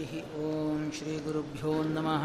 [0.00, 0.12] हरिः
[0.48, 2.24] ॐ श्रीगुरुभ्यो नमः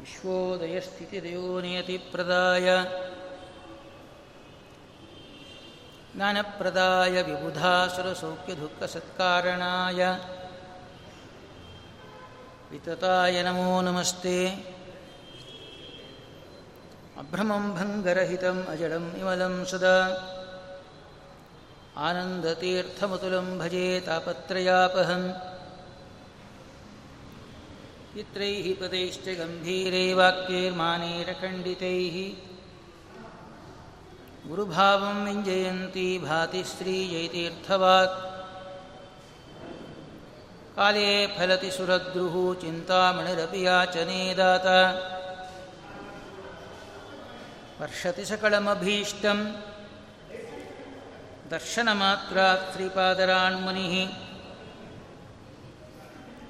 [0.00, 2.68] विश्वोदयस्थितिदयो नियतिप्रदाय
[6.16, 10.00] ज्ञानप्रदाय विबुधासुरसौख्यदुःखसत्कारणाय
[12.70, 14.36] वितताय नमो नमस्ते
[17.22, 19.96] अभ्रमं भङ्गरहितम् अजडम् इमलं सदा
[22.08, 25.26] आनन्दतीर्थमतुलं भजे तापत्रयापहम्
[28.12, 32.16] पित्रैः पदैश्च गम्भीरे वाक्यैर्मानेरखण्डितैः
[34.45, 38.35] गुरुभावं विञ्जयन्ती भाति श्रीजयतीर्थवाक्।
[40.75, 44.91] काले फलति सुरद्रुः, चिन्तामणिरपि याचने दाता।
[47.81, 49.45] वर्षति सकलमभीष्टं।
[51.49, 54.07] दर्शनमात्रात् श्रीपादराण्मुनिः।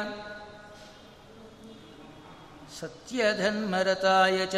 [2.81, 4.55] ಸತ್ಯಧನ್ಮರತಾಯ ಚ.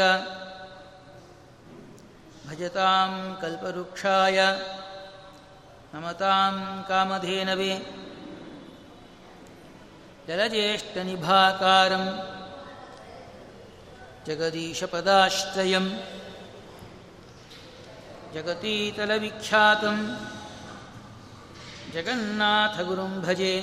[2.48, 4.40] ಭಜತಾಂ ಕಲ್ಪವೃಕ್ಷಾಯ,
[5.94, 7.78] ನಮತಾಂ ಕಾಮಧೇನವೇ.
[10.27, 12.05] जलज्येष्ठनिभाकारं
[14.27, 15.85] जगदीशपदाश्रयं
[18.35, 19.97] जगतीतलविख्यातं
[21.93, 23.53] जगन्नाथगुरुं भजे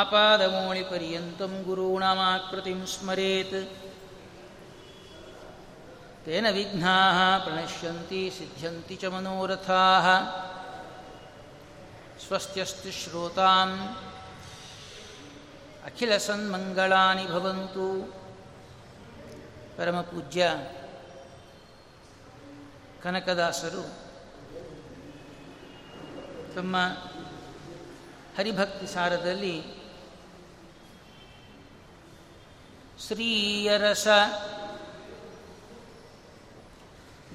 [0.00, 3.56] आपादमौलिपर्यन्तं गुरूणामाकृतिं स्मरेत्
[6.26, 10.06] तेन विघ्नाः प्रणश्यन्ति सिद्ध्यन्ति च मनोरथाः
[12.24, 13.74] स्वस्त्यस्ति श्रोताम्
[15.85, 18.15] ಅಖಿಲಸನ್ಮಂಗಳಾನಿ ಭವಂತು.
[19.77, 20.55] ಪರಮಪೂಜ್ಯ
[23.03, 23.83] ಕನಕದಾಸರು
[26.55, 26.77] ತಮ್ಮ
[28.37, 29.63] ಹರಿಭಕ್ತಿ ಸಾರದಲ್ಲಿ
[33.07, 34.07] ಶ್ರೀಯರಸ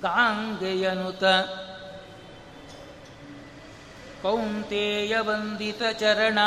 [0.00, 1.24] ಗಾಂಗೆಯನುತ
[4.22, 6.38] ಕೌಂತೆಯ ವಂದಿತ ಚರಣ.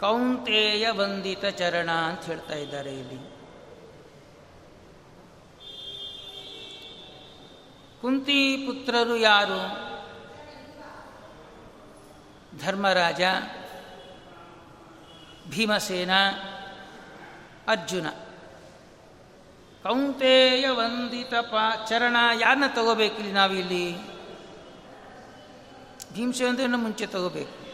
[0.00, 3.36] ಕೌಂತೆಯ ವಂದಿತ ಚರಣ ಅಂತ ಹೇಳ್ತಾ ಇದ್ದಾರೆ ಇಲ್ಲಿ.
[8.00, 9.86] ಕುಂತಿ ಪುತ್ರರು ಯಾರು?
[12.58, 13.20] ಧರ್ಮರಾಜ,
[15.50, 16.10] ಭೀಮಸೇನ,
[17.68, 18.08] ಅರ್ಜುನ.
[19.82, 23.96] ಕೌಂತೇಯ ವಂದಿತ ಪಾ ಚರಣ ಯಾರನ್ನ ತಗೋಬೇಕಿಲ್ಲಿ ನಾವಿಲ್ಲಿ?
[26.14, 27.65] ಭೀಮಸೇನ ಮುಂಚೆ ತಗೋಬೇಕು.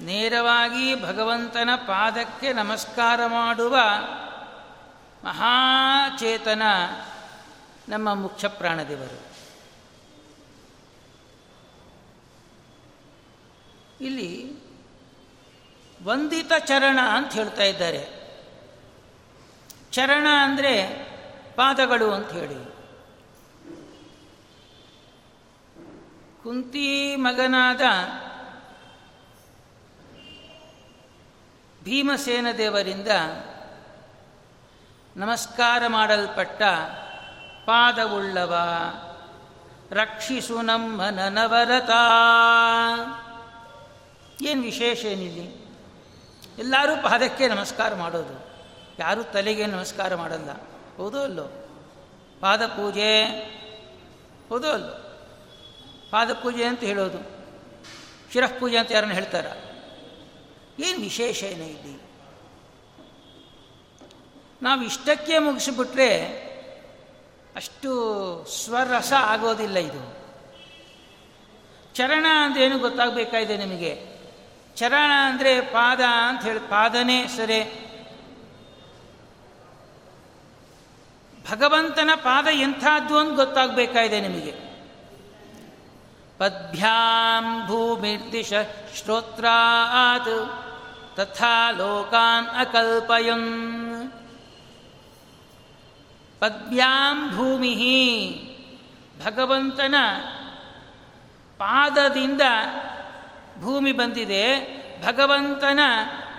[0.00, 3.76] ನೇರವಾಗಿ ಭಗವಂತನ ಪಾದಕ್ಕೆ ನಮಸ್ಕಾರ ಮಾಡುವ
[5.24, 6.62] ಮಹಾಚೇತನ
[7.88, 9.34] ನಮ್ಮ ಮುಖ್ಯ ಪ್ರಾಣದೇವರು.
[14.00, 14.56] ಇಲ್ಲಿ
[16.04, 18.24] ವಂದಿತ ಚರಣ ಅಂತ ಹೇಳ್ತಾ ಇದ್ದಾರೆ.
[19.90, 21.04] ಚರಣ ಅಂದರೆ
[21.56, 22.74] ಪಾದಗಳು ಅಂತ ಹೇಳಿ.
[26.42, 27.80] ಕುಂತಿ ಮಗನಾದ
[31.84, 33.08] ಭೀಮಸೇನ ದೇವರಿಂದ
[35.16, 36.62] ನಮಸ್ಕಾರ ಮಾಡಲ್ಪಟ್ಟ
[37.64, 38.54] ಪಾದವುಳ್ಳವ.
[39.90, 41.90] ರಕ್ಷಿಸು ನಮ್ಮ ನನವರತ
[44.42, 45.64] ಏನು ವಿಶೇಷ ಏನಿಲ್ಲಿ?
[46.58, 48.46] ಎಲ್ಲರೂ ಪಾದಕ್ಕೆ ನಮಸ್ಕಾರ ಮಾಡೋದು.
[48.98, 50.50] ಯಾರೂ ತಲೆಗೆ ನಮಸ್ಕಾರ ಮಾಡಲ್ಲ.
[50.96, 51.44] ಹೌದೋ ಅಲ್ಲೋ?
[52.40, 53.24] ಪಾದ ಪೂಜೆ.
[54.48, 55.20] ಹೌದೋ ಅಲ್ಲೋ?
[56.10, 57.18] ಪಾದ ಪೂಜೆ ಅಂತ ಹೇಳೋದು.
[58.32, 59.46] ಶಿರಃ ಪೂಜೆ ಅಂತ ಯಾರನ್ನು ಹೇಳ್ತಾರ?
[60.80, 62.00] ಏನು ವಿಶೇಷ ಏನೇ ಇಲ್ಲಿ?
[64.62, 66.44] ನಾವು ಇಷ್ಟಕ್ಕೆ ಮುಗಿಸಿಬಿಟ್ರೆ
[67.56, 67.90] ಅಷ್ಟು
[68.44, 70.24] ಸ್ವರಸ ಆಗೋದಿಲ್ಲ ಇದು.
[71.94, 74.14] ಚರಣ ಅಂದ್ರೇನು ಗೊತ್ತಾಗಬೇಕಾಗಿದೆ ನಿಮಗೆ?
[74.76, 77.90] ಚರಣ ಅಂದರೆ ಪಾದ ಅಂತ ಹೇಳಿ, ಪಾದನೇ ಸರಿ.
[81.50, 84.63] ಭಗವಂತನ ಪಾದ ಎಂಥದ್ದು ಅಂತ ಗೊತ್ತಾಗಬೇಕಾಗಿದೆ ನಿಮಗೆ?
[86.38, 88.52] ಪದ್ಭ್ಯಾಂ ಭೂಮಿರ್ದಿಶ
[88.96, 90.64] ಶ್ರೋತ್ರಾತ್
[91.16, 94.10] ತಥಾ ಲೋಕಾನ್ ಅಕಲ್ಪಯನ್
[96.40, 97.74] ಪದ್ಭ್ಯಾಂ ಭೂಮಿ
[99.24, 99.94] ಭಗವಂತನ
[101.58, 102.40] ಪಾದದಿಂದ
[103.60, 104.44] ಭೂಮಿ ಬಂದಿದೆ.
[105.06, 105.80] ಭಗವಂತನ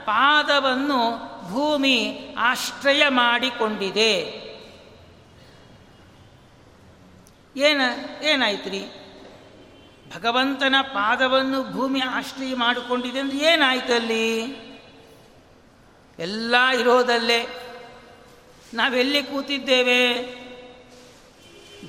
[0.03, 1.17] ಪಾದವನ್ನು
[1.49, 4.45] ಭೂಮಿ ಆಶ್ರಯ ಮಾಡಿಕೊಂಡಿದೆ.
[7.55, 7.81] ಏನ
[8.23, 8.87] ಏನಾಯ್ತು ರೀ
[10.15, 14.41] ಭಗವಂತನ ಪಾದವನ್ನು ಭೂಮಿ ಆಶ್ರಯ ಮಾಡಿಕೊಂಡಿದೆ ಅಂದ್ರೆ ಏನಾಯ್ತಲ್ಲಿ
[16.19, 17.47] ಎಲ್ಲ ಇರೋದಲ್ಲೇ.
[18.73, 20.23] ನಾವೆಲ್ಲಿ ಕೂತಿದ್ದೇವೆ?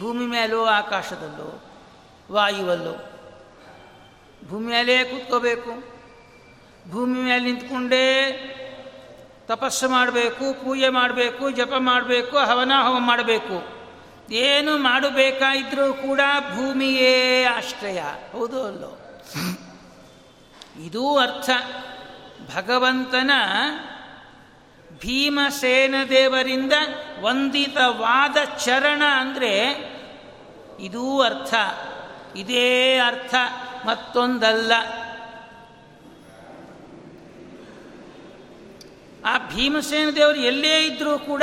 [0.01, 1.65] ಭೂಮಿ ಮೇಲೋ, ಆಕಾಶದಲ್ಲೋ,
[2.33, 2.93] ವಾಯುವಲ್ಲೋ.
[4.49, 5.71] ಭೂಮಿ ಮೇಲೇ ಕೂತ್ಕೋಬೇಕು.
[6.91, 8.33] ಭೂಮಿ ಮೇಲೆ ನಿಂತ್ಕೊಂಡೇ
[9.47, 13.76] ತಪಸ್ಸು ಮಾಡಬೇಕು, ಪೂಜೆ ಮಾಡಬೇಕು, ಜಪ ಮಾಡಬೇಕು, ಹವನ ಹವ ಮಾಡಬೇಕು.
[14.31, 16.21] ಏನು ಮಾಡಬೇಕಾದ್ರೂ ಕೂಡ
[16.55, 18.03] ಭೂಮಿಯೇ ಆಶ್ರಯ.
[18.33, 18.99] ಹೌದು ಅಲ್ಲೋ?
[20.85, 21.51] ಇದೂ ಅರ್ಥ.
[22.57, 23.31] ಭಗವಂತನ
[25.01, 26.73] ಭೀಮಸೇನ ದೇವರಿಂದ
[27.21, 29.69] ವಂದಿತವಾದ ಚರಣ ಅಂದರೆ
[30.81, 31.55] ಇದೂ ಅರ್ಥ.
[32.37, 33.35] ಇದೇ ಅರ್ಥ.
[33.87, 34.73] ಮತ್ತೊಂದಲ್ಲ.
[39.25, 41.43] ಆ ಭೀಮಸೇನ ದೇವರು ಎಲ್ಲೇ ಇದ್ದರೂ ಕೂಡ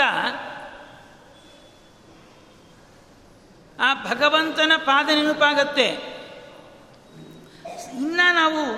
[3.83, 5.87] ಆ ಭಗವಂತನ ಪಾದ ನೆನಪಾಗತ್ತೆ.
[7.93, 8.75] ಇನ್ನು ನಾವು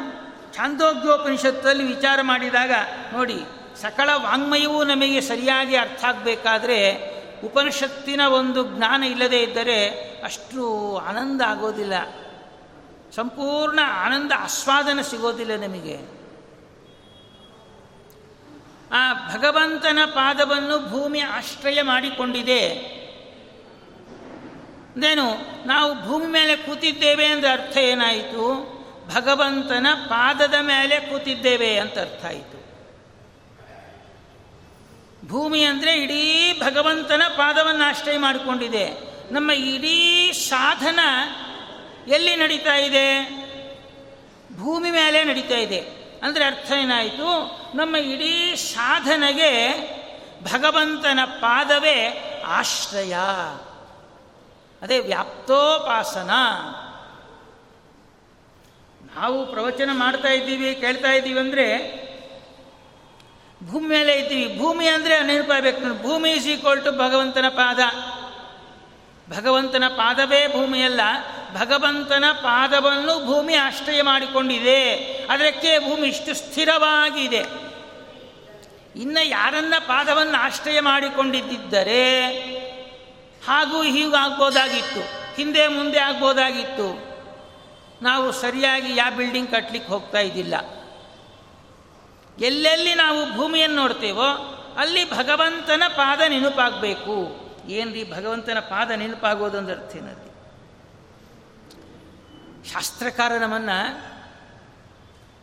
[0.54, 2.72] ಛಾಂದೋಗ್ಯೋಪನಿಷತ್ತಲ್ಲಿ ವಿಚಾರ ಮಾಡಿದಾಗ,
[3.13, 3.40] ನೋಡಿ,
[3.81, 6.96] ಸಕಲ ವಾಂಗ್ಮಯವೂ ನಮಗೆ ಸರಿಯಾಗಿ ಅರ್ಥ ಆಗಬೇಕಾದ್ರೆ
[7.44, 9.90] ಉಪನಿಷತ್ತಿನ ಒಂದು ಜ್ಞಾನ ಇಲ್ಲದೇ ಇದ್ದರೆ
[10.24, 11.94] ಅಷ್ಟು ಆನಂದ ಆಗೋದಿಲ್ಲ.
[13.16, 15.98] ಸಂಪೂರ್ಣ ಆನಂದ ಆಸ್ವಾದನ ಸಿಗೋದಿಲ್ಲ ನಮಗೆ.
[18.92, 22.94] ಆ ಭಗವಂತನ ಪಾದವನ್ನು ಭೂಮಿ ಆಶ್ರಯ ಮಾಡಿಕೊಂಡಿದೆ.
[24.95, 25.27] ಅಂದೇನು,
[25.68, 28.75] ನಾವು ಭೂಮಿ ಮೇಲೆ ಕೂತಿದ್ದೇವೆ ಅಂದರೆ ಅರ್ಥ ಏನಾಯಿತು?
[29.15, 32.65] ಭಗವಂತನ ಪಾದದ ಮೇಲೆ ಕೂತಿದ್ದೇವೆ ಅಂತ ಅರ್ಥ ಆಯಿತು.
[35.27, 38.94] ಭೂಮಿ ಅಂದರೆ ಇಡೀ ಭಗವಂತನ ಪಾದವನ್ನು ಆಶ್ರಯ ಮಾಡಿಕೊಂಡಿದೆ.
[39.31, 41.00] ನಮ್ಮ ಇಡೀ ಸಾಧನ
[42.07, 43.07] ಎಲ್ಲಿ ನಡೀತಾ ಇದೆ?
[44.57, 45.80] ಭೂಮಿ ಮೇಲೆ ನಡೀತಾ ಇದೆ.
[46.24, 47.30] ಅಂದರೆ ಅರ್ಥ ಏನಾಯಿತು?
[47.77, 49.51] ನಮ್ಮ ಇಡೀ ಸಾಧನೆಗೆ
[50.44, 51.97] ಭಗವಂತನ ಪಾದವೇ
[52.45, 53.15] ಆಶ್ರಯ.
[54.85, 56.31] ಅದೇ ವ್ಯಾಪ್ತೋಪಾಸನ.
[59.15, 61.67] ನಾವು ಪ್ರವಚನ ಮಾಡ್ತಾ ಇದ್ದೀವಿ, ಕೇಳ್ತಾ ಇದ್ದೀವಿ ಅಂದರೆ
[63.71, 64.57] ಭೂಮಿ ಮೇಲೆ ಇದ್ದೀವಿ.
[64.57, 67.79] ಭೂಮಿ ಅಂದರೆ ನೆನಪಾಗಬೇಕು ಭೂಮಿ ಈಸ್ ಈಕ್ವಲ್ ಟು ಭಗವಂತನ ಪಾದ.
[69.37, 71.01] ಭಗವಂತನ ಪಾದವೇ ಭೂಮಿಯಲ್ಲ.
[71.53, 74.95] ಭಗವಂತನ ಪಾದವನ್ನು ಭೂಮಿ ಆಶ್ರಯ ಮಾಡಿಕೊಂಡಿದೆ.
[75.29, 77.45] ಅದಕ್ಕೆ ಭೂಮಿ ಇಷ್ಟು ಸ್ಥಿರವಾಗಿದೆ.
[78.95, 82.65] ಇನ್ನು ಯಾರನ್ನ ಪಾದವನ್ನು ಆಶ್ರಯ ಮಾಡಿಕೊಂಡಿದ್ದರೆ
[83.47, 84.99] ಹಾಗೂ ಹೀಗೂ ಆಗ್ಬೋದಾಗಿತ್ತು.
[85.35, 87.16] ಹಿಂದೆ ಮುಂದೆ ಆಗ್ಬೋದಾಗಿತ್ತು.
[88.02, 90.54] ನಾವು ಸರಿಯಾಗಿ ಯಾವ ಬಿಲ್ಡಿಂಗ್ ಕಟ್ಟಲಿಕ್ಕೆ ಹೋಗ್ತಾ ಇದ್ದಿಲ್ಲ.
[92.40, 94.28] ಎಲ್ಲೆಲ್ಲಿ ನಾವು ಭೂಮಿಯನ್ನು ನೋಡ್ತೇವೋ
[94.78, 97.45] ಅಲ್ಲಿ ಭಗವಂತನ ಪಾದ ನೆನಪಾಗಬೇಕು.
[97.69, 100.35] ಏನ್ರಿ ಭಗವಂತನ ಪಾದ ನೆನಪಾಗೋದೊಂದು ಅರ್ಥ ಏನದು
[102.73, 104.16] ಶಾಸ್ತ್ರಕಾರ ನಮ್ಮನ್ನು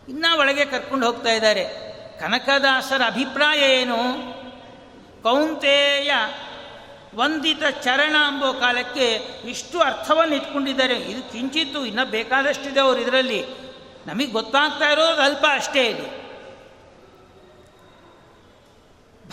[0.08, 1.64] ಇನ್ನೂ ಒಳಗೆ ಕರ್ಕೊಂಡು ಹೋಗ್ತಾ ಇದ್ದಾರೆ.
[2.20, 4.02] ಕನಕದಾಸರ ಅಭಿಪ್ರಾಯ ಏನು?
[5.22, 6.10] ಕೌಂತೆಯ
[7.14, 9.06] ವಂದಿತ ಚರಣ ಅಂಬೋ ಕಾಲಕ್ಕೆ
[9.44, 10.94] ಇಷ್ಟು ಅರ್ಥವನ್ನು ಇಟ್ಕೊಂಡಿದ್ದಾರೆ.
[10.94, 13.46] ಇದು ಕಿಂಚಿತ್ತು ಇನ್ನೂ ಬೇಕಾದಷ್ಟಿದೆ ಅವರು ಇದರಲ್ಲಿ.
[14.06, 16.22] ನಮಗೆ ಗೊತ್ತಾಗ್ತಾ ಇರೋದು ಅಲ್ಪ ಅಷ್ಟೇ ಇದು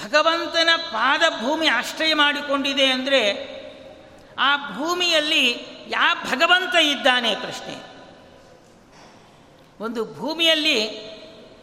[0.04, 3.22] ಭಗವಂತನ ಪಾದ ಭೂಮಿ ಆಶ್ರಯ ಮಾಡಿಕೊಂಡಿದೆ ಅಂದರೆ
[4.40, 5.46] ಆ ಭೂಮಿಯಲ್ಲಿ
[5.88, 7.76] ಯಾವ ಭಗವಂತ ಇದ್ದಾನೆ ಪ್ರಶ್ನೆ.
[9.84, 11.10] ಒಂದು ಭೂಮಿಯಲ್ಲಿ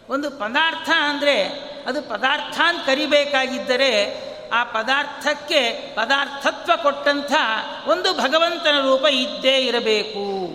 [0.09, 1.49] ಒಂದು ಪದಾರ್ಥ ಅಂದರೆ
[1.87, 7.33] ಅದು ಪದಾರ್ಥ ಅಂತ ಕರಿಬೇಕಾಗಿದ್ದರೆ ಆ ಪದಾರ್ಥಕ್ಕೆ ಪದಾರ್ಥತ್ವ ಕೊಟ್ಟಂಥ
[7.87, 10.47] ಒಂದು ಭಗವಂತನ ರೂಪ ಇದ್ದೇ ಇರಬೇಕು.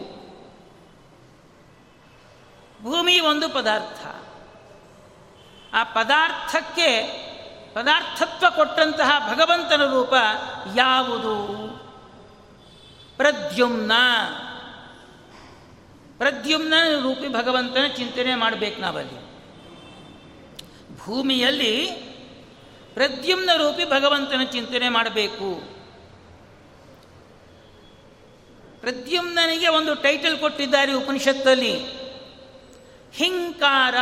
[2.84, 4.08] ಭೂಮಿ ಒಂದು ಪದಾರ್ಥ.
[5.74, 7.02] ಆ ಪದಾರ್ಥಕ್ಕೆ
[7.74, 10.14] ಪದಾರ್ಥತ್ವ ಕೊಟ್ಟಂತಹ ಭಗವಂತನ ರೂಪ
[10.76, 11.48] ಯಾವುದು?
[13.18, 13.92] ಪ್ರದ್ಯುಮ್ನ.
[16.18, 19.32] ಪ್ರದ್ಯುಮ್ನ ರೂಪಿ ಭಗವಂತನ ಚಿಂತನೆ ಮಾಡಬೇಕು ನಾವಲ್ಲಿ.
[21.06, 22.11] ಭೂಮಿಯಲ್ಲಿ
[22.94, 25.56] ಪ್ರದ್ಯುಮ್ನ ರೂಪಿ ಭಗವಂತನ ಚಿಂತನೆ ಮಾಡಬೇಕು.
[28.82, 31.86] ಪ್ರದ್ಯುಮ್ನನಿಗೆ ಒಂದು ಟೈಟಲ್ ಕೊಟ್ಟಿದ್ದಾರೆ ಉಪನಿಷತ್ತಲ್ಲಿ.
[33.14, 33.96] ಹಿಂಕಾರ.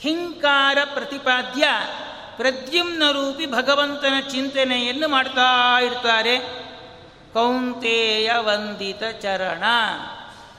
[0.00, 1.68] ಹಿಂಕಾರ ಪ್ರತಿಪಾದ್ಯ
[2.36, 6.66] ಪ್ರದ್ಯುಮ್ನ ರೂಪಿ ಭಗವಂತನ ಚಿಂತನೆಯನ್ನು ಮಾಡ್ತಾ ಇರ್ತಾರೆ.
[7.32, 9.64] ಕೌಂತೇಯ ವಂದಿತ ಚರಣ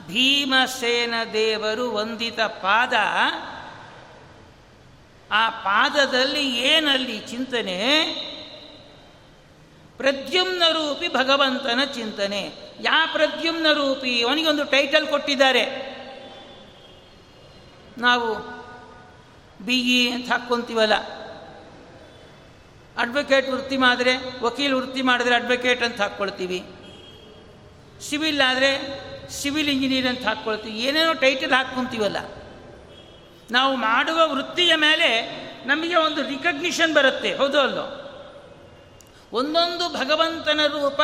[0.06, 2.92] ಭೀಮಸೇನ ದೇವರು ವಂದಿತ ಪಾದ
[5.32, 7.78] ಆ ಪಾದದಲ್ಲಿ ಏನಲ್ಲಿ ಚಿಂತನೆ?
[9.96, 12.52] ಪ್ರದ್ಯುಮ್ನ ರೂಪಿ ಭಗವಂತನ ಚಿಂತನೆ.
[12.80, 15.88] ಯಾ ಪ್ರದ್ಯುಮ್ನ ರೂಪಿ ಅವನಿಗೊಂದು ಟೈಟಲ್ ಕೊಟ್ಟಿದ್ದಾರೆ.
[17.98, 18.58] ನಾವು
[19.66, 20.94] ಬಿ ಇ ಅಂತ ಹಾಕ್ಕೊಂತೀವಲ್ಲ.
[22.96, 26.64] ಅಡ್ವೊಕೇಟ್ ವೃತ್ತಿ ಮಾಡಿದ್ರೆ ವಕೀಲ್ ವೃತ್ತಿ ಮಾಡಿದ್ರೆ ಅಡ್ವೊಕೇಟ್ ಅಂತ ಹಾಕ್ಕೊಳ್ತೀವಿ.
[28.00, 30.78] ಸಿವಿಲ್ ಆದರೆ ಸಿವಿಲ್ ಇಂಜಿನಿಯರ್ ಅಂತ ಹಾಕ್ಕೊಳ್ತೀವಿ.
[30.78, 32.16] ಏನೇನೋ ಟೈಟಲ್ ಹಾಕ್ಕೊಂತೀವಲ್ಲ.
[33.50, 35.22] ನಾವು ಮಾಡುವ ವೃತ್ತಿಯ ಮೇಲೆ
[35.66, 37.36] ನಮಗೆ ಒಂದು ರಿಕಗ್ನಿಷನ್ ಬರುತ್ತೆ.
[37.36, 38.04] ಹೌದು ಅಲ್ಲೋ?
[39.32, 41.00] ಒಂದೊಂದು ಭಗವಂತನ ರೂಪ,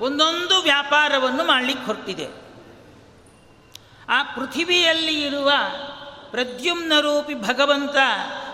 [0.00, 2.26] ಒಂದೊಂದು ವ್ಯಾಪಾರವನ್ನು ಮಾಡಲಿಕ್ಕೆ ಹೊರಟಿದೆ.
[4.08, 5.52] ಆ ಪೃಥಿವಿಯಲ್ಲಿ ಇರುವ
[6.30, 7.96] ಪ್ರದ್ಯುಮ್ನ ರೂಪಿ ಭಗವಂತ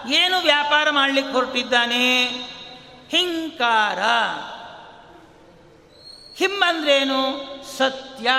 [0.08, 2.24] ಏನು ವ್ಯಾಪಾರ ಮಾಡಲಿಕ್ಕೆ ಹೊರಟಿದ್ದಾನೆ?
[3.08, 3.98] ಹಿಂಕಾರ.
[6.36, 7.40] ಹಿಮ್ ಅಂದ್ರೇನು?
[7.78, 8.30] ಸತ್ಯ.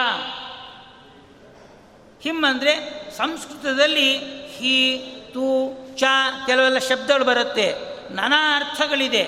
[2.22, 4.98] ಹಿಮ್ ಅಂದರೆ ಸಂಸ್ಕೃತದಲ್ಲಿ ಹಿ,
[5.34, 6.04] ತು, ಚ
[6.46, 7.74] ಕೆಲವೆಲ್ಲ ಶಬ್ದಗಳು ಬರುತ್ತೆ.
[8.14, 9.24] ನಾನಾ ಅರ್ಥಗಳಿದೆ.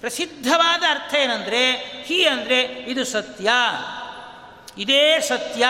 [0.00, 1.72] ಪ್ರಸಿದ್ಧವಾದ ಅರ್ಥ ಏನಂದರೆ,
[2.06, 3.48] ಹಿ ಅಂದರೆ ಇದು ಸತ್ಯ.
[4.78, 5.64] ಇದೇ ಸತ್ಯ.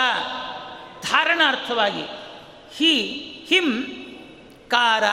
[1.03, 2.03] ಧಾರಣಾರ್ಥವಾಗಿ
[2.77, 3.03] ಹಿ,
[3.49, 3.83] ಹಿಂ,
[4.69, 5.05] ಕಾರ.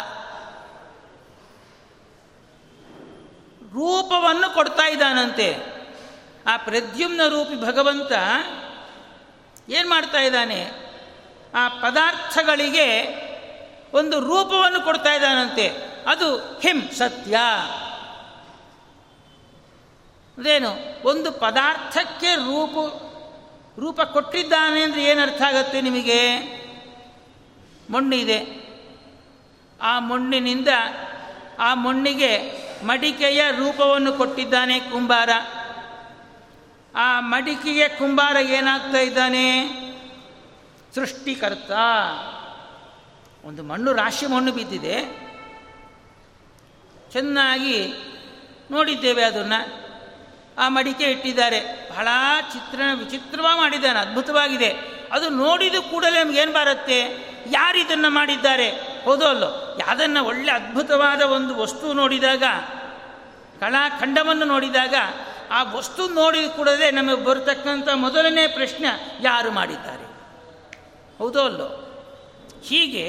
[3.73, 5.75] ರೂಪವನ್ನು ಕೊಡ್ತಾ ಇದ್ದಾನಂತೆ.
[6.47, 8.11] ಆ ಪ್ರದ್ಯುಮ್ನ ರೂಪಿ ಭಗವಂತ
[9.69, 10.85] ಏನು ಮಾಡ್ತಾ ಇದ್ದಾನೆ?
[11.55, 13.01] ಆ ಪದಾರ್ಥಗಳಿಗೆ
[13.93, 15.71] ಒಂದು ರೂಪವನ್ನು ಕೊಡ್ತಾ ಇದ್ದಾನಂತೆ.
[16.07, 17.37] ಅದು ಹಿಂ ಸತ್ಯ.
[20.37, 20.69] ಅದೇನು?
[21.07, 23.01] ಒಂದು ಪದಾರ್ಥಕ್ಕೆ ರೂಪ
[23.79, 26.37] ರೂಪ ಕೊಟ್ಟಿದ್ದಾನೆ ಅಂದರೆ ಏನು ಅರ್ಥ ಆಗುತ್ತೆ ನಿಮಗೆ?
[27.89, 28.65] ಮಣ್ಣಿದೆ.
[29.81, 30.67] ಆ ಮಣ್ಣಿನಿಂದ
[31.59, 32.51] ಆ ಮಣ್ಣಿಗೆ
[32.83, 35.29] ಮಡಿಕೆಯ ರೂಪವನ್ನು ಕೊಟ್ಟಿದ್ದಾನೆ ಕುಂಬಾರ.
[36.95, 39.67] ಆ ಮಡಿಕೆಯ ಕುಂಬಾರ ಏನಾಗ್ತಾ ಇದ್ದಾನೆ?
[40.95, 41.71] ಸೃಷ್ಟಿಕರ್ತ.
[43.45, 45.25] ಒಂದು ಮಣ್ಣು ರಾಶಿ ಮಣ್ಣು ಬಿದ್ದಿದೆ.
[47.11, 47.93] ಚೆನ್ನಾಗಿ
[48.71, 49.85] ನೋಡಿದ್ದೇವೆ ಅದನ್ನು.
[50.57, 51.89] ಆ ಮಡಿಕೆ ಇಟ್ಟಿದ್ದಾರೆ.
[51.89, 52.07] ಬಹಳ
[52.53, 54.75] ಚಿತ್ರ, ವಿಚಿತ್ರವಾಗಿ ಮಾಡಿದ್ದಾನೆ ಅದ್ಭುತವಾಗಿದೆ.
[55.11, 56.99] ಅದು ನೋಡಿದ ಕೂಡಲೇ ನಮಗೇನು ಬರುತ್ತೆ?
[57.47, 58.69] ಯಾರು ಇದನ್ನು ಮಾಡಿದ್ದಾರೆ?
[59.05, 62.43] ಹೌದೋ ಅಲ್ಲೋ, ಯಾವುದನ್ನು ಒಳ್ಳೆ ಅದ್ಭುತವಾದ ಒಂದು ವಸ್ತು ನೋಡಿದಾಗ,
[63.59, 64.95] ಕಲಾಖಂಡವನ್ನು ನೋಡಿದಾಗ,
[65.51, 70.05] ಆ ವಸ್ತು ನೋಡಿದ ಕೂಡಲೇ ನಮಗೆ ಬರತಕ್ಕಂಥ ಮೊದಲನೇ ಪ್ರಶ್ನೆ, ಯಾರು ಮಾಡಿದ್ದಾರೆ?
[71.17, 71.84] ಹೌದೋ ಅಲ್ಲೋ.
[72.67, 73.05] ಹೀಗೆ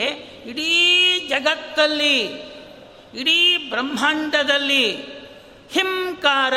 [0.46, 2.20] ಇಡೀ ಜಗತ್ತಲ್ಲಿ,
[3.14, 4.92] ಇಡೀ ಬ್ರಹ್ಮಾಂಡದಲ್ಲಿ
[5.70, 6.54] ಹಿಂಕಾರ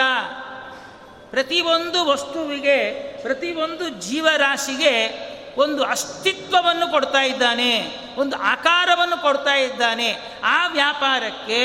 [1.30, 10.40] ಪ್ರತಿಯೊಂದು ವಸ್ತುವಿಗೆ ಪ್ರತಿಯೊಂದು ಜೀವರಾಶಿಗೆ ಒಂದು ಅಸ್ತಿತ್ವವನ್ನು ಕೊಡ್ತಾ ಇದ್ದಾನೆ, ಒಂದು ಆಕಾರವನ್ನು ಕೊಡ್ತಾ ಇದ್ದಾನೆ.
[10.44, 11.60] ಆ ವ್ಯಾಪಾರಕ್ಕೆ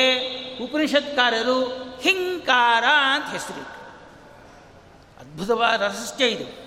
[0.65, 1.65] ಉಪನಿಷತ್ಕಾರರು
[2.03, 3.63] ಹಿಂಕಾರ ಅಂತ ಹೆಸರು
[5.21, 6.65] ಅದ್ಭುತವಾದ ರಹಸ್ಯ ಇದು.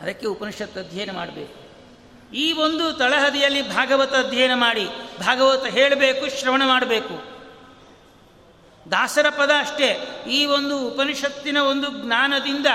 [0.00, 1.57] ಅದಕ್ಕೆ ಉಪನಿಷತ್ ಅಧ್ಯಯನ ಮಾಡಬೇಕು.
[2.34, 4.86] ಈ ಒಂದು ತಳಹದಿಯಲ್ಲಿ ಭಾಗವತ ಅಧ್ಯಯನ ಮಾಡಿ
[5.18, 7.38] ಭಾಗವತ ಹೇಳಬೇಕು, ಶ್ರವಣ ಮಾಡಬೇಕು.
[8.90, 10.22] ದಾಸರ ಪದ ಅಷ್ಟೇ.
[10.30, 12.66] ಈ ಒಂದು ಉಪನಿಷತ್ತಿನ ಒಂದು ಜ್ಞಾನದಿಂದ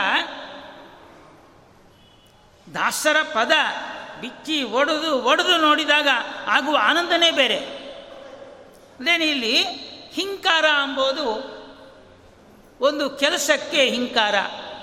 [2.73, 3.51] ದಾಸರ ಪದ
[4.21, 6.07] ಬಿಚ್ಚಿ ಒಡೆದು ಒಡೆದು ನೋಡಿದಾಗ
[6.47, 7.57] ಆಗುವ ಆನಂದನೇ ಬೇರೆ.
[8.99, 9.63] ಅದೇನು ಇಲ್ಲಿ
[10.13, 11.53] ಹಿಂಕಾರ ಅಂಬೋದು.
[12.81, 14.35] ಒಂದು ಕೆಲಸಕ್ಕೆ ಹಿಂಕಾರ.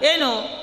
[0.05, 0.60] ಏನು?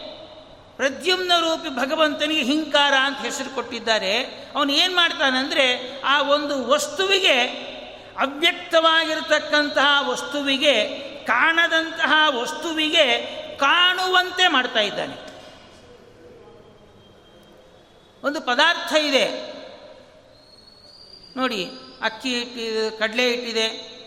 [0.78, 4.24] ಪ್ರದ್ಯುಮ್ನ ರೂಪಿ ಭಗವಂತನಿಗೆ ಹಿಂಕಾರ ಅಂತ ಹೆಸರು ಕೊಟ್ಟಿದ್ದಾರೆ.
[4.56, 7.68] ಅವನು ಏನು ಮಾಡ್ತಾನಂದರೆ ಆ ಒಂದು ವಸ್ತುವಿಗೆ
[8.20, 15.28] ಅವ್ಯಕ್ತವಾಗಿರತಕ್ಕಂತಹ ವಸ್ತುವಿಗೆ, ಕಾಣದಂತಹ ವಸ್ತುವಿಗೆ ಕಾಣುವಂತೆ ಮಾಡ್ತಾ ಇದ್ದಾನೆ.
[18.24, 19.58] ಒಂದು ಪದಾರ್ಥ ಇದೆ.
[21.38, 21.70] ನೋಡಿ,
[22.02, 23.98] ಅಕ್ಕಿ ಇಟ್ಟಿದೆ, ಕಡಲೆ ಇಟ್ಟಿದೆ,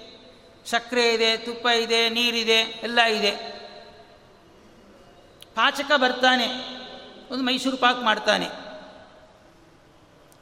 [0.71, 3.60] ಸಕ್ಕರೆ ಇದೆ, ತುಪ್ಪ ಇದೆ, ನೀರಿದೆ, ಎಲ್ಲ ಇದೆ.
[5.55, 6.47] ಪಾಚಕ ಬರ್ತಾನೆ.
[7.31, 8.49] ಒಂದು ಮೈಸೂರು ಪಾಕ್ ಮಾಡ್ತಾನೆ.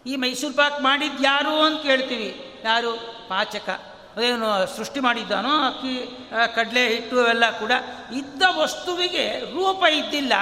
[0.06, 2.60] ಈ ಮೈಸೂರು ಪಾಕ್ ಮಾಡಿದ್ದು ಯಾರು ಅಂತ ಕೇಳ್ತೀವಿ.
[2.64, 2.92] ಯಾರು?
[3.28, 3.68] ಪಾಚಕ.
[4.16, 7.72] ಅದೇನು ಸೃಷ್ಟಿ ಮಾಡಿದ್ದಾನೋ, ಅಕ್ಕಿ ಕಡಲೆ ಹಿಟ್ಟು ಅವೆಲ್ಲ ಕೂಡ
[8.16, 10.32] ಇದ್ದ ವಸ್ತುವಿಗೆ ರೂಪ ಇದ್ದಿಲ್ಲ.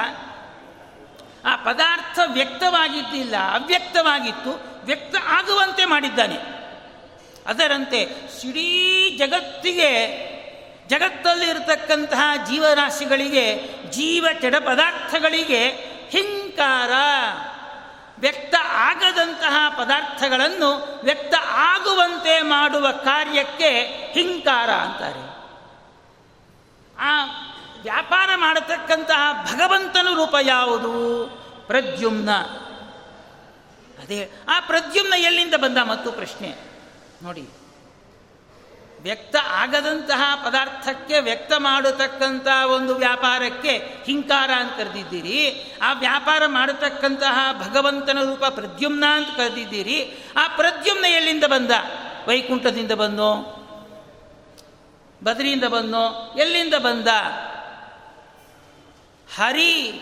[1.44, 6.56] ಆ ಪದಾರ್ಥ ವ್ಯಕ್ತವಾಗಿದ್ದಿಲ್ಲ, ಅವ್ಯಕ್ತವಾಗಿತ್ತು, ವ್ಯಕ್ತ ಆಗುವಂತೆ ಮಾಡಿದ್ದಾನೆ.
[7.46, 8.08] ಅದರಂತೆ
[8.40, 10.06] ಸಿಡೀ ಜಗತ್ತಿಗೆ
[10.86, 15.68] ಜಗತ್ತಲ್ಲಿ ಇರತಕ್ಕಂತಹ ಜೀವರಾಶಿಗಳಿಗೆ, ಜೀವ ಚಡ ಪದಾರ್ಥಗಳಿಗೆ
[16.10, 16.90] ಹಿಂಕಾರ.
[18.18, 23.70] ವ್ಯಕ್ತ ಆಗದಂತಹ ಪದಾರ್ಥಗಳನ್ನು ವ್ಯಕ್ತ ಆಗುವಂತೆ ಮಾಡುವ ಕಾರ್ಯಕ್ಕೆ
[24.12, 25.36] ಹಿಂಕಾರ ಅಂತಾರೆ.
[26.98, 27.24] ಆ
[27.82, 31.26] ವ್ಯಾಪಾರ ಮಾಡತಕ್ಕಂತಹ ಭಗವಂತನ ರೂಪ ಯಾವುದು?
[31.66, 32.30] ಪ್ರದ್ಯುಮ್ನ.
[34.02, 36.54] ಅದೇ, ಆ ಪ್ರದ್ಯುಮ್ನ ಎಲ್ಲಿಂದ ಬಂದ ಮತ್ತು ಪ್ರಶ್ನೆ?
[37.22, 37.48] ನೋಡಿ.
[39.02, 45.72] ವ್ಯಕ್ತ ಆಗದಂತಹ ಪದಾರ್ಥಕ್ಕೆ ವ್ಯಕ್ತ ಮಾಡತಕ್ಕಂಥ ಒಂದು ವ್ಯಾಪಾರಕ್ಕೆ ಹಿಂಕಾರ ಅಂತ ಕರೆದಿದ್ದೀರಿ.
[45.82, 50.24] ಆ ವ್ಯಾಪಾರ ಮಾಡತಕ್ಕಂತಹ ಭಗವಂತನ ರೂಪ ಪ್ರದ್ಯುಮ್ನ ಅಂತ ಕರೆದಿದ್ದೀರಿ.
[50.36, 51.70] ಆ ಪ್ರದ್ಯುಮ್ನ ಎಲ್ಲಿಂದ ಬಂದ?
[52.28, 53.52] ವೈಕುಂಠದಿಂದ ಬಂದೋ?
[55.24, 56.34] ಬದರಿಯಿಂದ ಬಂದೋ?
[56.38, 57.08] ಎಲ್ಲಿಂದ ಬಂದ?
[59.36, 60.00] ಹರಿ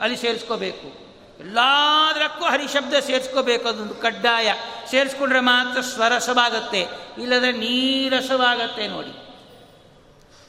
[0.00, 1.08] ಅಲ್ಲಿ ಸೇರಿಸ್ಕೋಬೇಕು.
[1.40, 4.52] ಎಲ್ಲದಕ್ಕೂ ಹರಿಶಬ್ದ ಸೇರಿಸ್ಕೋಬೇಕು, ಅದೊಂದು ಕಡ್ಡಾಯ.
[4.90, 6.86] ಸೇರಿಸ್ಕೊಂಡ್ರೆ ಮಾತ್ರ ಸ್ವರಸವಾಗತ್ತೆ
[7.18, 9.28] ಇಲ್ಲದ್ರೆ ನೀರಸವಾಗತ್ತೆ ನೋಡಿ.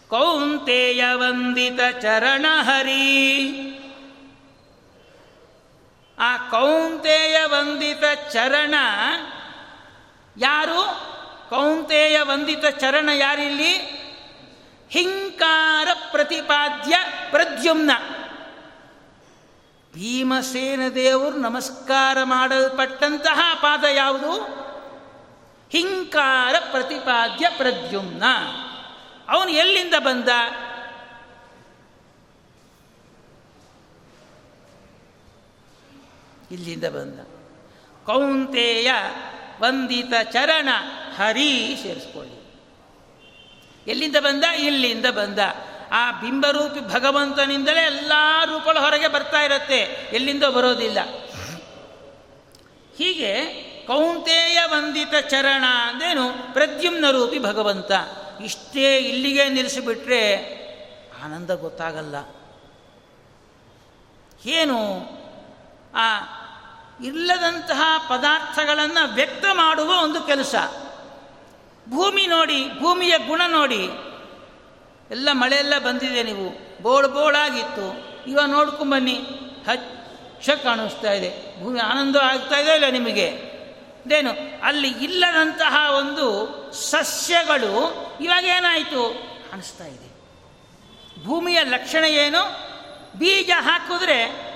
[0.10, 3.40] ಕೌಂತೆಯ ವಂದಿತ ಚರಣ ಹರಿ.
[6.20, 8.74] ಆ ಕೌಂತೆಯ ವಂದಿತ ಚರಣ
[10.38, 11.10] ಯಾರು?
[11.50, 13.99] ಕೌಂತೆಯ ವಂದಿತ ಚರಣ ಯಾರಿಲ್ಲಿ?
[14.90, 16.96] ಹಿಂಕಾರ ಪ್ರತಿಪಾದ್ಯ
[17.30, 17.92] ಪ್ರದ್ಯುಮ್ನ.
[19.94, 24.60] ಭೀಮಸೇನ ದೇವರು ನಮಸ್ಕಾರ ಮಾಡಲ್ಪಟ್ಟಂತಹ ಪಾದ ಯಾವುದು?
[25.70, 28.24] ಹಿಂಕಾರ ಪ್ರತಿಪಾದ್ಯ ಪ್ರದ್ಯುಮ್ನ.
[29.30, 30.30] ಅವನು ಎಲ್ಲಿಂದ ಬಂದ?
[36.52, 37.20] ಇಲ್ಲಿಂದ ಬಂದ.
[38.06, 38.92] ಕೌಂತೆಯ
[39.62, 40.70] ವಂದಿತ ಚರಣ
[41.16, 42.39] ಹರಿ ಸೇರಿಸ್ಕೊಳ್ಳಿ
[43.90, 44.44] ಎಲ್ಲಿಂದ ಬಂದ?
[44.44, 45.40] ಇಲ್ಲಿಂದ ಬಂದ.
[45.92, 48.12] ಆ ಬಿಂಬರೂಪಿ ಭಗವಂತನಿಂದಲೇ ಎಲ್ಲ
[48.46, 49.78] ರೂಪಗಳು ಹೊರಗೆ ಬರ್ತಾ ಇರುತ್ತೆ.
[50.14, 50.98] ಎಲ್ಲಿಂದ ಬರೋದಿಲ್ಲ.
[52.98, 53.46] ಹೀಗೆ
[53.88, 56.54] ಕೌಂತೇಯ ವಂದಿತ ಚರಣ ಅಂದೇನು?
[56.54, 57.92] ಪ್ರದ್ಯುಮ್ನ ರೂಪಿ ಭಗವಂತ.
[58.44, 60.36] ಇಷ್ಟೇ ಇಲ್ಲಿಗೆ ನಿಲ್ಲಿಸಿಬಿಟ್ರೆ
[61.26, 62.16] ಆನಂದ ಗೊತ್ತಾಗಲ್ಲ.
[64.46, 65.00] ಏನು?
[65.96, 66.20] ಆ
[67.06, 70.56] ಇಲ್ಲದಂತಹ ಪದಾರ್ಥಗಳನ್ನು ವ್ಯಕ್ತ ಮಾಡುವ ಒಂದು ಕೆಲಸ.
[71.90, 73.90] ಭೂಮಿ ನೋಡಿ, ಭೂಮಿಯ ಗುಣ ನೋಡಿ.
[75.12, 76.70] ಎಲ್ಲ ಮಳೆಯೆಲ್ಲ ಬಂದಿದೆ ನೀವು.
[76.84, 78.10] ಬೋಳ್ ಬೋಳಾಗಿತ್ತು.
[78.28, 79.14] ಇವಾಗ ನೋಡ್ಕೊಂಬನ್ನಿ
[79.70, 81.64] ಹಚ್ಚ ಕಾಣಿಸ್ತಾ ಇದೆ.
[81.64, 83.26] ಭೂಮಿ ಆನಂದ ಆಗ್ತಾ ಇದೆ ಇಲ್ಲ ನಿಮಗೆ?
[84.06, 84.32] ಇದೇನು?
[84.64, 89.14] ಅಲ್ಲಿ ಇಲ್ಲದಂತಹ ಒಂದು ಸಸ್ಯಗಳು ಇವಾಗ ಏನಾಯಿತು?
[89.52, 90.10] ಕಾಣಿಸ್ತಾ ಇದೆ.
[91.26, 92.70] ಭೂಮಿಯ ಲಕ್ಷಣ ಏನು?
[93.18, 94.50] ಬೀಜ ಹಾಕಿದ್ರೆ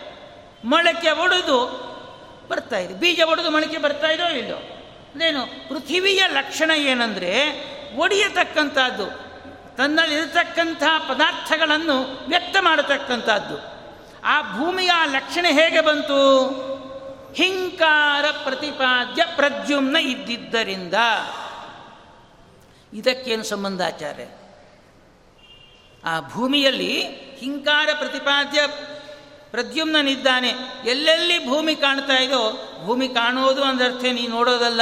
[0.65, 1.84] ಮೊಳಕೆ ಒಡೆದು
[2.50, 2.93] ಬರ್ತಾ ಇದೆ.
[2.93, 4.72] ಬೀಜ ಒಡೆದು ಮೊಳಕೆ ಬರ್ತಾ ಇದೋ ಇಲ್ಲೋ?
[5.15, 7.34] ಅದೇನು, ಪೃಥಿವಿಯ ಲಕ್ಷಣ ಏನಂದರೆ,
[7.95, 9.06] ಒಡೆಯತಕ್ಕಂಥದ್ದು,
[9.78, 13.73] ತನ್ನಲ್ಲಿರತಕ್ಕಂಥ ಪದಾರ್ಥಗಳನ್ನು ವ್ಯಕ್ತ ಮಾಡತಕ್ಕಂಥದ್ದು.
[14.23, 16.49] ಆ ಭೂಮಿಯ ಲಕ್ಷಣ ಹೇಗೆ ಬಂತು?
[17.34, 20.93] ಹಿಂಕಾರ ಪ್ರತಿಪಾದ್ಯ ಪ್ರದ್ಯುಮ್ನ ಇದ್ದಿದ್ದರಿಂದ.
[22.93, 24.23] ಇದಕ್ಕೇನು ಸಂಬಂಧ ಆಚಾರ್ಯ?
[26.06, 27.02] ಆ ಭೂಮಿಯಲ್ಲಿ
[27.39, 28.60] ಹಿಂಕಾರ ಪ್ರತಿಪಾದ್ಯ
[29.54, 30.54] ಪ್ರದ್ಯುಮ್ನನಿದ್ದಾನೆ.
[30.86, 34.82] ಎಲ್ಲೆಲ್ಲಿ ಭೂಮಿ ಕಾಣ್ತಾ ಇದೋ, ಭೂಮಿ ಕಾಣೋದು ಅಂದರ್ಥ ನೀ ನೋಡೋದಲ್ಲ.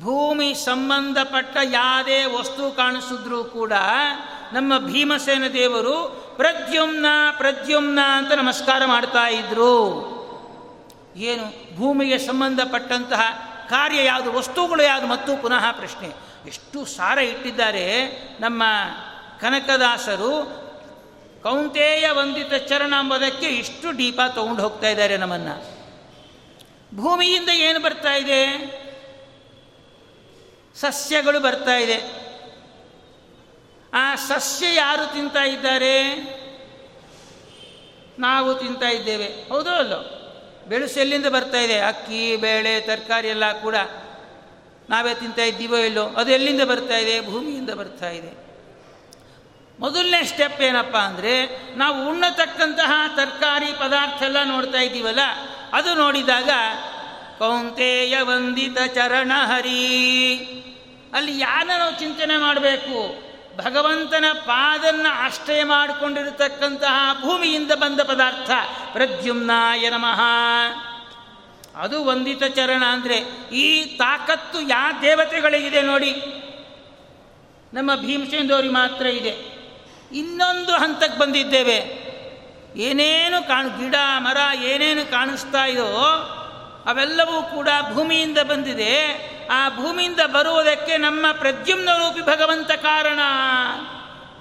[0.00, 3.72] ಭೂಮಿ ಸಂಬಂಧಪಟ್ಟ ಯಾವುದೇ ವಸ್ತು ಕಾಣಿಸಿದ್ರೂ ಕೂಡ
[4.52, 9.74] ನಮ್ಮ ಭೀಮಸೇನ ದೇವರು ಪ್ರದ್ಯುಮ್ನ ಪ್ರದ್ಯುಮ್ನ ಅಂತ ನಮಸ್ಕಾರ ಮಾಡ್ತಾ ಇದ್ರು.
[11.16, 11.76] ಏನು?
[11.76, 13.20] ಭೂಮಿಗೆ ಸಂಬಂಧಪಟ್ಟಂತಹ
[13.70, 15.06] ಕಾರ್ಯ ಯಾವುದು, ವಸ್ತುಗಳು ಯಾವುದು?
[15.06, 16.08] ಮತ್ತು ಪುನಃ ಪ್ರಶ್ನೆ.
[16.46, 18.06] ಎಷ್ಟು ಸಾರ ಇಟ್ಟಿದ್ದಾರೆ
[18.40, 18.62] ನಮ್ಮ
[19.40, 20.67] ಕನಕದಾಸರು
[21.42, 25.78] ಕೌಂತೆಯ ವಂದಿತ ಚರಣ ಎಂಬುದಕ್ಕೆ ಇಷ್ಟು ಡೀಪ ತಗೊಂಡು ಹೋಗ್ತಾ ಇದ್ದಾರೆ ನಮ್ಮನ್ನು.
[26.96, 28.56] ಭೂಮಿಯಿಂದ ಏನು ಬರ್ತಾ ಇದೆ?
[30.74, 32.28] ಸಸ್ಯಗಳು ಬರ್ತಾ ಇದೆ.
[33.94, 36.14] ಆ ಸಸ್ಯ ಯಾರು ತಿಂತಾ ಇದ್ದಾರೆ?
[38.18, 39.26] ನಾವು ತಿಂತಾ ಇದ್ದೇವೆ.
[39.26, 40.14] ಹೌದೋ ಅಲ್ಲೋ?
[40.68, 41.78] ಬೆಳೆಸು ಎಲ್ಲಿಂದ ಬರ್ತಾ ಇದೆ?
[41.80, 43.74] ಅಕ್ಕಿ, ಬೇಳೆ, ತರಕಾರಿ ಎಲ್ಲ ಕೂಡ
[44.90, 46.04] ನಾವೇ ತಿಂತಾ ಇದ್ದೀವೋ ಇಲ್ಲೋ?
[46.04, 47.20] ಅದು ಎಲ್ಲಿಂದ ಬರ್ತಾ ಇದೆ?
[47.20, 48.47] ಭೂಮಿಯಿಂದ ಬರ್ತಾ ಇದೆ.
[49.80, 51.34] ಮೊದಲನೇ ಸ್ಟೆಪ್ ಏನಪ್ಪ ಅಂದರೆ
[51.76, 55.20] ನಾವು ಉಣ್ಣತಕ್ಕಂತಹ ತರಕಾರಿ ಪದಾರ್ಥ ಎಲ್ಲ ನೋಡ್ತಾ ಇದ್ದೀವಲ್ಲ,
[55.72, 56.50] ಅದು ನೋಡಿದಾಗ,
[57.38, 59.84] ಕೌಂತೆಯ ವಂದಿತ ಚರಣ ಹರಿ.
[61.14, 63.28] ಅಲ್ಲಿ ಯಾರ ನಾವು ಚಿಂತನೆ ಮಾಡಬೇಕು?
[63.56, 68.50] ಭಗವಂತನ ಪಾದನ್ನ ಆಶ್ರಯ ಮಾಡಿಕೊಂಡಿರತಕ್ಕಂತಹ ಭೂಮಿಯಿಂದ ಬಂದ ಪದಾರ್ಥ,
[68.92, 70.20] ಪ್ರದ್ಯುಮ್ನಾಯ ನಮಃ.
[71.74, 73.16] ಅದು ವಂದಿತ ಚರಣ ಅಂದರೆ
[73.54, 76.12] ಈ ತಾಕತ್ತು ಯಾ ದೇವತೆಗಳಿಗಿದೆ ನೋಡಿ.
[77.74, 79.47] ನಮ್ಮ ಭೀಮಸೇಂದೋರಿ ಮಾತ್ರ ಇದೆ.
[80.12, 82.08] ಇನ್ನೊಂದು ಹಂತಕ್ಕೆ ಬಂದಿದ್ದೇವೆ.
[82.76, 85.94] ಏನೇನು ಕಾಣು, ಗಿಡ, ಮರ ಏನೇನು ಕಾಣಿಸ್ತಾ ಇದೋ
[86.86, 89.28] ಅವೆಲ್ಲವೂ ಕೂಡ ಭೂಮಿಯಿಂದ ಬಂದಿದೆ.
[89.52, 93.18] ಆ ಭೂಮಿಯಿಂದ ಬರುವುದಕ್ಕೆ ನಮ್ಮ ಪ್ರದ್ಯುಮ್ನ ರೂಪಿ ಭಗವಂತ ಕಾರಣ.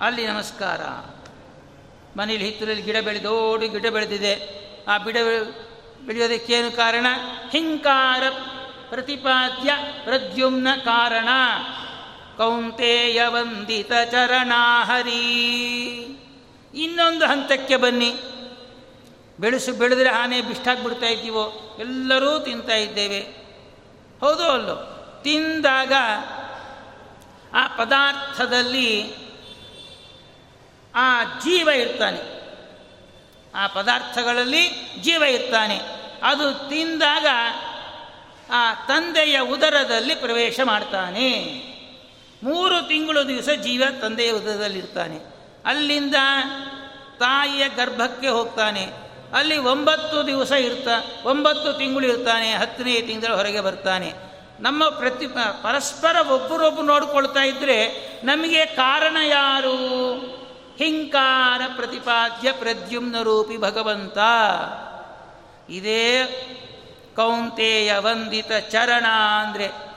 [0.01, 0.81] ಅಲ್ಲಿ ನಮಸ್ಕಾರ.
[2.19, 4.57] ಮನೇಲಿ ಹಿತ್ತಲಲ್ಲಿ ಗಿಡ ಬೆಳೆದೋಡು ಗಿಡ ಬೆಳೆದಿದೆ.
[4.87, 5.17] ಆ ಬಿಡ
[6.05, 7.05] ಬೆಳೆಯೋದಕ್ಕೇನು ಕಾರಣ?
[7.51, 8.23] ಹಿಂಕಾರ,
[8.89, 9.71] ಪ್ರತಿಪಾದ್ಯ,
[10.03, 11.29] ಪ್ರದ್ಯುಮ್ನ ಕಾರಣ.
[12.37, 15.37] ಕೌಂತೆಯ ವಂದಿತ ಚರಣಾಹರಿ.
[16.73, 18.13] ಇನ್ನೊಂದು ಹಂತಕ್ಕೆ ಬನ್ನಿ.
[19.39, 21.77] ಬೆಳೆಸು ಬೆಳೆದ್ರೆ ಆನೆ ಬಿಷ್ಟಾಗ್ಬಿಡ್ತಾ ಇದ್ದೀವೋ?
[21.79, 23.19] ಎಲ್ಲರೂ ತಿಂತಾ ಇದ್ದೇವೆ.
[24.19, 24.75] ಹೌದು ಅಲ್ಲೋ?
[25.23, 25.93] ತಿಂದಾಗ
[27.53, 29.13] ಆ ಪದಾರ್ಥದಲ್ಲಿ
[30.95, 32.19] ಆ ಜೀವ ಇರ್ತಾನೆ.
[33.55, 34.69] ಆ ಪದಾರ್ಥಗಳಲ್ಲಿ
[35.01, 35.79] ಜೀವ ಇರ್ತಾನೆ.
[36.23, 37.25] ಅದು ತಿಂದಾಗ
[38.51, 41.67] ಆ ತಂದೆಯ ಉದರದಲ್ಲಿ ಪ್ರವೇಶ ಮಾಡ್ತಾನೆ.
[42.43, 45.19] ಮೂರು ತಿಂಗಳು ದಿವಸ ಜೀವ ತಂದೆಯ ಹೃದಯದಲ್ಲಿರ್ತಾನೆ.
[45.65, 46.15] ಅಲ್ಲಿಂದ
[47.19, 48.87] ತಾಯಿಯ ಗರ್ಭಕ್ಕೆ ಹೋಗ್ತಾನೆ.
[49.33, 54.13] ಅಲ್ಲಿ ಒಂಬತ್ತು ದಿವಸ ಇರ್ತಾ, ಒಂಬತ್ತು ತಿಂಗಳು ಇರ್ತಾನೆ, ಹತ್ತನೇ ತಿಂಗಳು ಹೊರಗೆ ಬರ್ತಾನೆ.
[54.59, 55.27] ನಮ್ಮ ಪ್ರತಿ
[55.63, 59.77] ಪರಸ್ಪರ ಒಬ್ಬರೊಬ್ಬರು ನೋಡಿಕೊಳ್ತಾ ಇದ್ದರೆ ನಮಗೆ ಕಾರಣ ಯಾರು?
[60.77, 64.17] ಹಿಂಕಾರ ಪ್ರತಿಪಾದ್ಯ ಪ್ರದ್ಯುಮ್ನ ರೂಪಿ ಭಗವಂತ.
[65.69, 66.25] ಇದೇ
[67.15, 69.05] ಕೌಂತೆಯ ವಂದಿತ ಚರಣ
[69.41, 69.96] ಅಂದರೆ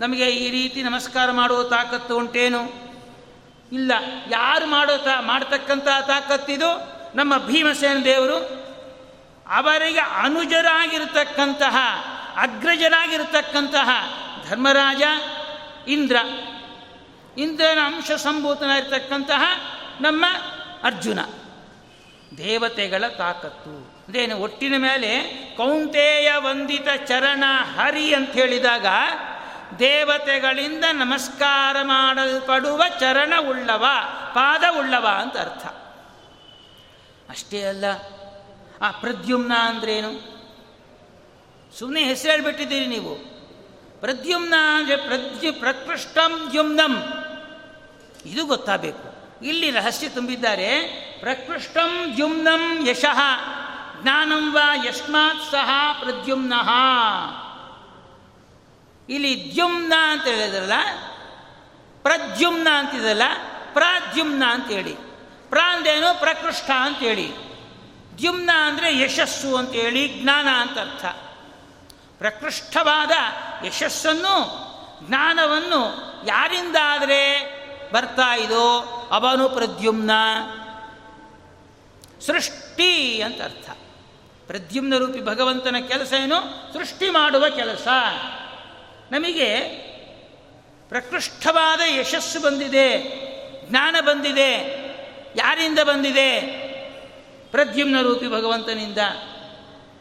[0.00, 2.64] ನಮಗೆ ಈ ರೀತಿ ನಮಸ್ಕಾರ ಮಾಡುವ ತಾಕತ್ತು ಉಂಟೇನು?
[3.72, 3.92] ಇಲ್ಲ.
[4.30, 8.64] ಯಾರು ಮಾಡೋ ತಾ ಮಾಡತಕ್ಕಂಥ ತಾಕತ್ತಿದು ನಮ್ಮ ಭೀಮಸೇನ ದೇವರು
[9.48, 11.76] ಅವರಿಗೆ ಅನುಜರಾಗಿರ್ತಕ್ಕಂತಹ,
[12.36, 13.88] ಅಗ್ರಜರಾಗಿರ್ತಕ್ಕಂತಹ
[14.48, 15.02] ಧರ್ಮರಾಜ
[15.88, 16.16] ಇಂದ್ರ.
[17.38, 19.42] ಇಂದ್ರನ ಅಂಶ ಸಂಭೂತನಾಗಿರ್ತಕ್ಕಂತಹ
[20.00, 20.24] ನಮ್ಮ
[20.82, 21.18] ಅರ್ಜುನ.
[22.38, 23.94] ದೇವತೆಗಳ ತಾಕತ್ತು.
[24.08, 25.20] ಅದೇನು, ಒಟ್ಟಿನ ಮೇಲೆ
[25.56, 27.44] ಕೌಂತೆಯ ವಂದಿತ ಚರಣ
[27.76, 28.86] ಹರಿ ಅಂತ ಹೇಳಿದಾಗ
[29.78, 33.84] ದೇವತೆಗಳಿಂದ ನಮಸ್ಕಾರ ಮಾಡಲ್ಪಡುವ ಚರಣ ಉಳ್ಳವ
[34.34, 35.66] ಪಾದ ಉಳ್ಳವ ಅಂತ ಅರ್ಥ.
[37.30, 37.84] ಅಷ್ಟೇ ಅಲ್ಲ,
[38.82, 40.34] ಆ ಪ್ರದ್ಯುಮ್ನ ಅಂದ್ರೇನು?
[41.78, 43.14] ಸುಮ್ಮನೆ ಹೆಸರು ಹೇಳ್ಬಿಟ್ಟಿದ್ದೀರಿ ನೀವು.
[44.00, 47.24] ಪ್ರದ್ಯುಮ್ನ ಅಂದರೆ ಪ್ರದ್ಯು, ಪ್ರಕೃಷ್ಟಂ ದ್ಯುಮ್ನಂ.
[48.26, 49.14] ಇದು ಗೊತ್ತಾಗಬೇಕು.
[49.44, 50.80] ಇಲ್ಲಿ ರಹಸ್ಯ ತುಂಬಿದ್ದಾರೆ.
[51.20, 53.20] ಪ್ರಕೃಷ್ಟಂ ದ್ಯುಮ್ನಂ ಯಶಃ.
[54.02, 56.70] ಜ್ಞಾನಂ ವಾ ಯಸ್ಮಾತ್ ಸಹ ಪ್ರದ್ಯುಮ್ನಃ.
[59.08, 60.72] ಇಲ್ಲಿ ದ್ಯುಮ್ನ ಅಂತ ಹೇಳಿದ್ರಲ್ಲ?
[62.02, 63.22] ಪ್ರದ್ಯುಮ್ನ ಅಂತಿದಲ್ಲ?
[63.72, 64.94] ಪ್ರಾದ್ಯುಮ್ನ ಅಂತೇಳಿ
[65.50, 67.32] ಪ್ರಾಂದೇನು ಪ್ರಕೃಷ್ಟ ಅಂತೇಳಿ
[68.18, 71.04] ದ್ಯುಮ್ನ ಅಂದರೆ ಯಶಸ್ಸು ಅಂತೇಳಿ ಜ್ಞಾನ ಅಂತ ಅರ್ಥ.
[72.18, 73.10] ಪ್ರಕೃಷ್ಟವಾದ
[73.66, 74.34] ಯಶಸ್ಸನ್ನು,
[75.08, 77.54] ಜ್ಞಾನವನ್ನು ಯಾರಿಂದ ಆದರೆ
[77.92, 78.80] ಬರ್ತಾ ಇದೋ?
[79.12, 80.10] ಅವನು ಪ್ರದ್ಯುಮ್ನ.
[82.20, 83.70] ಸೃಷ್ಟಿ ಅಂತ ಅರ್ಥ.
[84.46, 86.72] ಪ್ರದ್ಯುಮ್ನ ರೂಪಿ ಭಗವಂತನ ಕೆಲಸ ಏನು?
[86.72, 87.88] ಸೃಷ್ಟಿ ಮಾಡುವ ಕೆಲಸ.
[89.10, 89.60] ನಮಗೆ
[90.88, 92.98] ಪ್ರಕೃಷ್ಟವಾದ ಯಶಸ್ಸು ಬಂದಿದೆ,
[93.70, 94.50] ಜ್ಞಾನ ಬಂದಿದೆ,
[95.36, 96.40] ಯಾರಿಂದ ಬಂದಿದೆ?
[97.50, 98.98] ಪ್ರದ್ಯುಮ್ನ ರೂಪಿ ಭಗವಂತನಿಂದ.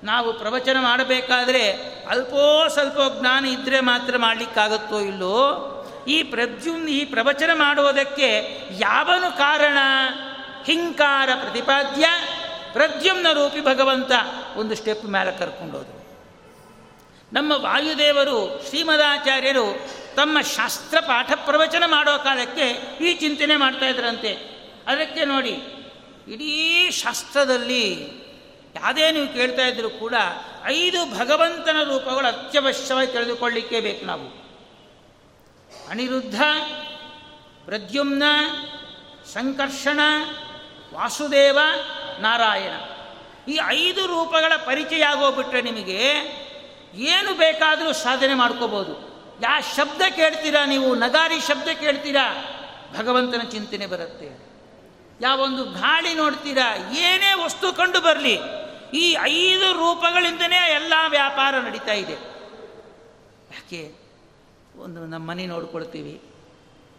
[0.04, 1.72] ನಾವು ಪ್ರವಚನ ಮಾಡಬೇಕಾದ್ರೆ
[2.10, 5.70] ಅಲ್ಪೋ ಸ್ವಲ್ಪ ಜ್ಞಾನ ಇದ್ದರೆ ಮಾತ್ರ ಮಾಡಲಿಕ್ಕಾಗತ್ತೋ ಇಲ್ಲೋ?
[6.08, 9.78] ಈ ಪ್ರದ್ಯುಮ್ನ ಈ ಪ್ರವಚನ ಮಾಡುವುದಕ್ಕೆ ಯಾವನು ಕಾರಣ?
[10.66, 12.08] ಹಿಂಕಾರ ಪ್ರತಿಪಾದ್ಯ,
[12.74, 14.12] ಪ್ರದ್ಯುಮ್ನ ರೂಪಿ ಭಗವಂತ
[14.56, 15.93] ಒಂದು ಸ್ಟೆಪ್ ಮೇಲೆ ಕರ್ಕೊಂಡೋದು
[17.34, 22.68] ನಮ್ಮ ವಾಯುದೇವರು ಶ್ರೀಮದಾಚಾರ್ಯರು ತಮ್ಮ ಶಾಸ್ತ್ರ ಪಾಠ ಪ್ರವಚನ ಮಾಡೋ ಕಾಲಕ್ಕೆ
[23.06, 24.34] ಈ ಚಿಂತನೆ ಮಾಡ್ತಾ ಇದ್ರಂತೆ.
[24.88, 25.52] ಅದಕ್ಕೆ ನೋಡಿ,
[26.28, 27.84] ಇಡೀ ಶಾಸ್ತ್ರದಲ್ಲಿ
[28.76, 30.14] ಯಾವುದೇ ನೀವು ಕೇಳ್ತಾ ಇದ್ದರೂ ಕೂಡ
[30.66, 34.44] ಐದು ಭಗವಂತನ ರೂಪಗಳು ಅತ್ಯವಶ್ಯವಾಗಿ ತಿಳಿದುಕೊಳ್ಳಿಕ್ಕೆ ಬೇಕು ನಾವು.
[35.90, 36.42] ಅನಿರುದ್ಧ,
[37.66, 38.24] ಪ್ರದ್ಯುಮ್ನ,
[39.34, 40.00] ಸಂಕರ್ಷಣ,
[40.94, 41.60] ವಾಸುದೇವ,
[42.20, 42.76] ನಾರಾಯಣ.
[43.52, 46.43] ಈ ಐದು ರೂಪಗಳ ಪರಿಚಯ ಆಗೋಗ್ಬಿಟ್ರೆ ನಿಮಗೆ
[46.96, 49.14] ಏನು ಬೇಕಾದರೂ ಸಾಧನೆ ಮಾಡ್ಕೋಬೋದು.
[49.42, 50.96] ಯಾವ ಶಬ್ದ ಕೇಳ್ತೀರಾ ನೀವು?
[50.96, 52.46] ನಗಾರಿ ಶಬ್ದ ಕೇಳ್ತೀರಾ?
[52.98, 54.54] ಭಗವಂತನ ಚಿಂತನೆ ಬರುತ್ತೆ.
[55.22, 56.76] ಯಾವೊಂದು ಗಾಳಿ ನೋಡ್ತೀರಾ?
[56.92, 58.40] ಏನೇ ವಸ್ತು ಕಂಡು ಬರಲಿ,
[58.94, 62.14] ಈ ಐದು ರೂಪಗಳಿಂದನೇ ಎಲ್ಲ ವ್ಯಾಪಾರ ನಡೀತಾ ಇದೆ.
[63.52, 63.96] ಯಾಕೆ?
[64.78, 66.22] ಒಂದು ನಮ್ಮ ಮನೆ ನೋಡ್ಕೊಳ್ತೀವಿ.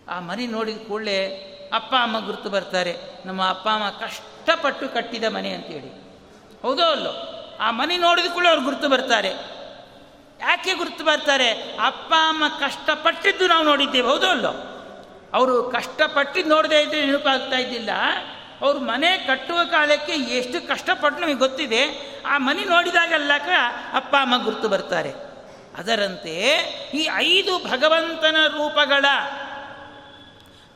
[0.09, 1.27] ಆ ಮನೆ ನೋಡಿದ ಕೂಡಲೇ
[1.73, 2.97] ಅಪ್ಪ, ಅಮ್ಮ ಗುರುತು ಬರ್ತಾರೆ.
[3.27, 5.91] ನಮ್ಮ ಅಪ್ಪ, ಅಮ್ಮ ಕಷ್ಟಪಟ್ಟು ಕಟ್ಟಿದ ಮನೆ ಅಂತೇಳಿ.
[6.63, 7.11] ಹೌದೋ ಅಲ್ಲೋ?
[7.61, 9.54] ಆ ಮನೆ ನೋಡಿದ ಕೂಡಲೇ ಅವ್ರು ಗುರುತು ಬರ್ತಾರೆ.
[10.45, 11.51] ಯಾಕೆ ಗುರುತು ಬರ್ತಾರೆ?
[11.87, 14.53] ಅಪ್ಪ, ಅಮ್ಮ ಕಷ್ಟಪಟ್ಟಿದ್ದು ನಾವು ನೋಡಿದ್ದೇವೆ, ಹೌದು ಅಲ್ಲೋ?
[15.35, 17.91] ಅವರು ಕಷ್ಟಪಟ್ಟಿದ್ದು ನೋಡದೇ ಇದ್ದರೆ ನೆನಪಾಗ್ತಾ ಇದ್ದಿಲ್ಲ.
[18.61, 21.83] ಅವ್ರು ಮನೆ ಕಟ್ಟುವ ಕಾಲಕ್ಕೆ ಎಷ್ಟು ಕಷ್ಟಪಟ್ಟು ನಮಗೆ ಗೊತ್ತಿದೆ.
[22.27, 23.49] ಆ ಮನೆ ನೋಡಿದಾಗೆಲ್ಲಕ
[23.93, 25.13] ಅಪ್ಪ, ಅಮ್ಮ ಗುರುತು ಬರ್ತಾರೆ.
[25.77, 26.35] ಅದರಂತೆ
[26.95, 29.05] ಈ ಐದು ಭಗವಂತನ ರೂಪಗಳ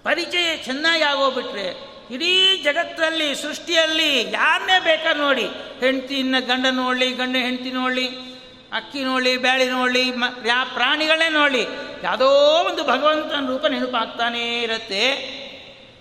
[0.02, 1.66] ಪರಿಚಯ ಚೆನ್ನಾಗಿ ಆಗೋಗ್ಬಿಟ್ರೆ
[2.10, 5.46] ಇಡೀ ಜಗತ್ತಲ್ಲಿ, ಸೃಷ್ಟಿಯಲ್ಲಿ ಯಾರನ್ನೇ ಬೇಕಾ ನೋಡಿ
[5.80, 8.27] ಹೆಂಡ್ತಿನ ಗಂಡ ನೋಡಲಿ ಗಂಡ ಹೆಂಡ್ತಿ ನೋಡಲಿ
[8.72, 11.66] ಅಕ್ಕಿ ನೋಡಲಿ ಬ್ಯಾಳಿ ನೋಡಲಿ ಮ, ಯಾ ಪ್ರಾಣಿಗಳೇ ನೋಡಲಿ
[12.02, 12.28] ಯಾವುದೋ
[12.64, 15.38] ಒಂದು ಭಗವಂತನ ರೂಪ ನೆನಪಾಗ್ತಾನೇ ಇರುತ್ತೆ.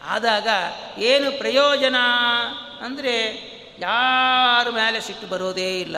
[0.06, 0.48] ಆದಾಗ
[0.98, 1.96] ಏನು ಪ್ರಯೋಜನ
[2.82, 3.48] ಅಂದರೆ
[3.80, 5.96] ಯಾರ ಮೇಲೆ ಸಿಟ್ಟು ಬರೋದೇ ಇಲ್ಲ.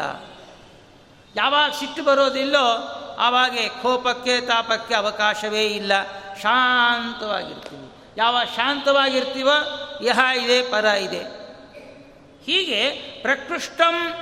[1.36, 5.91] ಯಾವಾಗ ಸಿಟ್ಟು ಬರೋದಿಲ್ಲೋ ಆವಾಗೆ ಕೋಪಕ್ಕೆ ತಾಪಕ್ಕೆ ಅವಕಾಶವೇ ಇಲ್ಲ.
[6.41, 7.91] ಶಾಂತವಾಗಿರ್ತೀವಿ.
[8.17, 9.55] ಯಾವಾಗ ಶಾಂತವಾಗಿರ್ತೀವೋ,
[10.03, 11.39] ಯಹ ಇದೆ, ಪರ ಇದೆ.
[12.45, 12.89] ಹೀಗೆ
[13.21, 14.13] ಪ್ರಕೃಷ್ಟಂ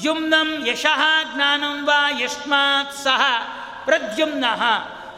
[0.00, 1.02] ದ್ಯುಮ್ನಂ ಯಶಃ
[1.34, 3.22] ಜ್ಞಾನಂ ವಾ ಯಸ್ಮಾತ್ ಸಹ
[3.84, 4.44] ಪ್ರದ್ಯುಮ್ನ.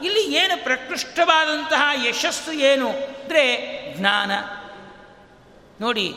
[0.02, 3.44] ಇಲ್ಲಿ ಏನು ಪ್ರಕೃಷ್ಟವಾದಂತಹ ಯಶಸ್ಸು ಏನು ಅಂದರೆ
[3.98, 4.30] ಜ್ಞಾನ.
[5.80, 6.14] ನೋಡಿ,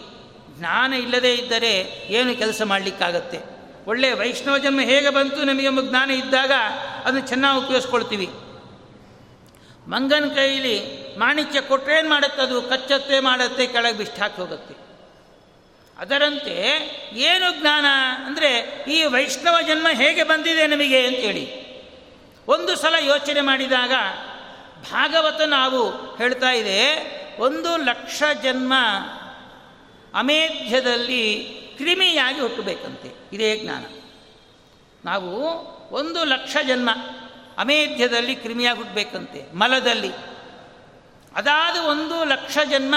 [0.49, 1.71] ಜ್ಞಾನ ಇಲ್ಲದೇ ಇದ್ದರೆ
[2.09, 3.39] ಏನು ಕೆಲಸ ಮಾಡಲಿಕ್ಕಾಗತ್ತೆ?
[3.87, 6.51] ಒಳ್ಳೆಯ ವೈಷ್ಣವ ಜನ್ಮ ಹೇಗೆ ಬಂತು ನಮಗೆ ಜ್ಞಾನ ಇದ್ದಾಗ
[7.05, 8.29] ಅದನ್ನು ಚೆನ್ನಾಗಿ ಉಪಯೋಗಿಸ್ಕೊಳ್ತೀವಿ.
[9.87, 10.77] ಮಂಗನ ಕೈಲಿ
[11.17, 14.88] ಮಾಣಿಕ್ಯ ಕೊಟ್ಟರೆ ಏನು ಮಾಡುತ್ತೆ ಅದು, ಕಚ್ಚತ್ತೆ ಮಾಡುತ್ತೆ, ಕೆಳಗೆ ಬಿಷ್ಟು ಹಾಕಿ ಹೋಗುತ್ತೆ.
[15.99, 16.55] ಅದರಂತೆ
[17.13, 17.85] ಏನು ಜ್ಞಾನ
[18.25, 18.51] ಅಂದರೆ
[18.87, 21.45] ಈ ವೈಷ್ಣವ ಜನ್ಮ ಹೇಗೆ ಬಂದಿದೆ ನಮಗೆ ಅಂತೇಳಿ.
[22.47, 23.93] ಒಂದು ಸಲ ಯೋಚನೆ ಮಾಡಿದಾಗ
[24.91, 25.81] ಭಾಗವತ ನಾವು
[26.17, 26.81] ಹೇಳ್ತಾ ಇದೆ,
[27.39, 28.73] ಒಂದು ಲಕ್ಷ ಜನ್ಮ
[30.13, 31.23] ಅಮೇಧ್ಯದಲ್ಲಿ
[31.77, 33.09] ಕ್ರಿಮಿಯಾಗಿ ಹುಟ್ಟಬೇಕಂತೆ.
[33.33, 33.83] ಇದೇ ಜ್ಞಾನ.
[35.05, 35.33] ನಾವು
[35.95, 36.89] ಒಂದು ಲಕ್ಷ ಜನ್ಮ
[37.57, 40.11] ಅಮೇಧ್ಯದಲ್ಲಿ ಕ್ರಿಮಿಯಾಗಿ ಹುಟ್ಟಬೇಕಂತೆ, ಮಲದಲ್ಲಿ.
[41.35, 42.95] ಅದಾದ ಒಂದು ಲಕ್ಷ ಜನ್ಮ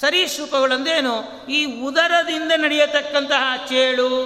[0.00, 4.24] ಸರೀಸೃಪಗಳಂದೇನು ಈ ಉದರದಿಂದ ನಡೆಯತಕ್ಕಂತಹ ಚೇಳು,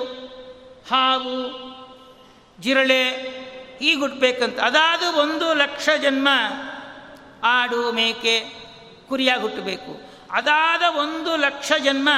[0.90, 1.68] ಹಾವು,
[2.60, 3.08] ಜಿರಳೆ,
[3.82, 6.28] ಈ ಹುಟ್ಟಬೇಕಂತ ಅದಾದ ಒಂದು ಲಕ್ಷ ಜನ್ಮ
[7.44, 8.44] ಆಡು, ಮೇಕೆ,
[9.08, 10.18] ಕುರಿಯಾಗಿ ಹುಟ್ಟಬೇಕು.
[10.30, 12.08] ಅದಾದ ಒಂದು ಲಕ್ಷ ಜನ್ಮ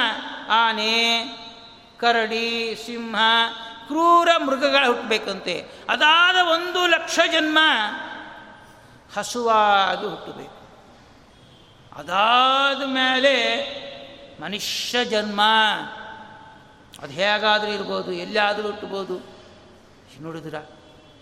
[0.49, 1.23] ಆನೆ,
[1.97, 3.15] ಕರಡಿ, ಸಿಂಹ,
[3.87, 5.65] ಕ್ರೂರ ಮೃಗಗಳ ಹುಟ್ಟಬೇಕಂತೆ.
[5.89, 7.59] ಅದಾದ ಒಂದು ಲಕ್ಷ ಜನ್ಮ
[9.17, 10.60] ಹಸುವಾಗಿ ಹುಟ್ಟಬೇಕು.
[11.95, 13.33] ಅದಾದ ಮೇಲೆ
[14.41, 15.41] ಮನುಷ್ಯ ಜನ್ಮ.
[17.01, 19.41] ಅದು ಹೇಗಾದರೂ ಇರ್ಬೋದು, ಎಲ್ಲಿಯಾದರೂ ಹುಟ್ಟಬೋದು.
[20.21, 20.55] ನೋಡಿದ್ರ?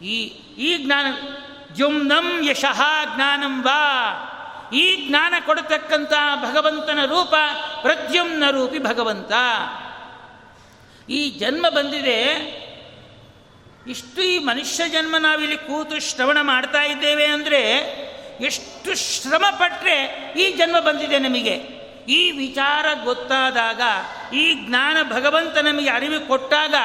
[0.04, 0.22] ಈ
[0.58, 1.06] ಈ ಜ್ಞಾನ
[1.74, 2.82] ಜುಮ್ನಂ ಯಶಃ
[3.16, 4.06] ಜ್ಞಾನಂ ವಾ.
[4.74, 7.34] ಈ ಜ್ಞಾನ ಕೊಡತಕ್ಕಂಥ ಭಗವಂತನ ರೂಪ
[7.82, 9.32] ಪ್ರದ್ಯುಮ್ನ ರೂಪಿ ಭಗವಂತ.
[11.10, 12.24] ಈ ಜನ್ಮ ಬಂದಿದೆ.
[13.88, 18.09] ಇಷ್ಟು ಈ ಮನುಷ್ಯ ಜನ್ಮ ನಾವಿಲ್ಲಿ ಕೂತು ಶ್ರವಣ ಮಾಡ್ತಾ ಇದ್ದೇವೆ ಅಂದರೆ
[18.42, 21.80] ಎಷ್ಟು ಶ್ರಮ ಪಟ್ಟರೆ ಈ ಜನ್ಮ ಬಂದಿದೆ ನಮಗೆ.
[22.10, 23.82] ಈ ವಿಚಾರ ಗೊತ್ತಾದಾಗ,
[24.34, 26.76] ಈ ಜ್ಞಾನ ಭಗವಂತ ನಮಗೆ ಅರಿವು ಕೊಟ್ಟಾಗ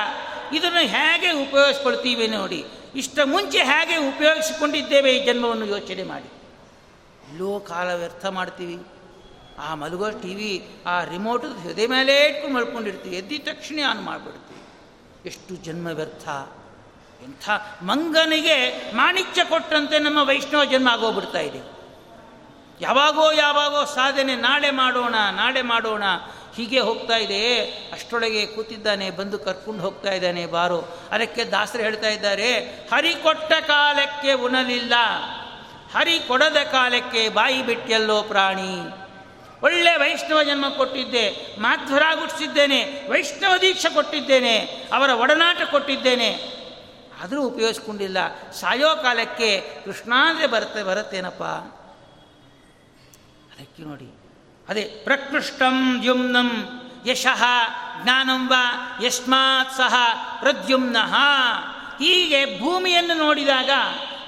[0.54, 2.64] ಇದನ್ನು ಹೇಗೆ ಉಪಯೋಗಿಸ್ಕೊಳ್ತೀವಿ ನೋಡಿ.
[2.94, 6.32] ಇಷ್ಟ ಮುಂಚೆ ಹೇಗೆ ಉಪಯೋಗಿಸಿಕೊಂಡಿದ್ದೇವೆ ಈ ಜನ್ಮವನ್ನು ಯೋಚನೆ ಮಾಡಿ.
[7.30, 8.82] ಎಲ್ಲೋ ಕಾಲ ವ್ಯರ್ಥ ಮಾಡ್ತೀವಿ.
[9.58, 13.16] ಆ ಮಲಗೋ ಟಿ ವಿ ಆ ರಿಮೋಟ್ ಹೃದಯ ಮೇಲೆ ಇಟ್ಟು ಮಲ್ಕೊಂಡಿರ್ತೀವಿ.
[13.16, 14.60] ಎದ್ದಿದ ತಕ್ಷಣ ಆನ್ ಮಾಡಿಬಿಡ್ತೀವಿ.
[15.26, 16.28] ಎಷ್ಟು ಜನ್ಮ ವ್ಯರ್ಥ.
[17.24, 17.50] ಎಂಥ
[17.82, 18.56] ಮಂಗನಿಗೆ
[18.94, 21.60] ಮಾಣಿಕ್ಯ ಕೊಟ್ಟಂತೆ ನಮ್ಮ ವೈಷ್ಣವ ಜನ್ಮ ಆಗೋಗ್ಬಿಡ್ತಾ ಇದೆ.
[22.80, 26.04] ಯಾವಾಗೋ ಯಾವಾಗೋ ಸಾಧನೆ ನಾಳೆ ಮಾಡೋಣ ನಾಳೆ ಮಾಡೋಣ,
[26.56, 27.42] ಹೀಗೆ ಹೋಗ್ತಾ ಇದೆ.
[27.92, 30.80] ಅಷ್ಟೊಳಗೆ ಕೂತಿದ್ದಾನೆ, ಬಂದು ಕರ್ಕೊಂಡು ಹೋಗ್ತಾ ಇದ್ದಾನೆ ಬಾರು.
[31.10, 32.50] ಅದಕ್ಕೆ ದಾಸರು ಹೇಳ್ತಾ ಇದ್ದಾರೆ,
[32.92, 34.94] ಹರಿ ಕೊಟ್ಟ ಕಾಲಕ್ಕೆ ಉಣಲಿಲ್ಲ.
[35.94, 38.74] ಹರಿ ಕೊಡದ ಕಾಲಕ್ಕೆ ಬಾಯಿ ಬಿಟ್ಟೆಲ್ಲೋ ಪ್ರಾಣಿ.
[39.62, 41.24] ಒಳ್ಳೆ ವೈಷ್ಣವ ಜನ್ಮ ಕೊಟ್ಟಿದ್ದೆ
[41.60, 44.58] ಮಾಧ್ವರಾಗುಟ್ಟಿಸಿದ್ದೇನೆ ವೈಷ್ಣವ ದೀಕ್ಷೆ ಕೊಟ್ಟಿದ್ದೇನೆ,
[44.92, 46.30] ಅವರ ಒಡನಾಟ ಕೊಟ್ಟಿದ್ದೇನೆ.
[47.22, 48.50] ಆದರೂ ಉಪಯೋಗಿಸ್ಕೊಂಡಿಲ್ಲ.
[48.50, 51.42] ಸಾಯೋ ಕಾಲಕ್ಕೆ ಕೃಷ್ಣಾಂದ್ರೆ ಬರುತ್ತೆ, ಬರುತ್ತೇನಪ್ಪ?
[53.54, 54.18] ಅದಕ್ಕೆ ನೋಡಿ.
[54.68, 57.42] ಅದೇ, ಪ್ರಕೃಷ್ಟಂ ಯುಮ್ನಂ ಯಶಃ
[58.02, 58.52] ಜ್ಞಾನಂ ವ
[59.04, 59.94] ಯಸ್ಮಾತ್ ಸಹ
[60.40, 60.96] ಪ್ರದ್ಯುಮ್ನ.
[61.98, 63.70] ಹೀಗೆ ಭೂಮಿಯನ್ನು ನೋಡಿದಾಗ,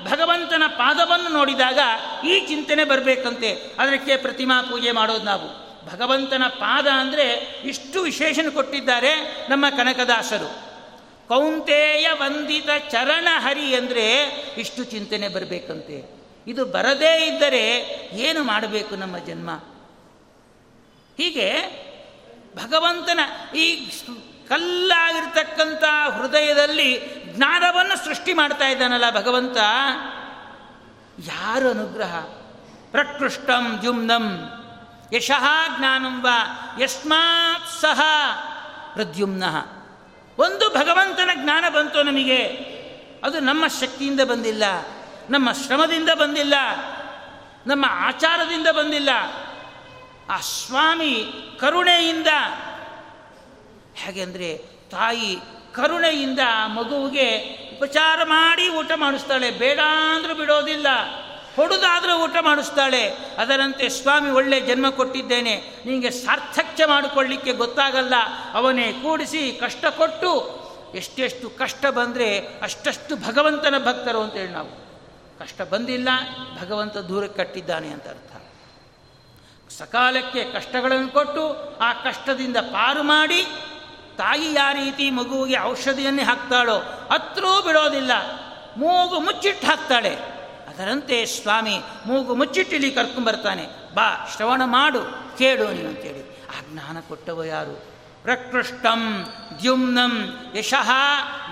[0.05, 1.79] ಭಗವಂತನ ಪಾದವನ್ನು ನೋಡಿದಾಗ
[2.25, 3.53] ಈ ಚಿಂತನೆ ಬರಬೇಕಂತೆ.
[3.79, 5.67] ಅದಕ್ಕೆ ಪ್ರತಿಮಾ ಪೂಜೆ ಮಾಡೋದು ನಾವು.
[5.93, 7.33] ಭಗವಂತನ ಪಾದ ಅಂದರೆ
[7.65, 10.66] ಇಷ್ಟು ವಿಶೇಷಣ ಕೊಟ್ಟಿದ್ದಾರೆ ನಮ್ಮ ಕನಕದಾಸರು.
[11.29, 14.25] ಕೌಂತೆಯ ವಂದಿತ ಚರಣ ಹರಿ ಅಂದರೆ
[14.59, 16.17] ಇಷ್ಟು ಚಿಂತನೆ ಬರಬೇಕಂತೆ.
[16.47, 17.71] ಇದು ಬರದೇ ಇದ್ದರೆ
[18.13, 19.51] ಏನು ಮಾಡಬೇಕು ನಮ್ಮ ಜನ್ಮ?
[21.19, 21.49] ಹೀಗೆ
[22.57, 23.21] ಭಗವಂತನ
[23.57, 23.91] ಈ
[24.49, 29.57] ಕಲ್ಲಾಗಿರ್ತಕ್ಕಂಥ ಹೃದಯದಲ್ಲಿ ಜ್ಞಾನವನ್ನು ಸೃಷ್ಟಿ ಮಾಡ್ತಾ ಇದ್ದಾನಲ್ಲ ಭಗವಂತ.
[31.27, 32.17] ಯಾರು ಅನುಗ್ರಹ?
[32.91, 34.51] ಪ್ರಕೃಷ್ಟಂ ಜುಮ್ನಂ.
[35.13, 35.45] ಯಶಃ
[35.79, 36.39] ಜ್ಞಾನಂ ವಾ
[36.81, 38.01] ಯಸ್ಮಾತ್ ಸಹ
[38.95, 39.76] ಪ್ರದ್ಯುಮ್ನಃ.
[40.39, 42.43] ಒಂದು ಭಗವಂತನ ಜ್ಞಾನ ಬಂತು ನಮಗೆ?
[43.25, 44.65] ಅದು ನಮ್ಮ ಶಕ್ತಿಯಿಂದ ಬಂದಿಲ್ಲ,
[45.31, 46.55] ನಮ್ಮ ಶ್ರಮದಿಂದ ಬಂದಿಲ್ಲ,
[47.67, 49.11] ನಮ್ಮ ಆಚಾರದಿಂದ ಬಂದಿಲ್ಲ.
[50.31, 52.27] ಆ ಸ್ವಾಮಿ ಕರುಣೆಯಿಂದ,
[53.95, 54.57] ಹೇಗೆ
[54.91, 55.39] ತಾಯಿ
[55.75, 57.39] ಕರುಣೆಯಿಂದ ಮಗುವಿಗೆ
[57.77, 59.51] ಉಪಚಾರ ಮಾಡಿ ಊಟ ಮಾಡಿಸ್ತಾಳೆ.
[59.51, 59.81] ಬೇಡ
[60.17, 60.87] ಅಂದರೂ ಬಿಡೋದಿಲ್ಲ.
[61.57, 63.11] ಹೊಡೆದಾದರೂ ಊಟ ಮಾಡಿಸ್ತಾಳೆ.
[63.39, 65.83] ಅದರಂತೆ ಸ್ವಾಮಿ ಒಳ್ಳೆ ಜನ್ಮ ಕೊಟ್ಟಿದ್ದೇನೆ.
[65.87, 68.15] ನಿನಗೆ ಸಾರ್ಥಕ್ಯ ಮಾಡಿಕೊಳ್ಳಿಕ್ಕೆ ಗೊತ್ತಾಗಲ್ಲ.
[68.53, 70.57] ಅವನೇ ಕೂಡಿಸಿ ಕಷ್ಟ ಕೊಟ್ಟು
[70.95, 74.87] ಎಷ್ಟೆಷ್ಟು ಕಷ್ಟ ಬಂದರೆ ಅಷ್ಟಷ್ಟು ಭಗವಂತನ ಭಕ್ತರು ಅಂತೇಳಿ ನಾವು.
[75.39, 76.09] ಕಷ್ಟ ಬಂದಿಲ್ಲ,
[76.61, 78.23] ಭಗವಂತ ದೂರಕ್ಕೆ ಕಟ್ಟಿದ್ದಾನೆ ಅಂತ ಅರ್ಥ.
[79.73, 83.43] ಸಕಾಲಕ್ಕೆ ಕಷ್ಟಗಳನ್ನು ಕೊಟ್ಟು ಆ ಕಷ್ಟದಿಂದ ಪಾರು ಮಾಡಿ
[84.17, 86.79] ತಾಯಿ ಯಾವ ರೀತಿ ಮಗುವಿಗೆ ಔಷಧಿಯನ್ನೇ ಹಾಕ್ತಾಳೋ
[87.13, 88.11] ಹತ್ರೂ ಬಿಡೋದಿಲ್ಲ.
[88.77, 90.36] ಮೂಗು ಮುಚ್ಚಿಟ್ಟು ಹಾಕ್ತಾಳೆ.
[90.77, 95.01] ಅದರಂತೆ ಸ್ವಾಮಿ, ಮೂಗು ಮುಚ್ಚಿಟ್ಟಿಲಿ ಕರ್ಕೊಂಡ್ಬರ್ತಾನೆ ಬಾ, ಶ್ರವಣ ಮಾಡು,
[95.39, 96.37] ಕೇಳು ನೀನು ಅಂತೇಳಿ.
[96.47, 97.97] ಆ ಜ್ಞಾನ ಕೊಟ್ಟವ ಯಾರು?
[98.23, 99.27] ಪ್ರಕೃಷ್ಟಂ
[99.61, 100.91] ದ್ಯುಮ್ನಂ ಯಶಃ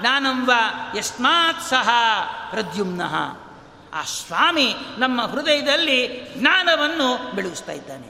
[0.00, 0.50] ಜ್ಞಾನಂ ವ
[0.96, 1.88] ಯಸ್ಮಾತ್ ಸಹ
[2.50, 3.14] ಪ್ರದ್ಯುಮ್ನಃ.
[3.94, 8.06] ಆ ಸ್ವಾಮಿ ನಮ್ಮ ಹೃದಯದಲ್ಲಿ ಜ್ಞಾನವನ್ನು ಬೆಳಗಿಸ್ತಾ ಇದ್ದಾನೆ.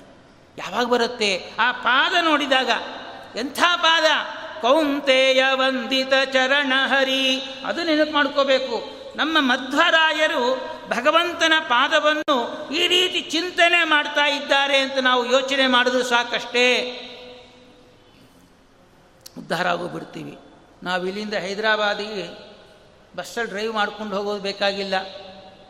[0.59, 1.53] ಯಾವಾಗ ಬರುತ್ತೆ?
[1.59, 2.71] ಆ ಪಾದ ನೋಡಿದಾಗ.
[3.37, 4.05] ಎಂಥ ಪಾದ?
[4.61, 7.41] ಕೌಂತೆಯ ವಂದಿತ ಚರಣ ಹರಿ.
[7.67, 9.05] ಅದು ನೆನಪು ಮಾಡ್ಕೋಬೇಕು.
[9.17, 17.01] ನಮ್ಮ ಮಧ್ವರಾಯರು ಭಗವಂತನ ಪಾದವನ್ನು ಈ ರೀತಿ ಚಿಂತನೆ ಮಾಡ್ತಾ ಇದ್ದಾರೆ ಅಂತ ನಾವು ಯೋಚನೆ ಮಾಡಿದ್ರು ಸಾಕಷ್ಟೇ.
[19.39, 20.39] ಉದ್ಧಾರ ಆಗೋಗ್ಬಿಡ್ತೀವಿ.
[20.83, 22.55] ನಾವು ಇಲ್ಲಿಂದ ಹೈದರಾಬಾದಿಗೆ
[23.17, 24.95] ಬಸ್ಸಲ್ಲಿ ಡ್ರೈವ್ ಮಾಡ್ಕೊಂಡು ಹೋಗೋದು ಬೇಕಾಗಿಲ್ಲ.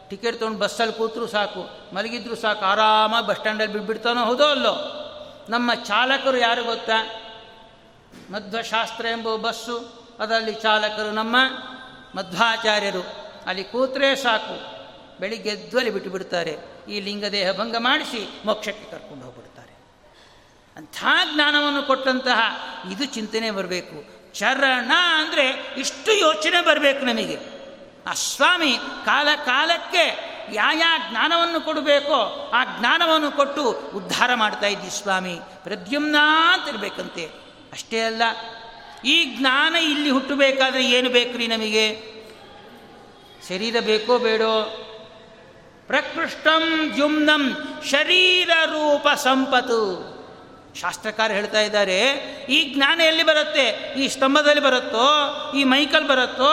[0.09, 1.95] ಟಿಕೆಟ್ ತೊಗೊಂಡು ಬಸ್ಸಲ್ಲಿ ಕೂತರೂ ಸಾಕು.
[1.95, 2.65] ಮಲಗಿದ್ರು ಸಾಕು.
[2.65, 5.01] ಆರಾಮಾಗಿ ಬಸ್ ಸ್ಟ್ಯಾಂಡಲ್ಲಿ ಬಿಟ್ಬಿಡ್ತಾನೋ ಹೌದೋ ಅಲ್ಲೋ?
[5.49, 7.11] ನಮ್ಮ ಚಾಲಕರು ಯಾರು ಗೊತ್ತಾ?
[8.31, 10.09] ಮಧ್ವಶಾಸ್ತ್ರ ಎಂಬ ಬಸ್ಸು.
[10.21, 11.37] ಅದರಲ್ಲಿ ಚಾಲಕರು ನಮ್ಮ
[12.15, 13.31] ಮಧ್ವಾಚಾರ್ಯರು.
[13.47, 14.74] ಅಲ್ಲಿ ಕೂತ್ರೆ ಸಾಕು.
[15.21, 16.55] ಬೆಳಿಗ್ಗೆ ಎದ್ವಲ್ಲಿ ಬಿಟ್ಟು ಬಿಡ್ತಾರೆ.
[16.89, 19.75] ಈ ಲಿಂಗದೇಹ ಭಂಗ ಮಾಡಿಸಿ ಮೋಕ್ಷಕ್ಕೆ ಕರ್ಕೊಂಡು ಹೋಗ್ಬಿಡ್ತಾರೆ.
[20.77, 20.99] ಅಂಥ
[21.35, 22.41] ಜ್ಞಾನವನ್ನು ಕೊಟ್ಟಂತಹ
[22.93, 23.97] ಇದು ಚಿಂತನೆ ಬರಬೇಕು.
[24.35, 25.47] ಚರಣ ಅಂದರೆ
[25.77, 27.37] ಇಷ್ಟು ಯೋಚನೆ ಬರಬೇಕು ನಮಗೆ.
[28.07, 28.73] ಆ ಸ್ವಾಮಿ
[29.05, 30.05] ಕಾಲ ಕಾಲಕ್ಕೆ
[30.53, 35.37] ಯಾವ ಜ್ಞಾನವನ್ನು ಕೊಡಬೇಕೋ ಆ ಜ್ಞಾನವನ್ನು ಕೊಟ್ಟು ಉದ್ಧಾರ ಮಾಡ್ತಾ ಇದ್ದೀ ಸ್ವಾಮಿ.
[35.65, 36.17] ಪ್ರದ್ಯುಮ್ನ
[36.53, 37.25] ಅಂತಿರ್ಬೇಕಂತೆ.
[37.73, 38.23] ಅಷ್ಟೇ ಅಲ್ಲ,
[39.05, 41.87] ಈ ಜ್ಞಾನ ಇಲ್ಲಿ ಹುಟ್ಟಬೇಕಾದ್ರೆ ಏನು ಬೇಕು ರೀ ನಮಗೆ?
[43.49, 44.53] ಶರೀರ ಬೇಕೋ ಬೇಡೋ?
[45.87, 47.57] ಪ್ರಕೃಷ್ಟಂ ಜುಮ್ನಂ
[47.91, 50.15] ಶರೀರ ರೂಪ ಸಂಪತ್ತು.
[50.81, 52.01] ಶಾಸ್ತ್ರಕಾರ ಹೇಳ್ತಾ ಇದ್ದಾರೆ,
[52.49, 53.95] ಈ ಜ್ಞಾನ ಎಲ್ಲಿ ಬರುತ್ತೆ?
[53.99, 55.07] ಈ ಸ್ತಂಭದಲ್ಲಿ ಬರುತ್ತೋ?
[55.57, 56.51] ಈ ಮೈಕಲ್ ಬರುತ್ತೋ?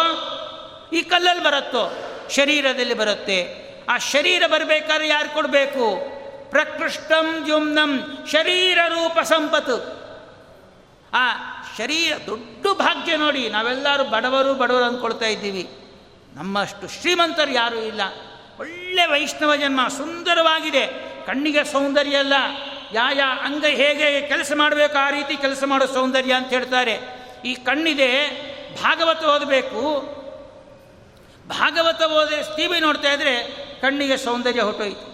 [0.93, 1.91] ಈ ಕಲ್ಲಲ್ಲಿ ಬರುತ್ತೋ?
[2.29, 3.61] ಶರೀರದಲ್ಲಿ ಬರುತ್ತೆ.
[3.89, 5.97] ಆ ಶರೀರ ಬರಬೇಕಾದ್ರೆ ಯಾರು ಕೊಡಬೇಕು?
[6.49, 10.01] ಪ್ರಕೃಷ್ಟಂ ಜುಮ್ನಂ ಶರೀರ ರೂಪ ಸಂಪತ್ತು.
[11.13, 11.33] ಆ
[11.77, 15.69] ಶರೀರ ದೊಡ್ಡ ಭಾಗ್ಯ ನೋಡಿ, ನಾವೆಲ್ಲರೂ ಬಡವರು ಬಡವರು ಅಂದ್ಕೊಳ್ತಾ ಇದ್ದೀವಿ.
[16.35, 18.01] ನಮ್ಮಷ್ಟು ಶ್ರೀಮಂತರು ಯಾರೂ ಇಲ್ಲ.
[18.61, 20.87] ಒಳ್ಳೆ ವೈಷ್ಣವ ಜನ್ಮ, ಸುಂದರವಾಗಿದೆ.
[21.25, 22.33] ಕಣ್ಣಿಗೆ ಸೌಂದರ್ಯ ಅಲ್ಲ.
[22.93, 26.99] ಯಾ ಅಂಗ ಹೇಗೆ ಕೆಲಸ ಮಾಡಬೇಕು, ಆ ರೀತಿ ಕೆಲಸ ಮಾಡೋ ಸೌಂದರ್ಯ ಅಂತ ಹೇಳ್ತಾರೆ.
[27.45, 28.11] ಈ ಕಣ್ಣಿದೆ,
[28.83, 29.81] ಭಾಗವತ ಓದಬೇಕು.
[31.47, 33.35] ಭಾಗವತ ಓದಿ ಟಿ ನೋಡ್ತಾ ಇದ್ರೆ
[33.81, 35.11] ಕಣ್ಣಿಗೆ ಸೌಂದರ್ಯ ಹೊಟ್ಟೋಯ್ತು.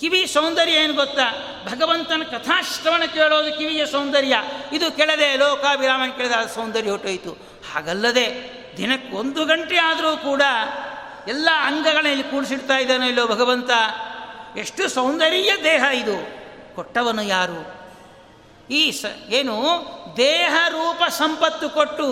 [0.00, 1.26] ಕಿವಿ ಸೌಂದರ್ಯ ಏನು ಗೊತ್ತಾ?
[1.64, 4.36] ಭಗವಂತನ ಕಥಾಶ್ರವಣ ಕೇಳೋದು ಕಿವಿಯ ಸೌಂದರ್ಯ.
[4.72, 7.32] ಇದು ಕೆಳದೆ ಲೋಕಾಭಿರಾಮನ ಕೇಳಿದ ಸೌಂದರ್ಯ ಹೊಟ್ಟೋಯ್ತು.
[7.72, 8.26] ಹಾಗಲ್ಲದೆ
[8.76, 10.42] ದಿನಕ್ಕೆ ಒಂದು ಗಂಟೆ ಆದರೂ ಕೂಡ
[11.28, 13.70] ಎಲ್ಲ ಅಂಗಗಳಲ್ಲಿ ಕೂಡಿಸಿಡ್ತಾ ಇದ್ದಾನೋ ಇಲ್ಲೋ ಭಗವಂತ.
[14.56, 16.42] ಎಷ್ಟು ಸೌಂದರ್ಯ ದೇಹ ಇದು.
[16.74, 17.82] ಕೊಟ್ಟವನು ಯಾರು?
[18.70, 19.62] ಈ ಸ, ಏನು?
[20.16, 22.06] ದೇಹ ರೂಪ ಸಂಪತ್ತು ಕೊಟ್ಟು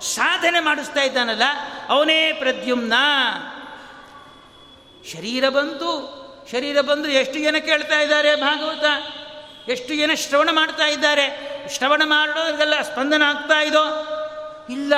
[0.00, 1.42] ಸಾಧನೆ ಮಾಡಿಸ್ತಾ ಇದ್ದಾನಲ್ಲ,
[1.88, 2.92] ಅವನೇ ಪ್ರದ್ಯುಮ್ನ.
[5.12, 6.14] ಶರೀರ ಬಂತು.
[6.52, 8.84] ಶರೀರ ಬಂದು ಎಷ್ಟು ಜನ ಕೇಳ್ತಾ ಇದ್ದಾರೆ ಭಾಗವತ?
[9.68, 11.54] ಎಷ್ಟು ಜನ ಶ್ರವಣ ಮಾಡ್ತಾ ಇದ್ದಾರೆ?
[11.76, 14.06] ಶ್ರವಣ ಮಾಡೋದ್ರಲ್ಲ ಸ್ಪಂದನ ಆಗ್ತಾ ಇದೋ?
[14.70, 14.94] ಇಲ್ಲ,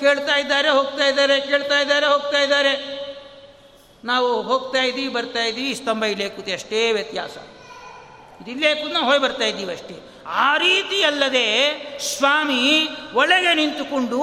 [0.00, 3.00] ಕೇಳ್ತಾ ಇದ್ದಾರೆ, ಹೋಗ್ತಾ ಇದ್ದಾರೆ, ಕೇಳ್ತಾ ಇದ್ದಾರೆ, ಹೋಗ್ತಾ ಇದ್ದಾರೆ.
[4.04, 7.36] ನಾವು ಹೋಗ್ತಾ ಇದ್ದೀವಿ, ಬರ್ತಾ ಇದ್ದೀವಿ, ಸ್ತಂಭ ಇಲ್ಲೇ ಕೂತಿ ಅಷ್ಟೇ ವ್ಯತ್ಯಾಸ.
[8.40, 10.22] ಇದಿಲ್ಲೇ ಕೂತ ನಾವು ಹೋಗಿ ಬರ್ತಾ ಇದ್ದೀವಿ ಅಷ್ಟೇ.
[10.26, 11.72] ಆ ರೀತಿ ಅಲ್ಲದೆ
[12.18, 14.20] ಸ್ವಾಮಿ ಒಳಗೆ ನಿಂತುಕೊಂಡು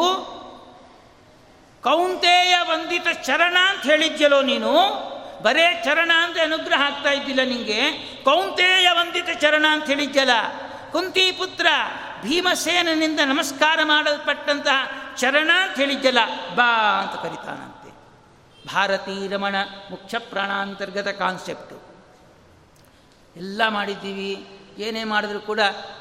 [1.84, 5.08] ಕೌಂತೆಯ ವಂದಿತ ಚರಣ ಅಂತ ಹೇಳಿದ್ಯಲೋ ನೀನು?
[5.42, 7.92] ಬರೇ ಚರಣ ಅಂತ ಅನುಗ್ರಹ ಆಗ್ತಾ ಇದ್ದಿಲ್ಲ ನಿಂಗೆ?
[8.24, 10.32] ಕೌಂತೆಯ ವಂದಿತ ಚರಣ ಅಂತ ಹೇಳಿದ್ಯಲ್ಲ?
[10.92, 11.68] ಕುಂತಿ ಪುತ್ರ
[12.22, 14.80] ಭೀಮಸೇನನಿಂದ ನಮಸ್ಕಾರ ಮಾಡಲ್ಪಟ್ಟಂತಹ
[15.18, 16.20] ಚರಣ ಅಂತ ಹೇಳಿದ್ದಲ್ಲ
[16.56, 17.90] ಬಾ ಅಂತ ಕರಿತಾನಂತೆ.
[18.74, 19.56] ಭಾರತೀ ರಮಣ
[19.90, 21.78] ಮುಖ್ಯ ಪ್ರಾಣಾಂತರ್ಗತ ಕಾನ್ಸೆಪ್ಟು
[23.36, 24.46] ಎಲ್ಲ ಮಾಡಿದ್ದೀವಿ,
[24.78, 25.60] ಏನೇ ಮಾಡಿದ್ರು ಕೂಡ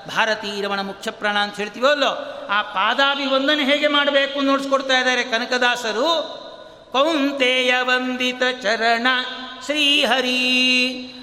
[0.08, 2.12] ಭಾರತೀ ರಮಣ ಮುಖ್ಯ ಪ್ರಾಣ ಅಂತ ಹೇಳ್ತೀವೋ ಅಲ್ಲೋ,
[2.50, 6.08] ಆ ಪಾದಾಭಿವಂದನೆ ಹೇಗೆ ಮಾಡಬೇಕು ನೋಡಿಸ್ಕೊಡ್ತಾ ಇದ್ದಾರೆ ಕನಕದಾಸರು.
[6.92, 9.06] ಕೌಂತೆಯ ವಂದಿತ ಚರಣ
[9.64, 10.42] ಶ್ರೀಹರಿ.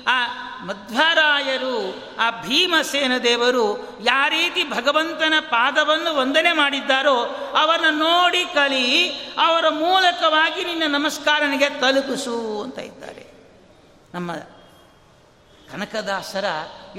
[0.08, 0.18] ಆ
[0.64, 7.24] ಮಧ್ವರಾಯರು ಆ ಭೀಮಸೇನ ದೇವರು ಯಾವ ರೀತಿ ಭಗವಂತನ ಪಾದವನ್ನು ವಂದನೆ ಮಾಡಿದ್ದಾರೋ
[7.60, 13.26] ಅವರನ್ನು ನೋಡಿ ಕಲಿ, ಅವರ ಮೂಲಕವಾಗಿ ನಿನ್ನ ನಮಸ್ಕಾರನಿಗೆ ತಲುಪಿಸು ಅಂತ ಇದ್ದಾರೆ.
[14.14, 14.34] ನಮ್ಮ
[15.72, 16.46] ಕನಕದಾಸರ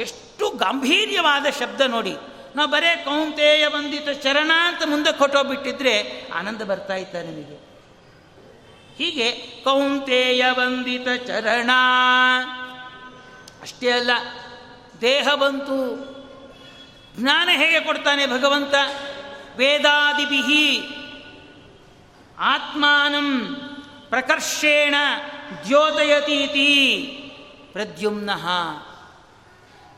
[0.00, 2.16] ಎಷ್ಟು ಗಾಂಭೀರ್ಯವಾದ ಶಬ್ದ ನೋಡಿ.
[2.56, 7.74] ನಾವು ಬರೇ ಕೌಂತೇಯ ವಂದಿತ ಚರಣ ಅಂತ ಮುಂದೆ ಕೊಟ್ಟೋಗ್ಬಿಟ್ಟಿದ್ರೆ ಆನಂದ ಬರ್ತಾ ಇತ್ತ ನಿಮಗೆ.
[8.98, 9.32] ಹೀಗೆ
[9.64, 11.70] ಕೌಂತೆಯ ವಂದಿತ ಚರಣ
[13.64, 14.10] ಅಷ್ಟೇ ಅಲ್ಲ,
[15.00, 15.76] ದೇಹ ಬಂತು.
[17.16, 18.74] ಜ್ಞಾನ ಹೇಗೆ ಕೊಡ್ತಾನೆ ಭಗವಂತ?
[19.56, 20.80] ವೇದಾದಿಭಿ
[22.38, 23.56] ಆತ್ಮಾನಂ
[24.08, 24.94] ಪ್ರಕರ್ಷೇಣ
[25.66, 26.66] ದ್ಯೋತಯತೀತಿ
[27.72, 28.30] ಪ್ರದ್ಯುಮ್ನ.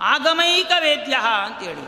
[0.01, 1.87] ಆಗಮೈಕ ವೇದ್ಯ ಅಂತೇಳಿ.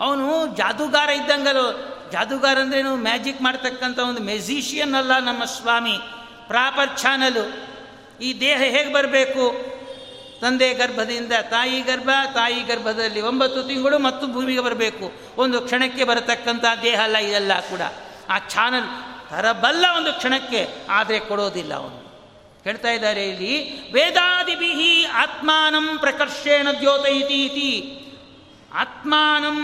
[0.00, 1.66] ಅವನು ಜಾದೂಗಾರ ಇದ್ದಂಗಲು
[2.12, 5.98] ಜಾದೂಗಾರ ಅಂದ್ರೇನು ಮ್ಯಾಜಿಕ್ ಮಾಡ್ತಕ್ಕಂಥ ಒಂದು ಮೆಜಿಷಿಯನ್ ಅಲ್ಲ ನಮ್ಮ ಸ್ವಾಮಿ,
[6.46, 7.44] ಪ್ರಾಪರ್ ಚಾನಲು.
[8.22, 9.72] ಈ ದೇಹ ಹೇಗೆ ಬರಬೇಕು?
[10.42, 15.12] ತಂದೆ ಗರ್ಭದಿಂದ ತಾಯಿ ಗರ್ಭ, ತಾಯಿ ಗರ್ಭದಲ್ಲಿ ಒಂಬತ್ತು ತಿಂಗಳು ಮತ್ತು ಭೂಮಿಗೆ ಬರಬೇಕು.
[15.36, 17.80] ಒಂದು ಕ್ಷಣಕ್ಕೆ ಬರತಕ್ಕಂಥ ದೇಹ ಅಲ್ಲ, ಇದೆಲ್ಲ ಕೂಡ.
[18.30, 18.88] ಆ ಚಾನಲ್
[19.30, 22.02] ತರಬಲ್ಲ ಒಂದು ಕ್ಷಣಕ್ಕೆ, ಆದರೆ ಕೊಡೋದಿಲ್ಲ ಅವನು.
[22.64, 23.54] ಹೇಳ್ತಾ ಇದ್ದಾರೆ ಇಲ್ಲಿ
[23.92, 27.72] ವೇದಾದಿಭಿ ಆತ್ಮಾನಂ ಪ್ರಕರ್ಷೇಣ ದ್ಯೋತೈತಿ ಇತಿ.
[28.74, 29.58] ಆತ್ಮಾನಂ,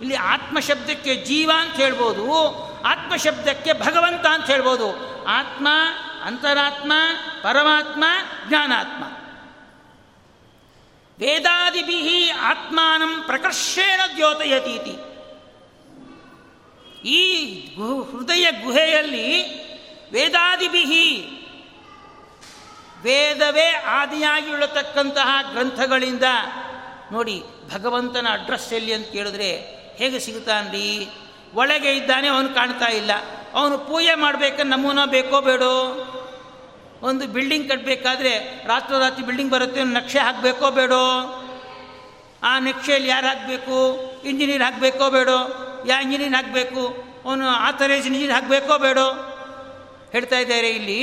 [0.00, 2.26] ಇಲ್ಲಿ ಆತ್ಮಶಬ್ದಕ್ಕೆ ಜೀವ ಅಂತ ಹೇಳ್ಬೋದು,
[2.84, 4.88] ಆತ್ಮಶಬ್ದಕ್ಕೆ ಭಗವಂತ ಅಂತ ಹೇಳ್ಬೋದು.
[5.24, 5.68] ಆತ್ಮ,
[6.22, 6.92] ಅಂತರಾತ್ಮ,
[7.42, 8.04] ಪರಮಾತ್ಮ,
[8.48, 9.04] ಜ್ಞಾನಾತ್ಮ.
[11.20, 14.94] ವೇದಾದಿಭಿ ಆತ್ಮಾನಂ ಪ್ರಕರ್ಷೇಣ ದ್ಯೋತಯತೀತಿ
[17.08, 19.26] ಈ ಹೃದಯ ಗುಹೆಯಲ್ಲಿ
[20.10, 20.84] ವೇದಾದಿಭಿ
[23.02, 26.24] ವೇದವೇ ಆದಿಯಾಗಿ ಉಳತಕ್ಕಂತಹ ಗ್ರಂಥಗಳಿಂದ
[27.12, 27.42] ನೋಡಿ
[27.74, 29.56] ಭಗವಂತನ ಅಡ್ರೆಸ್ ಎಲ್ಲಿ ಅಂತ ಕೇಳಿದ್ರೆ
[29.96, 31.08] ಹೇಗೆ ಸಿಗುತ್ತಾನ್ರಿ
[31.54, 33.10] ಒಳಗೆ ಇದ್ದಾನೆ, ಅವನು ಕಾಣ್ತಾ ಇಲ್ಲ.
[33.52, 35.72] ಅವನು ಪೂಜೆ ಮಾಡ್ಬೇಕಂದ್ರೆ ನಮೂನ ಬೇಕೋ ಬೇಡೋ?
[37.02, 41.36] ಒಂದು ಬಿಲ್ಡಿಂಗ್ ಕಟ್ಟಬೇಕಾದ್ರೆ ರಾತ್ರೋರಾತ್ರಿ ಬಿಲ್ಡಿಂಗ್ ಬರುತ್ತೆ, ನಕ್ಷೆ ಹಾಕಬೇಕೋ ಬೇಡೋ?
[42.42, 43.76] ಆ ನಕ್ಷೆಯಲ್ಲಿ ಯಾರು ಹಾಕಬೇಕು?
[44.24, 45.38] ಇಂಜಿನಿಯರ್ ಹಾಕಬೇಕೋ ಬೇಡೋ?
[45.86, 47.04] ಯಾ ಇಂಜಿನಿಯರ್ ಹಾಕಬೇಕು?
[47.24, 49.36] ಅವನು ಆಥರೈಸ್ ಇಂಜಿನಿಯರ್ ಹಾಕಬೇಕೋ ಬೇಡೋ?
[50.12, 51.02] ಹೇಳ್ತಾ ಇದ್ದಾರೆ ಇಲ್ಲಿ,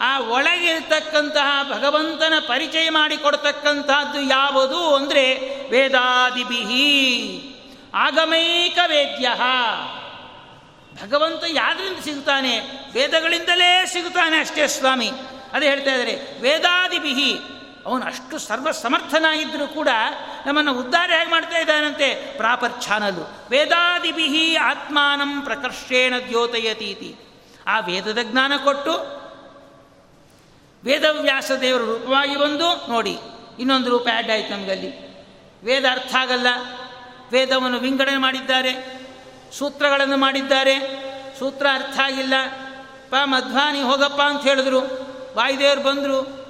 [0.00, 5.24] ಆ ಒಳಗಿರ್ತಕ್ಕಂತಹ ಭಗವಂತನ ಪರಿಚಯ ಮಾಡಿಕೊಡ್ತಕ್ಕಂತಹದ್ದು ಯಾವುದು ಅಂದರೆ
[5.70, 6.88] ವೇದಾದಿಬಿಹಿ
[7.94, 9.28] ಆಗಮೈಕ ವೇದ್ಯ.
[11.02, 12.58] ಭಗವಂತ ಯಾರಿಂದ ಸಿಗ್ತಾನೆ?
[12.92, 15.10] ವೇದಗಳಿಂದಲೇ ಸಿಗುತ್ತಾನೆ ಅಷ್ಟೇ ಸ್ವಾಮಿ.
[15.52, 17.30] ಅದೇ ಹೇಳ್ತಾ ಇದ್ದಾರೆ ವೇದಾದಿಬಿಹಿ
[17.86, 19.90] ಅವನು ಅಷ್ಟು ಸರ್ವ ಸಮರ್ಥನಾಗಿದ್ದರೂ ಕೂಡ
[20.46, 22.14] ನಮ್ಮನ್ನು ಉದ್ಧಾರ ಹೇಗೆ ಮಾಡ್ತಾ ಇದ್ದಾನಂತೆ?
[22.14, 27.16] ಪ್ರಾಪರ್ ಛಾನಲು ವೇದಾದಿಬಿಹಿ ಆತ್ಮಾನಂ ಪ್ರಕರ್ಷೇಣ ದ್ಯೋತಯತೀತಿ.
[27.66, 29.16] ಆ ವೇದದ ಜ್ಞಾನ ಕೊಟ್ಟು
[30.84, 33.18] ವೇದವ್ಯಾಸ ದೇವರ ರೂಪವಾಗಿ ಬಂದು ನೋಡಿ,
[33.58, 34.90] ಇನ್ನೊಂದು ರೂಪ ಆ್ಯಡ್ ಆಯಿತು ನಮಗಲ್ಲಿ
[35.64, 36.46] ವೇದ ಅರ್ಥ ಆಗಲ್ಲ.
[37.32, 38.72] ವೇದವನ್ನು ವಿಂಗಡಣೆ ಮಾಡಿದ್ದಾರೆ,
[39.52, 40.74] ಸೂತ್ರಗಳನ್ನು ಮಾಡಿದ್ದಾರೆ,
[41.38, 42.34] ಸೂತ್ರ ಅರ್ಥ ಆಗಿಲ್ಲ.
[43.10, 45.05] ಪ ಮಧ್ವಾನಿ ಹೋಗಪ್ಪ ಅಂತ ಹೇಳಿದ್ರು.
[45.36, 46.46] ವಾಯುದೇವರು ಬಂದರು,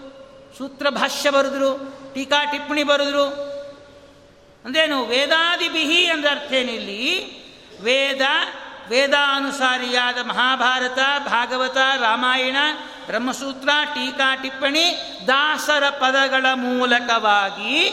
[0.59, 1.71] ಸೂತ್ರ ಭಾಷ್ಯ ಬರೆದ್ರು,
[2.15, 3.25] ಟೀಕಾ ಟಿಪ್ಪಣಿ ಬರೆದ್ರು.
[4.65, 5.05] ಅಂದ್ರೇನು?
[5.05, 7.37] ವೇದಾದಿಬಿಹಿ ಅಂದ್ರೆ ಅರ್ಥ ಏನಿಲ್ಲಿ
[7.83, 8.21] ವೇದ,
[8.89, 12.57] ವೇದಾನುಸಾರಿಯಾದ ಮಹಾಭಾರತ, ಭಾಗವತ, ರಾಮಾಯಣ,
[13.07, 17.89] ಬ್ರಹ್ಮಸೂತ್ರ, ಟೀಕಾ ಟಿಪ್ಪಣಿ, ದಾಸರ ಪದಗಳ ಮೂಲಕವಾಗಿ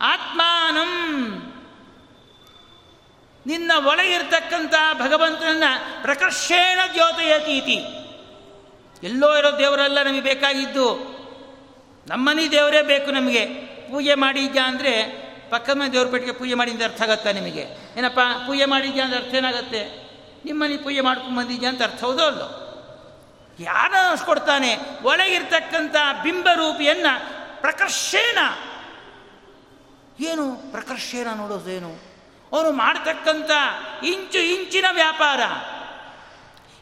[0.00, 0.92] ಆತ್ಮಾನಂ
[3.46, 5.62] ನಿನ್ನ ಒಳಗಿರ್ತಕ್ಕಂಥ ಭಗವಂತನನ್ನ
[6.02, 7.97] ಪ್ರಕರ್ಷೇಣ ಜ್ಯೋತಯತೀತಿ
[9.02, 11.18] ಎಲ್ಲೋ ಇರೋ ದೇವರೆಲ್ಲ ನಮಗೆ ಬೇಕಾಗಿದ್ದು.
[12.06, 13.44] ನಮ್ಮನಿ ದೇವರೇ ಬೇಕು ನಮಗೆ.
[13.90, 17.66] ಪೂಜೆ ಮಾಡಿದ್ಯಾ ಅಂದರೆ ಪಕ್ಕದ ಮನೆ ದೇವ್ರ ಪೇಟೆಗೆ ಪೂಜೆ ಮಾಡಿದ ಅರ್ಥ ಆಗತ್ತಾ ನಿಮಗೆ?
[17.96, 20.08] ಏನಪ್ಪ, ಪೂಜೆ ಮಾಡಿದ್ಯಾ ಅಂದ್ರೆ ಅರ್ಥ ಏನಾಗುತ್ತೆ?
[20.44, 22.64] ನಿಮ್ಮನೆ ಪೂಜೆ ಮಾಡ್ಕೊಂಡು ಬಂದಿದ್ಯಾ ಅಂತ ಅರ್ಥ ಹೌದೋ ಅಲ್ಲೋ?
[23.60, 27.06] ಯಾರ ಅನಿಸ್ಕೊಡ್ತಾನೆ, ಒಳಗಿರ್ತಕ್ಕಂಥ ಬಿಂಬರೂಪಿಯನ್ನ
[27.60, 28.38] ಪ್ರಕರ್ಷೇನ
[30.20, 32.00] ಏನು ಪ್ರಕರ್ಷೇನ ನೋಡೋದೇನು
[32.52, 33.50] ಅವನು ಮಾಡ್ತಕ್ಕಂಥ
[34.04, 35.40] ಇಂಚು ಇಂಚಿನ ವ್ಯಾಪಾರ.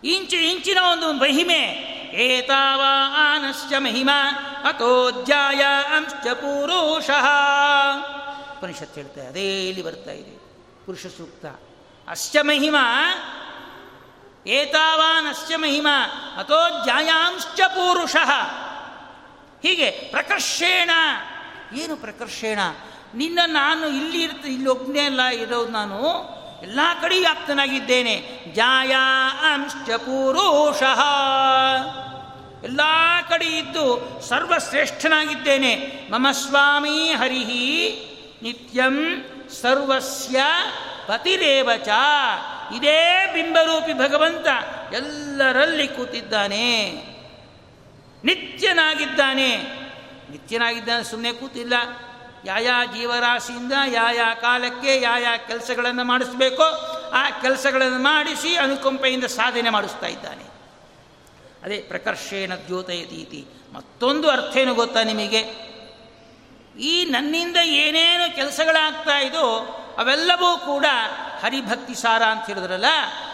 [0.05, 1.95] ಇಂಚು ಇಂಚಿನ ಒಂದು ಮಹಿಮೆ.
[2.12, 2.82] ಏತಾವ
[3.16, 4.30] ಆನಶ್ಚ ಮಹಿಮಾ
[4.68, 5.62] ಅತೋಧ್ಯಾಯ
[5.96, 7.26] ಅಂಶ್ಚ ಪುರುಷಃ
[8.59, 10.34] ಉಪನಿಷತ್ ಹೇಳ್ತಾ ಅದೇ ಇಲ್ಲಿ ಬರ್ತಾ ಇದೆ,
[10.86, 11.46] ಪುರುಷ ಸೂಕ್ತ.
[12.09, 12.84] ಅಶ್ಚ ಮಹಿಮಾ
[14.46, 15.94] ಏತಾವಾನ್ ಅಶ್ಚ ಮಹಿಮಾ,
[16.36, 18.16] ಅತೋಧ್ಯಾಯಾಂಶ್ಚ ಪುರುಷ.
[19.62, 20.90] ಹೀಗೆ ಪ್ರಕರ್ಷೇಣ,
[21.74, 22.59] ಏನು ಪ್ರಕರ್ಷೇಣ?
[23.14, 25.96] ನಿನ್ನ ನಾನು ಇಲ್ಲಿ ಇರ್ತ, ಇಲ್ಲಿ ಒಬ್ಬನೇ ಅಲ್ಲ, ಇರೋದು ನಾನು
[26.62, 28.96] ಎಲ್ಲ ಕಡೆ ವ್ಯಾಪ್ತನಾಗಿದ್ದೇನೆ ಜಾಯ
[29.52, 30.82] ಅಂಶ್ಚ ಪುರುಷ.
[32.64, 32.80] ಎಲ್ಲ
[33.28, 35.76] ಕಡೆ ಇದ್ದು ಸರ್ವಶ್ರೇಷ್ಠನಾಗಿದ್ದೇನೆ.
[36.11, 38.02] ಮಮ ಸ್ವಾಮಿ ಹರಿಹಿ
[38.42, 39.24] ನಿತ್ಯಂ
[39.62, 40.42] ಸರ್ವಸ್ಯ
[41.07, 41.88] ಪತಿರೇವಚ.
[42.76, 44.46] ಇದೇ ಬಿಂಬರೂಪಿ ಭಗವಂತ
[44.94, 46.92] ಎಲ್ಲರಲ್ಲಿ ಕೂತಿದ್ದಾನೆ.
[48.24, 49.57] ನಿತ್ಯನಾಗಿದ್ದಾನೆ.
[50.30, 51.74] ನಿತ್ಯನಾಗಿದ್ದಾನೆ ಸುಮ್ಮನೆ ಕೂತಿಲ್ಲ.
[52.47, 56.64] ಯಾವ ಜೀವರಾಶಿಯಿಂದ ಯಾವ ಕಾಲಕ್ಕೆ ಯಾವ ಕೆಲಸಗಳನ್ನು ಮಾಡಿಸ್ಬೇಕೋ
[57.14, 60.44] ಆ ಕೆಲಸಗಳನ್ನು ಮಾಡಿಸಿ ಅನುಕಂಪೆಯಿಂದ ಸಾಧನೆ ಮಾಡಿಸ್ತಾ ಇದ್ದಾನೆ.
[61.62, 63.47] ಅದೇ ಪ್ರಕರ್ಷೇಣ ದ್ಯೋತಯತೀತಿ.
[63.74, 65.66] ಮತ್ತೊಂದು ಅರ್ಥ ಏನು ಗೊತ್ತಾ ನಿಮಗೆ?
[66.80, 70.86] ಈ ನನ್ನಿಂದ ಏನೇನು ಕೆಲಸಗಳಾಗ್ತಾ ಇದೋ ಅವೆಲ್ಲವೂ ಕೂಡ
[71.42, 72.84] ಹರಿಭಕ್ತಿ ಸಾರ ಅಂತ ಹೇಳಿದ್ರಲ್ಲ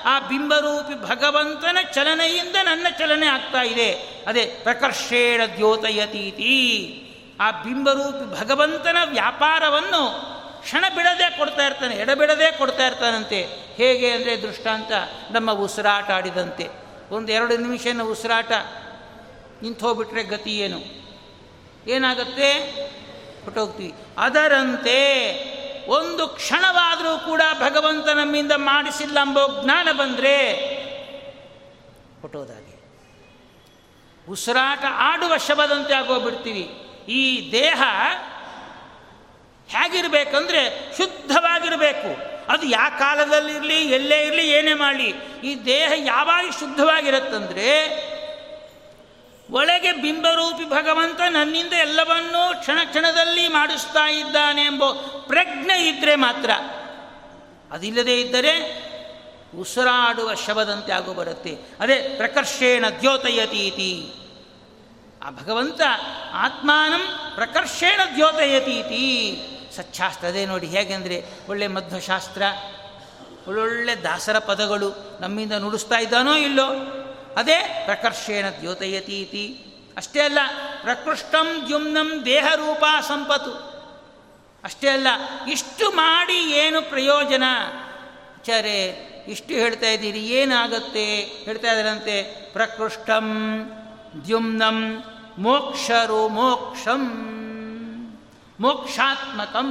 [0.05, 3.93] ಆ ಬಿಂಬರೂಪಿ ಭಗವಂತನ ಚಲನೆಯಿಂದ ನನ್ನ ಚಲನೆ ಆಗ್ತಾ ಇದೆ.
[4.27, 6.99] ಅದೇ ಪ್ರಕರ್ಷೇಣ ದ್ಯೋತಯತೀತಿ.
[7.43, 10.03] ಆ ಬಿಂಬರೂಪಿ ಭಗವಂತನ ವ್ಯಾಪಾರವನ್ನು
[10.63, 13.41] ಕ್ಷಣ ಬಿಡದೆ ಕೊಡ್ತಾ ಇರ್ತಾನೆ, ಎಡಬಿಡದೆ ಕೊಡ್ತಾ ಇರ್ತಾನಂತೆ.
[13.75, 14.93] ಹೇಗೆ ಅಂದರೆ ದೃಷ್ಟಾಂತ,
[15.31, 16.69] ನಮ್ಮ ಉಸಿರಾಟ ಆಡಿದಂತೆ.
[17.11, 18.53] ಒಂದು ಎರಡು ನಿಮಿಷನ ಉಸಿರಾಟ
[19.63, 20.81] ನಿಂತು ಹೋಗ್ಬಿಟ್ರೆ ಗತಿ ಏನು?
[21.91, 22.53] ಏನಾಗುತ್ತೆ?
[23.45, 23.95] ಹೊಟ್ಟೋಗ್ತೀವಿ.
[24.19, 24.99] ಅದರಂತೆ
[25.89, 30.37] ಒಂದು ಕ್ಷಣವಾದರೂ ಕೂಡ ಭಗವಂತ ನಮ್ಮಿಂದ ಮಾಡಿಸಿಲ್ಲ ಎಂಬೋ ಜ್ಞಾನ ಬಂದರೆ
[32.21, 32.73] ಹೊಟ್ಟೋದಾಗೆ.
[34.31, 36.82] ಉಸಿರಾಟ ಆಡುವ ಶಬದಂತೆ ಆಗೋಗ್ಬಿಡ್ತೀವಿ.
[37.09, 37.83] ಈ ದೇಹ
[39.69, 42.33] ಹೇಗಿರಬೇಕಂದ್ರೆ ಶುದ್ಧವಾಗಿರಬೇಕು.
[42.53, 47.69] ಅದು ಯಾವ ಕಾಲದಲ್ಲಿರಲಿ, ಎಲ್ಲೇ ಇರಲಿ, ಏನೇ ಮಾಡಲಿ, ಈ ದೇಹ ಯಾವಾಗ ಶುದ್ಧವಾಗಿರುತ್ತಂದ್ರೆ
[49.51, 54.85] ಒಳಗೆ ಬಿಂಬರೂಪಿ ಭಗವಂತ ನನ್ನಿಂದ ಎಲ್ಲವನ್ನೂ ಕ್ಷಣ ಕ್ಷಣದಲ್ಲಿ ಮಾಡಿಸ್ತಾ ಇದ್ದಾನೆ ಎಂಬ
[55.27, 56.51] ಪ್ರಜ್ಞೆ ಇದ್ದರೆ ಮಾತ್ರ,
[57.73, 58.83] ಅದಿಲ್ಲದೇ ಇದ್ದರೆ
[59.59, 61.57] ಉಸಿರಾಡುವ ಶವದಂತೆ ಆಗು ಬರುತ್ತೆ.
[61.81, 64.22] ಅದೇ ಪ್ರಕರ್ಷೇಣ ದ್ಯೋತಯತೀತಿ.
[65.23, 65.81] ಆ ಭಗವಂತ
[66.33, 67.03] ಆತ್ಮಾನಂ
[67.35, 69.05] ಪ್ರಕರ್ಷೇಣ ದ್ಯೋತಯತೀತಿ
[69.77, 72.43] ಸಚ್ಛಾಸ್ತ್ರ ಅದೇ ನೋಡಿ ಹೇಗೆಂದರೆ ಒಳ್ಳೆ ಮಧ್ವಶಾಸ್ತ್ರ,
[73.47, 76.67] ಒಳ್ಳೊಳ್ಳೆ ದಾಸರ ಪದಗಳು ನಮ್ಮಿಂದ ನುಡಿಸ್ತಾ ಇದ್ದಾನೋ ಇಲ್ಲೋ,
[77.37, 79.65] ಅದೇ ಪ್ರಕರ್ಷೇಣ ದ್ಯೋತಯತೀತಿ
[79.97, 80.39] ಅಷ್ಟೇ ಅಲ್ಲ,
[80.83, 83.55] ಪ್ರಕೃಷ್ಟಂ ದ್ಯುಮ್ನಂ ದೇಹರೂಪ ಸಂಪತ್ತು.
[84.65, 85.09] ಅಷ್ಟೇ ಅಲ್ಲ,
[85.53, 87.43] ಇಷ್ಟು ಮಾಡಿ ಏನು ಪ್ರಯೋಜನ?
[88.37, 88.71] ಆಚಾರ್ಯ
[89.29, 91.21] ಇಷ್ಟು ಹೇಳ್ತಾ ಇದ್ದೀರಿ, ಏನಾಗುತ್ತೆ?
[91.21, 93.27] ಹೇಳ್ತಾ ಇದ್ದಾರಂತೆ, ಪ್ರಕೃಷ್ಟಂ
[94.25, 95.05] ದ್ಯುಮ್ನಂ
[95.39, 97.05] ಮೋಕ್ಷರು ಮೋಕ್ಷಂ,
[98.61, 99.69] ಮೋಕ್ಷಾತ್ಮಕಂ.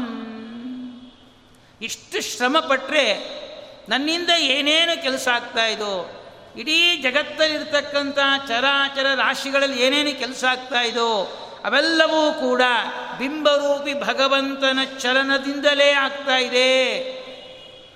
[1.81, 3.41] ಇಷ್ಟು ಶ್ರಮ ಪಟ್ಟರೆ
[3.89, 6.17] ನನ್ನಿಂದ ಏನೇನು ಕೆಲಸ ಆಗ್ತಾ ಇದೋ?
[6.57, 11.37] ಇಡೀ ಜಗತ್ತಲ್ಲಿರ್ತಕ್ಕಂಥ ಚರಾಚರ ರಾಶಿಗಳಲ್ಲಿ ಏನೇನು ಕೆಲಸ ಆಗ್ತಾ ಇದೋ?
[11.65, 12.61] ಅವೆಲ್ಲವೂ ಕೂಡ
[13.17, 17.01] ಬಿಂಬರೂಪಿ ಭಗವಂತನ ಚಲನದಿಂದಲೇ ಆಗ್ತಾ ಇದೆ.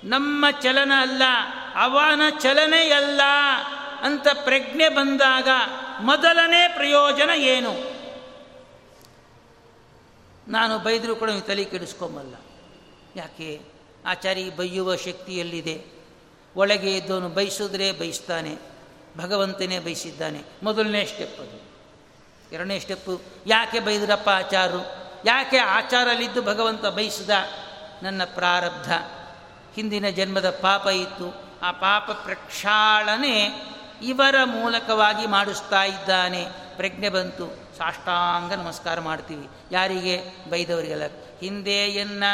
[0.04, 1.22] ನಮ್ಮ ಚಲನ ಅಲ್ಲ,
[1.74, 3.20] ಅವನ ಚಲನೆಯಲ್ಲ
[4.02, 5.48] ಅಂತ ಪ್ರಜ್ಞೆ ಬಂದಾಗ
[6.00, 7.96] ಮೊದಲನೇ ಪ್ರಯೋಜನ ಏನು?
[10.50, 12.34] ನಾನು ಬೈದರೂ ಕೂಡ ತಲೆ ಕೆಡಿಸ್ಕೊಂಬಲ್ಲ.
[13.16, 13.60] ಯಾಕೆ?
[14.06, 15.84] ಆಚಾರಿ ಬೈಯುವ ಶಕ್ತಿಯಲ್ಲಿದೆ
[16.56, 18.56] ಒಳಗೆ ಇದ್ದವನು ಬಯಸಿದ್ರೆ ಬಯಸ್ತಾನೆ,
[19.18, 20.42] ಭಗವಂತನೇ ಬಯಸಿದ್ದಾನೆ.
[20.62, 21.66] ಮೊದಲನೇ ಸ್ಟೆಪ್ ಅದು.
[22.52, 24.86] ಎರಡನೇ ಸ್ಟೆಪ್ಪು ಯಾಕೆ ಬೈದ್ರಪ್ಪ ಆಚಾರು
[25.24, 27.30] ಯಾಕೆ ಆಚಾರಲ್ಲಿದ್ದು ಭಗವಂತ ಬಯಸಿದ?
[28.02, 28.92] ನನ್ನ ಪ್ರಾರಬ್ಧ.
[29.74, 31.46] ಹಿಂದಿನ ಜನ್ಮದ ಪಾಪ ಇತ್ತು.
[31.62, 33.48] ಆ ಪಾಪ ಪ್ರಕ್ಷಾಳನೆ
[34.02, 36.46] ಇವರ ಮೂಲಕವಾಗಿ ಮಾಡಿಸ್ತಾ ಇದ್ದಾನೆ.
[36.76, 37.46] ಪ್ರಜ್ಞೆ ಬಂತು.
[37.78, 39.48] ಸಾಷ್ಟಾಂಗ ನಮಸ್ಕಾರ ಮಾಡ್ತೀವಿ.
[39.72, 40.50] ಯಾರಿಗೆ?
[40.50, 41.02] ಬೈದವರಿಗೆಲ್ಲ.
[41.40, 42.24] ಹಿಂದೆ ಎನ್ನ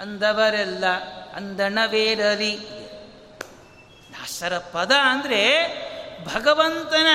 [0.00, 0.84] ಅಂದವರೆಲ್ಲ
[1.34, 2.58] ಅಂದಣವೇರಲಿ.
[4.12, 5.68] ದಾಸರ ಪದ ಅಂದರೆ
[6.34, 7.06] ಭಗವಂತನ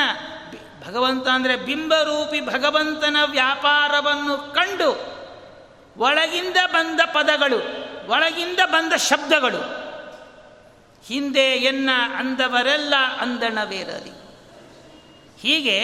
[0.88, 5.16] ಭಗವಂತ ಅಂದರೆ ಬಿಂಬರೂಪಿ ಭಗವಂತನ ವ್ಯಾಪಾರವನ್ನು ಕಂಡು
[5.98, 7.58] ಒಳಗಿಂದ ಬಂದ ಪದಗಳು,
[8.12, 9.85] ಒಳಗಿಂದ ಬಂದ ಶಬ್ದಗಳು.
[11.08, 14.26] ಹಿಂದೆ ಎನ್ನ ಅಂದವರೆಲ್ಲ ಅಂದಣವೇರಲಿ
[15.42, 15.78] ಹೀಗೆ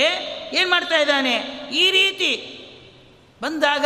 [0.53, 1.35] ಏನು ಮಾಡ್ತಾ ಇದ್ದಾನೆ?
[1.73, 2.57] ಈ ರೀತಿ
[3.41, 3.85] ಬಂದಾಗ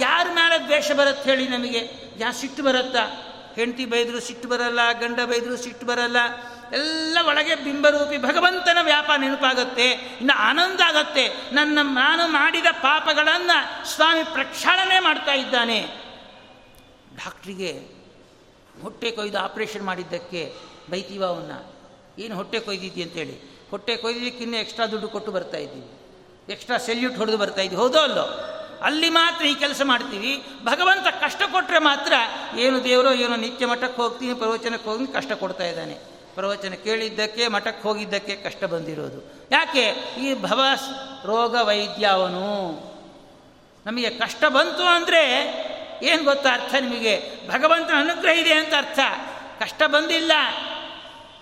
[0.00, 1.90] ಯಾರ ಮೇಲೆ ದ್ವೇಷ ಬರುತ್ತೆ ಹೇಳಿ ನಮಗೆ?
[2.18, 3.22] ಯಾ ಸಿಟ್ಟು ಬರುತ್ತಾ?
[3.54, 6.16] ಹೆಂಡತಿ ಬೈದರೂ ಸಿಟ್ಟು ಬರಲ್ಲ, ಗಂಡ ಬೈದರೂ ಸಿಟ್ಟು ಬರಲ್ಲ,
[6.72, 11.28] ಎಲ್ಲ ಒಳಗೆ ಬಿಂಬರೂಪಿ ಭಗವಂತನ ವ್ಯಾಪ ನೆನಪಾಗತ್ತೆ, ಇನ್ನು ಆನಂದ ಆಗತ್ತೆ.
[11.52, 15.80] ನನ್ನ ನಾನು ಮಾಡಿದ ಪಾಪಗಳನ್ನು ಸ್ವಾಮಿ ಪ್ರಕ್ಷಾಳನೆ ಮಾಡ್ತಾ ಇದ್ದಾನೆ.
[17.16, 17.96] ಡಾಕ್ಟ್ರಿಗೆ
[18.82, 21.52] ಹೊಟ್ಟೆ ಕೊಯ್ದು ಆಪ್ರೇಷನ್ ಮಾಡಿದ್ದಕ್ಕೆ ಬೈತೀವ ಅವನ್ನ?
[22.18, 23.66] ಏನು ಹೊಟ್ಟೆ ಕೊಯ್ದಿದ್ದಿ ಅಂತೇಳಿ.
[23.70, 25.90] ಹೊಟ್ಟೆ ಕೊಯ್ದಿದ್ದಕ್ಕೆ ಇನ್ನೂ ಎಕ್ಸ್ಟ್ರಾ ದುಡ್ಡು ಕೊಟ್ಟು ಬರ್ತಾ ಇದ್ದೀವಿ.
[26.52, 27.82] ಎಕ್ಸ್ಟ್ರಾ ಸೆಲ್ಯೂಟ್ ಹೊಡೆದು ಬರ್ತಾ ಇದ್ದೀವಿ.
[27.82, 28.52] ಹೌದೋ ಅಲ್ಲೋ?
[28.82, 30.42] ಅಲ್ಲಿ ಮಾತ್ರ ಈ ಕೆಲಸ ಮಾಡ್ತೀವಿ.
[30.64, 32.12] ಭಗವಂತ ಕಷ್ಟ ಕೊಟ್ಟರೆ ಮಾತ್ರ
[32.58, 35.94] ಏನು ದೇವರೋ ಏನೋ ನಿತ್ಯ ಮಠಕ್ಕೆ ಹೋಗ್ತೀನಿ, ಪ್ರವಚನಕ್ಕೆ ಹೋಗಿ ಕಷ್ಟ ಕೊಡ್ತಾ ಇದ್ದಾನೆ.
[36.34, 39.48] ಪ್ರವಚನ ಕೇಳಿದ್ದಕ್ಕೆ, ಮಠಕ್ಕೆ ಹೋಗಿದ್ದಕ್ಕೆ ಕಷ್ಟ ಬಂದಿರೋದು.
[39.50, 40.14] ಯಾಕೆ?
[40.18, 40.64] ಈ ಭವ
[41.24, 42.70] ರೋಗ ವೈದ್ಯ ಅವನು.
[43.86, 45.22] ನಮಗೆ ಕಷ್ಟ ಬಂತು ಅಂದರೆ
[46.02, 47.20] ಏನು ಗೊತ್ತಾ ಅರ್ಥ ನಿಮಗೆ?
[47.48, 48.98] ಭಗವಂತನ ಅನುಗ್ರಹ ಇದೆ ಅಂತ ಅರ್ಥ.
[49.60, 50.32] ಕಷ್ಟ ಬಂದಿಲ್ಲ.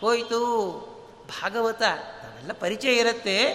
[0.05, 0.41] ಹೋಯಿತು.
[1.29, 3.55] ಭಾಗವತ ಅವೆಲ್ಲ ಪರಿಚಯ ಇರುತ್ತೆ.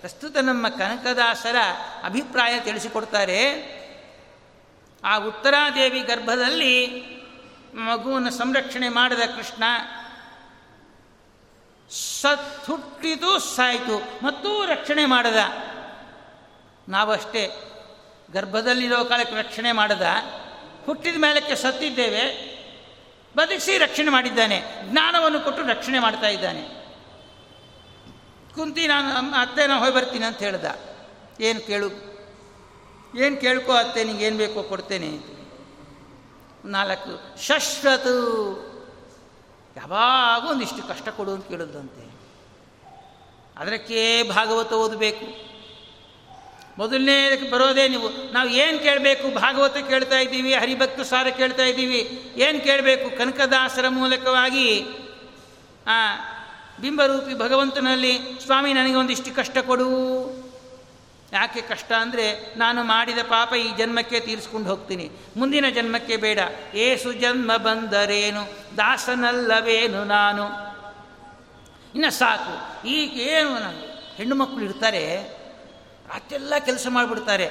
[0.00, 1.56] ಪ್ರಸ್ತುತ ನಮ್ಮ ಕನಕದಾಸರ
[2.04, 3.42] ಅಭಿಪ್ರಾಯ ತಿಳಿಸಿಕೊಡ್ತಾರೆ.
[5.04, 7.02] ಆ ಉತ್ತರಾದೇವಿ ಗರ್ಭದಲ್ಲಿ
[7.74, 9.62] ಮಗುವನ್ನು ಸಂರಕ್ಷಣೆ ಮಾಡಿದ ಕೃಷ್ಣ
[11.90, 14.24] ಸತ್ ಹುಟ್ಟಿತು ಸಾಯಿತು.
[14.24, 15.38] ಮತ್ತೂ ರಕ್ಷಣೆ ಮಾಡದ.
[16.88, 17.50] ನಾವಷ್ಟೇ
[18.32, 20.06] ಗರ್ಭದಲ್ಲಿರೋ ಕಾಲಕ್ಕೆ ರಕ್ಷಣೆ ಮಾಡದ.
[20.86, 22.51] ಹುಟ್ಟಿದ ಮೇಲಕ್ಕೆ ಸತ್ತಿದ್ದೇವೆ.
[23.36, 24.62] ಬದುಕಿಸಿ ರಕ್ಷಣೆ ಮಾಡಿದ್ದಾನೆ.
[24.82, 26.82] ಜ್ಞಾನವನ್ನು ಕೊಟ್ಟು ರಕ್ಷಣೆ ಮಾಡ್ತಾ ಇದ್ದಾನೆ.
[28.54, 30.64] ಕುಂತಿ, ನಾನು ಅತ್ತೆ ನಾನು ಹೋಗಿ ಬರ್ತೀನಿ ಅಂತ ಹೇಳ್ದ.
[31.40, 31.90] ಏನು ಕೇಳು?
[33.18, 35.10] ಏನು ಕೇಳ್ಕೋ ಅತ್ತೆ, ನಿಂಗೆ ಏನು ಬೇಕೋ ಕೊಡ್ತೇನೆ
[36.64, 38.16] ನಾಲ್ಕು, ಶಶ್ವತು.
[39.76, 42.12] ಯಾವಾಗ ಒಂದಿಷ್ಟು ಕಷ್ಟ ಕೊಡು ಅಂತ ಕೇಳಿದ್ರಂತೆ.
[43.56, 45.51] ಅದಕ್ಕೆ ಭಾಗವತ ಓದಬೇಕು.
[46.78, 48.32] ಮೊದಲನೇದಕ್ಕೆ ಬರೋದೇ ನೀವು.
[48.32, 49.34] ನಾವು ಏನು ಕೇಳಬೇಕು?
[49.34, 52.32] ಭಾಗವತ ಕೇಳ್ತಾ ಇದ್ದೀವಿ, ಹರಿಭಕ್ತ ಸಾರ ಕೇಳ್ತಾ ಇದ್ದೀವಿ.
[52.36, 53.18] ಏನು ಕೇಳಬೇಕು?
[53.18, 54.84] ಕನಕದಾಸರ ಮೂಲಕವಾಗಿ,
[55.86, 56.16] ಆ,
[56.80, 59.88] ಬಿಂಬರೂಪಿ ಭಗವಂತನಲ್ಲಿ, ಸ್ವಾಮಿ ನನಗೆ ಒಂದಿಷ್ಟು ಕಷ್ಟ ಕೊಡು.
[61.32, 65.10] ಯಾಕೆ ಕಷ್ಟ ಅಂದರೆ, ನಾನು ಮಾಡಿದ ಪಾಪ ಈ ಜನ್ಮಕ್ಕೆ ತೀರಿಸ್ಕೊಂಡು ಹೋಗ್ತೀನಿ.
[65.36, 66.38] ಮುಂದಿನ ಜನ್ಮಕ್ಕೆ ಬೇಡ.
[66.74, 68.44] ಏಸು ಜನ್ಮ ಬಂದರೇನು?
[68.76, 70.42] ದಾಸನಲ್ಲವೇನು ನಾನು?
[71.94, 72.86] ಇನ್ನು ಸಾಕು.
[72.88, 73.54] ಈಗ ಏನು
[74.16, 75.41] ಹೆಣ್ಣು ಮಕ್ಕಳು ಇರ್ತಾರೆ
[76.12, 77.50] ರಾತ್ರಿಯೆಲ್ಲ ಕೆಲಸ ಮಾಡಿಬಿಡ್ತಾರೆ.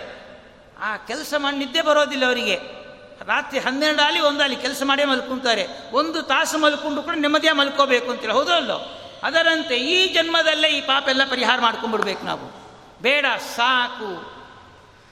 [0.79, 2.81] ಆ ಕೆಲಸ ಮಾಡಿ ನಿದ್ದೆ ಬರೋದಿಲ್ಲ ಅವರಿಗೆ.
[3.25, 4.01] ರಾತ್ರಿ ಹನ್ನೆರಡು
[4.41, 5.67] ಆಲಿ ಕೆಲಸ ಮಾಡೇ ಮಲ್ಕೊತಾರೆ.
[5.91, 8.31] ಒಂದು ತಾಸು ಮಲ್ಕೊಂಡು ಕೂಡ ನೆಮ್ಮದಿಯ ಮಲ್ಕೋಬೇಕು ಅಂತೀರ?
[8.31, 8.97] ಹೌದೋ ಅಲ್ಲೋ?
[9.23, 12.71] ಅದರಂತೆ ಈ ಜನ್ಮದಲ್ಲೇ ಈ ಪಾಪ ಎಲ್ಲ ಪರಿಹಾರ ಮಾಡ್ಕೊಂಡ್ಬಿಡ್ಬೇಕು ನಾವು.
[13.01, 14.41] ಬೇಡ, ಸಾಕು.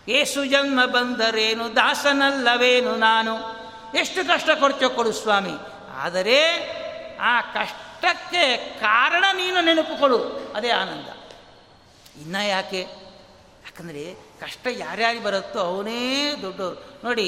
[0.08, 3.36] ಏಸು ಜನ್ಮ ಬಂದರೇನು, ದಾಸನಲ್ಲವೇನು ನಾನು?
[3.98, 5.54] ಎಷ್ಟು ಕಷ್ಟ ಕೊಡ್ತೇವೆ ಕೊಡು ಸ್ವಾಮಿ.
[5.98, 6.40] ಆದರೆ
[7.22, 11.08] ಆ ಕಷ್ಟಕ್ಕೆ ಕಾರಣ ನೀನು ನೆನಪು ಕೊಡು ಅದೇ ಆನಂದ.
[12.22, 12.99] ಇನ್ನ ಯಾಕೆ?
[13.80, 17.28] ಯಾಕಂದರೆ ಕಷ್ಟ ಯಾರ್ಯಾರಿಗೆ ಬರುತ್ತೋ ಅವನೇ ದೊಡ್ಡವರು ನೋಡಿ,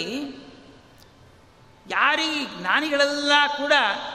[1.90, 3.74] ಯಾರಿಗೆ ಜ್ಞಾನಿಗಳೆಲ್ಲ ಕೂಡ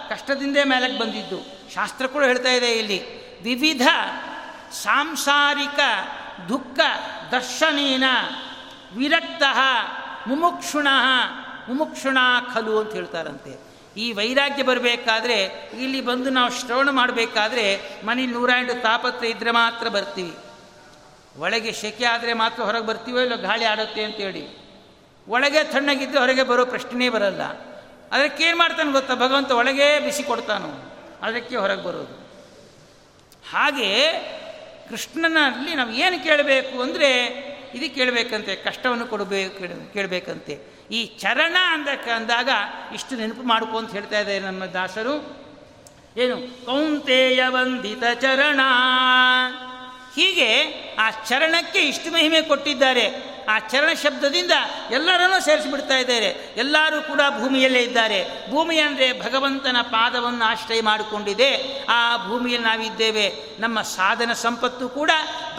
[0.09, 1.39] ಕಷ್ಟದಿಂದೇ ಮೇಲಕ್ಕೆ ಬಂದಿದ್ದು.
[1.75, 3.01] ಶಾಸ್ತ್ರ ಕೂಡ ಹೇಳ್ತಾ ಇದೆ ಇಲ್ಲಿ,
[3.43, 3.89] ವಿವಿಧ
[4.73, 5.81] ಸಾಂಸಾರಿಕ
[6.49, 6.79] ದುಃಖ
[7.31, 8.05] ದರ್ಶನೇನ
[8.97, 9.43] ವಿರಕ್ತ
[10.27, 10.89] ಮುಮುಕ್ಷುಣ
[11.69, 12.19] ಮುಮುಕ್ಷುಣ
[12.55, 13.53] ಖಲು ಅಂತ ಹೇಳ್ತಾರಂತೆ.
[13.97, 17.67] ಈ ವೈರಾಗ್ಯ ಬರಬೇಕಾದ್ರೆ, ಇಲ್ಲಿ ಬಂದು ನಾವು ಶ್ರವಣ ಮಾಡಬೇಕಾದ್ರೆ
[18.07, 18.51] ಮನೇಲಿ ನೂರ
[18.83, 20.37] ತಾಪತ್ರ ಇದ್ದರೆ ಮಾತ್ರ ಬರ್ತೀವಿ.
[21.39, 24.67] ಒಳಗೆ ಶೆಕೆ ಆದರೆ ಮಾತ್ರ ಹೊರಗೆ ಬರ್ತೀವೋ ಇಲ್ಲ ಗಾಳಿ ಆಡುತ್ತೆ ಅಂತೇಳಿ.
[25.29, 27.43] ಒಳಗೆ ತಣ್ಣಗಿದ್ದು ಹೊರಗೆ ಬರೋ ಪ್ರಶ್ನೆಯೇ ಬರಲ್ಲ.
[28.13, 29.15] ಅದಕ್ಕೆ ಏನು ಮಾಡ್ತಾನೆ ಗೊತ್ತಾ?
[29.15, 30.97] ಭಗವಂತ ಒಳಗೆ ಬಿಸಿ ಕೊಡ್ತಾನು.
[31.23, 32.27] ಅದಕ್ಕೆ ಹೊರಗೆ ಬರೋದು.
[33.53, 34.13] ಹಾಗೆ
[34.89, 37.27] ಕೃಷ್ಣನಲ್ಲಿ ನಾವು ಏನು ಕೇಳಬೇಕು ಅಂದರೆ,
[37.75, 40.59] ಇದು ಕೇಳಬೇಕಂತೆ, ಕಷ್ಟವನ್ನು ಕೊಡಬೇಕು, ಕೇಳಬೇಕಂತೆ.
[40.91, 42.49] ಈ ಚರಣ ಅಂದಕ್ಕೆ ಅಂದಾಗ
[42.95, 45.47] ಇಷ್ಟು ನೆನಪು ಮಾಡ್ಕೊ ಅಂತ ಹೇಳ್ತಾ ಇದ್ದಾರೆ ನಮ್ಮ ದಾಸರು.
[46.17, 46.67] ಏನು?
[46.67, 48.61] ಕೌಂತೆಯ ವಂದಿತ ಚರಣ.
[50.17, 53.37] ಹೀಗೆ ಆ ಚರಣಕ್ಕೆ ಇಷ್ಟು ಮಹಿಮೆ ಕೊಟ್ಟಿದ್ದಾರೆ.
[53.49, 54.51] ಆ ಚರಣ ಶಬ್ದದಿಂದ
[54.91, 56.55] ಎಲ್ಲರನ್ನೂ ಸೇರಿಸಿಬಿಡ್ತಾ ಇದ್ದಾರೆ.
[56.57, 58.51] ಎಲ್ಲರೂ ಕೂಡ ಭೂಮಿಯಲ್ಲೇ ಇದ್ದಾರೆ.
[58.51, 61.81] ಭೂಮಿ ಅಂದರೆ ಭಗವಂತನ ಪಾದವನ್ನು ಆಶ್ರಯ ಮಾಡಿಕೊಂಡಿದೆ.
[61.89, 63.33] ಆ ಭೂಮಿಯಲ್ಲಿ ನಾವಿದ್ದೇವೆ.
[63.59, 65.11] ನಮ್ಮ ಸಾಧನ ಸಂಪತ್ತು ಕೂಡ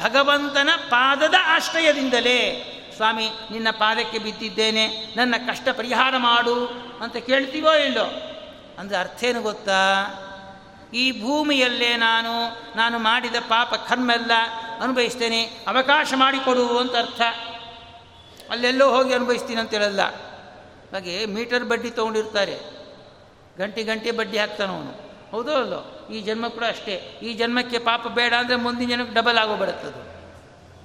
[0.02, 2.74] ಭಗವಂತನ ಪಾದದ ಆಶ್ರಯದಿಂದಲೇ.
[2.96, 4.88] ಸ್ವಾಮಿ, ನಿನ್ನ ಪಾದಕ್ಕೆ ಬಿದ್ದಿದ್ದೇನೆ.
[5.18, 6.66] ನನ್ನ ಕಷ್ಟ ಪರಿಹಾರ ಮಾಡು.
[7.02, 8.04] ಅಂತ ಕೇಳ್ತೀವೋ ಇಲ್ಲೋ?
[8.78, 9.74] ಅಂದರೆ ಅರ್ಥ ಏನು ಗೊತ್ತಾ?
[10.94, 12.32] ಈ ಭೂಮಿಯಲ್ಲೇ ನಾನು
[12.78, 14.32] ನಾನು ಮಾಡಿದ ಪಾಪ ಕರ್ಮೆಲ್ಲ
[14.82, 17.22] ಅನುಭವಿಸ್ತೇನೆ, ಅವಕಾಶ ಮಾಡಿಕೊಡು ಅಂತ ಅರ್ಥ.
[18.50, 20.02] ಅಲ್ಲೆಲ್ಲೋ ಹೋಗಿ ಅನುಭವಿಸ್ತೀನಿ ಅಂತ ಹೇಳಲ್ಲ.
[20.92, 22.60] ಹಾಗೆ ಮೀಟರ್ ಬಡ್ಡಿ ತೊಗೊಂಡಿರ್ತಾರೆ.
[23.58, 25.08] ಗಂಟೆ ಗಂಟೆ ಬಡ್ಡಿ ಹಾಕ್ತಾನೆ ಅವನು.
[25.32, 26.10] ಹೌದೋ ಅಲ್ಲೋ?
[26.12, 27.20] ಈ ಜನ್ಮ ಕೂಡ ಅಷ್ಟೇ.
[27.22, 30.18] ಈ ಜನ್ಮಕ್ಕೆ ಪಾಪ ಬೇಡ ಅಂದರೆ ಮುಂದಿನ ಜನಕ್ಕೆ ಡಬಲ್ ಆಗೋಗ್ಬಿಡುತ್ತದು.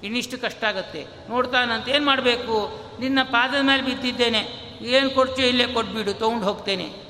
[0.05, 1.07] ಇನ್ನಿಷ್ಟು ಕಷ್ಟ ಆಗುತ್ತೆ.
[1.29, 2.83] ನೋಡ್ತಾನಂತ, ಏನು ಮಾಡಬೇಕು?
[2.99, 4.47] ನಿನ್ನ ಪಾದದ ಮೇಲೆ ಬಿದ್ದಿದ್ದೇನೆ.
[4.81, 7.02] ಏನು ಕೊಡ್ತೀಯೋ ಇಲ್ಲೇ ಕೊಟ್ಬಿಡು, ತೊಗೊಂಡು ಹೋಗ್ತೇನೆ.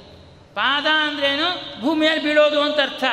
[0.54, 1.82] ಪಾದ ಅಂದ್ರೇನು?
[1.82, 3.04] ಭೂಮಿಯಲ್ಲಿ ಬೀಳೋದು ಅಂತ ಅರ್ಥ.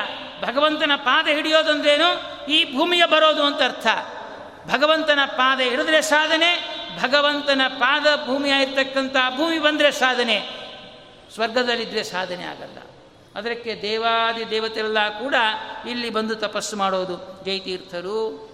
[0.43, 3.87] ಭಗವಂತನ ಪಾದ ಹಿಡಿಯೋದಂದ್ರೇನು ಈ ಭೂಮಿಯ ಬರೋದು ಅಂತ ಅರ್ಥ.
[4.75, 10.49] ಭಗವಂತನ ಪಾದ ಹಿಡಿದ್ರೆ ಸಾಧನೆ, ಭಗವಂತನ ಪಾದ ಭೂಮಿಯಾಗಿರ್ತಕ್ಕಂಥ ಭೂಮಿ ಬಂದರೆ ಸಾಧನೆ.
[11.35, 12.79] ಸ್ವರ್ಗದಲ್ಲಿದ್ದರೆ ಸಾಧನೆ ಆಗಲ್ಲ.
[13.35, 15.35] ಅದಕ್ಕೆ ದೇವಾದಿ ದೇವತೆಲ್ಲ ಕೂಡ
[15.89, 17.45] ಇಲ್ಲಿ ಬಂದು ತಪಸ್ಸು ಮಾಡೋದು.
[17.45, 18.51] ಜೈತೀರ್ಥರು,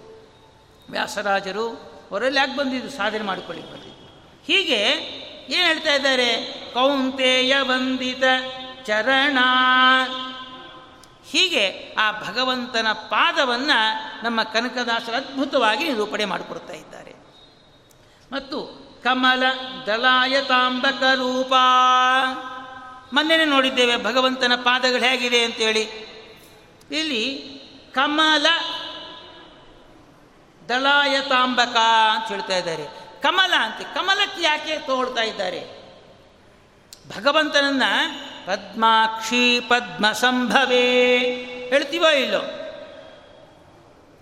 [0.89, 1.69] ವ್ಯಾಸರಾಜರು,
[2.11, 2.89] ಅವರಲ್ಲಿ ಯಾಕೆ ಬಂದಿದ್ದು?
[2.89, 4.07] ಸಾಧನೆ ಮಾಡಿಕೊಳ್ಳಿ ಬಂದಿದ್ದು.
[4.47, 4.81] ಹೀಗೆ
[5.49, 6.53] ಏನು ಹೇಳ್ತಾ ಇದ್ದಾರೆ?
[6.73, 8.23] ಕೌಂತೆಯ ವಂದಿತ
[8.87, 9.37] ಚರಣ.
[11.29, 17.11] ಹೀಗೆ ಆ ಭಗವಂತನ ಪಾದವನ್ನು ನಮ್ಮ ಕನಕದಾಸರು ಅದ್ಭುತವಾಗಿ ನಿರೂಪಣೆ ಮಾಡಿಕೊಡ್ತಾ ಇದ್ದಾರೆ.
[18.31, 19.43] ಮತ್ತು ಕಮಲ
[19.87, 21.53] ದಲಾಯತಾಂಬಕ ರೂಪ.
[23.13, 25.81] ಮೊನ್ನೆನೆ ನೋಡಿದ್ದೇವೆ ಭಗವಂತನ ಪಾದಗಳು ಹೇಗಿದೆ ಅಂತೇಳಿ.
[26.91, 27.57] ಇಲ್ಲಿ
[27.93, 28.45] ಕಮಲ
[30.69, 31.75] ದಳಾಯತಾಂಬಕ
[32.15, 32.83] ಅಂತ ಹೇಳ್ತಾ ಇದ್ದಾರೆ.
[33.21, 35.76] ಕಮಲ ಅಂತ, ಕಮಲಕ್ಕೆ ಯಾಕೆ ತೋಳ್ತಾ ಇದ್ದಾರೆ?
[37.15, 37.83] ಭಗವಂತನನ್ನ
[38.45, 41.19] ಪದ್ಮಾಕ್ಷಿ ಪದ್ಮ ಸಂಭವೇ
[41.69, 42.39] ಹೇಳ್ತೀವೋ ಇಲ್ಲೋ?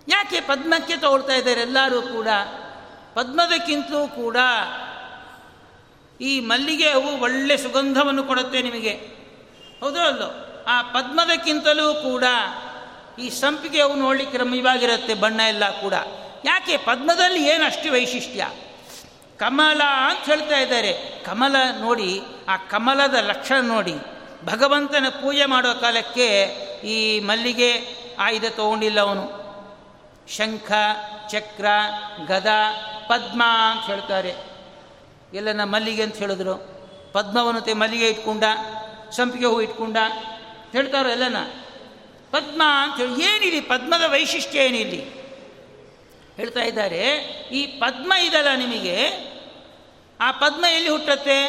[0.07, 2.27] ಯಾಕೆ ಪದ್ಮಕ್ಕೆ ತಗೊಳ್ತಾ ಇದ್ದಾರೆ ಎಲ್ಲರೂ ಕೂಡ?
[3.13, 4.37] ಪದ್ಮದಕ್ಕಿಂತಲೂ ಕೂಡ
[6.21, 8.91] ಈ ಮಲ್ಲಿಗೆ ಹೂವು ಒಳ್ಳೆ ಸುಗಂಧವನ್ನು ಕೊಡುತ್ತೆ ನಿಮಗೆ.
[9.79, 10.63] ಹೌದೋ ಅಲ್ಲೋ?
[10.67, 12.23] ಆ ಪದ್ಮದಕ್ಕಿಂತಲೂ ಕೂಡ
[13.19, 15.93] ಈ ಸಂಪಿಗೆ ಹೂವು ನೋಡಲಿಕ್ಕೆ ರಮ್ಯವಾಗಿರುತ್ತೆ, ಬಣ್ಣ ಎಲ್ಲ ಕೂಡ.
[16.45, 16.77] ಯಾಕೆ?
[16.77, 18.47] ಪದ್ಮದಲ್ಲಿ ಏನು ವೈಶಿಷ್ಟ್ಯ?
[19.37, 20.93] ಕಮಲ ಅಂತ ಹೇಳ್ತಾ ಇದ್ದಾರೆ.
[21.25, 23.93] ಕಮಲ ನೋಡಿ ಆ ಕಮಲದ ಲಕ್ಷಣ ನೋಡಿ.
[24.45, 26.43] ಭಗವಂತನ ಪೂಜೆ ಮಾಡೋ ಕಾಲಕ್ಕೆ
[26.83, 29.45] ಈ ಮಲ್ಲಿಗೆ ಆಯುಧ ತಗೊಂಡಿಲ್ಲ ಅವನು.
[30.29, 30.71] ಶಂಖ,
[31.29, 31.65] ಚಕ್ರ,
[32.25, 32.47] ಗದ,
[33.07, 34.33] ಪದ್ಮ ಅಂತ ಹೇಳ್ತಾರೆ.
[35.33, 36.75] ಎಲ್ಲನ ಮಲ್ಲಿಗೆ ಅಂತ ಹೇಳಿದ್ರು.
[37.13, 38.43] ಪದ್ಮವನತೆ ಮಲ್ಲಿಗೆ ಇಟ್ಕೊಂಡ,
[39.11, 39.97] ಸಂಪಿಗೆ ಹೂ ಇಟ್ಕೊಂಡ.
[40.71, 41.37] ಹೇಳ್ತಾರೋ ಎಲ್ಲನ?
[42.31, 45.01] ಪದ್ಮ ಅಂತ ಹೇಳಿ ಏನಿದೆ ಪದ್ಮದ ವೈಶಿಷ್ಟ್ಯ ಏನಿಲ್ಲಿ?
[46.35, 47.01] ಹೇಳ್ತಾ ಇದ್ದಾರೆ,
[47.51, 49.09] ಈ ಪದ್ಮ ಇದಲ್ಲ ನಿಮಗೆ.
[50.21, 51.39] ಆ ಪದ್ಮ ಎಲ್ಲಿ ಹುಟ್ಟತ್ತೆ?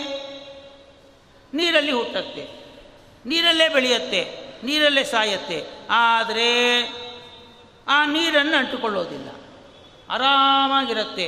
[1.55, 2.67] ನೀರಲ್ಲಿ ಹುಟ್ಟತ್ತೆ.
[3.27, 5.65] ನೀರಲ್ಲೇ ಬೆಳೆಯುತ್ತೆ, ನೀರಲ್ಲೇ ಸಾಯತ್ತೆ.
[5.91, 6.81] ಆದರೆ
[7.89, 9.29] ಆ ನೀರನ್ನು ಅಂಟುಕೊಳ್ಳೋದಿಲ್ಲ.
[10.11, 11.27] ಆರಾಮಾಗಿರುತ್ತೆ.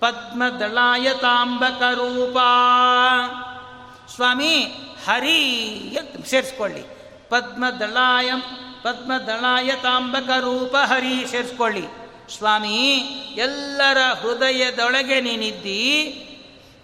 [0.00, 2.38] ಪದ್ಮದಳಾಯತಾಂಬಕ ರೂಪ
[4.14, 4.64] ಸ್ವಾಮಿ,
[5.06, 5.58] ಹರಿ
[6.00, 6.82] ಅಂತ ಸೇರಿಸ್ಕೊಳ್ಳಿ.
[8.82, 11.84] ಪದ್ಮದಳಾಯ ತಾಂಬಕ ರೂಪ ಹರಿ ಸೇರಿಸ್ಕೊಳ್ಳಿ.
[12.36, 12.88] ಸ್ವಾಮಿ,
[13.36, 15.88] ಎಲ್ಲರ ಹೃದಯದೊಳಗೆ ನೀನಿದ್ದಿ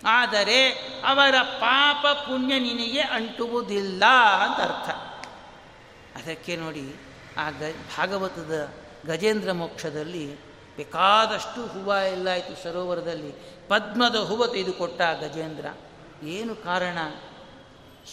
[0.05, 0.70] ಆದರೆ
[1.07, 4.05] ಅವರ ಪಾಪ ಪುಣ್ಯ ನಿನಗೆ ಅಂಟುವುದಿಲ್ಲ
[4.44, 4.90] ಅಂತ ಅರ್ಥ.
[6.22, 6.96] ಅದಕ್ಕೆ ನೋಡಿ,
[7.38, 7.62] ಆ ಗ,
[7.99, 8.74] ಭಾಗವತದ
[9.07, 13.32] ಗಜೇಂದ್ರ ಮೋಕ್ಷದಲ್ಲಿ ಬೇಕಾದಷ್ಟು ಹೂವು ಎಲ್ಲ ಆಯಿತು ಸರೋವರದಲ್ಲಿ.
[13.68, 15.66] ಪದ್ಮದ ಹೂವು ತೆಗೆದುಕೊಟ್ಟ ಗಜೇಂದ್ರ.
[16.26, 16.99] ಏನು ಕಾರಣ?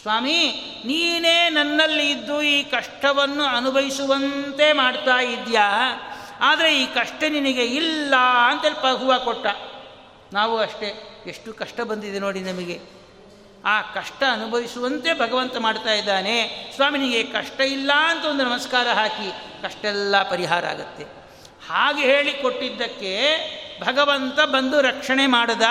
[0.01, 0.37] ಸ್ವಾಮಿ,
[0.85, 5.91] ನೀನೇ ನನ್ನಲ್ಲಿ ಇದ್ದು ಈ ಕಷ್ಟವನ್ನು ಅನುಭವಿಸುವಂತೆ ಮಾಡ್ತಾ ಇದೆಯಾ
[6.39, 8.13] ಆದರೆ ಈ ಕಷ್ಟ ನಿನಗೆ ಇಲ್ಲ
[8.49, 9.47] ಅಂತೇಳಿ ಹೂವು ಕೊಟ್ಟ.
[10.33, 11.11] ನಾವು ಅಷ್ಟೇ.
[11.29, 12.81] ಎಷ್ಟು ಕಷ್ಟ ಬಂದಿದೆ ನೋಡಿ ನಮಗೆ.
[13.65, 16.67] ಆ ಕಷ್ಟ ಅನುಭವಿಸುವಂತೆ ಭಗವಂತ ಮಾಡ್ತಾ ಇದ್ದಾನೆ.
[16.75, 19.31] ಸ್ವಾಮಿನಿಗೆ ಕಷ್ಟ ಇಲ್ಲ ಅಂತ ಒಂದು ನಮಸ್ಕಾರ ಹಾಕಿ
[19.63, 21.03] ಕಷ್ಟ ಎಲ್ಲ ಪರಿಹಾರ ಆಗುತ್ತೆ.
[21.69, 23.37] ಹಾಗೆ ಹೇಳಿ ಕೊಟ್ಟಿದ್ದಕ್ಕೆ
[23.81, 25.61] ಭಗವಂತ ಬಂದು ರಕ್ಷಣೆ ಮಾಡದ.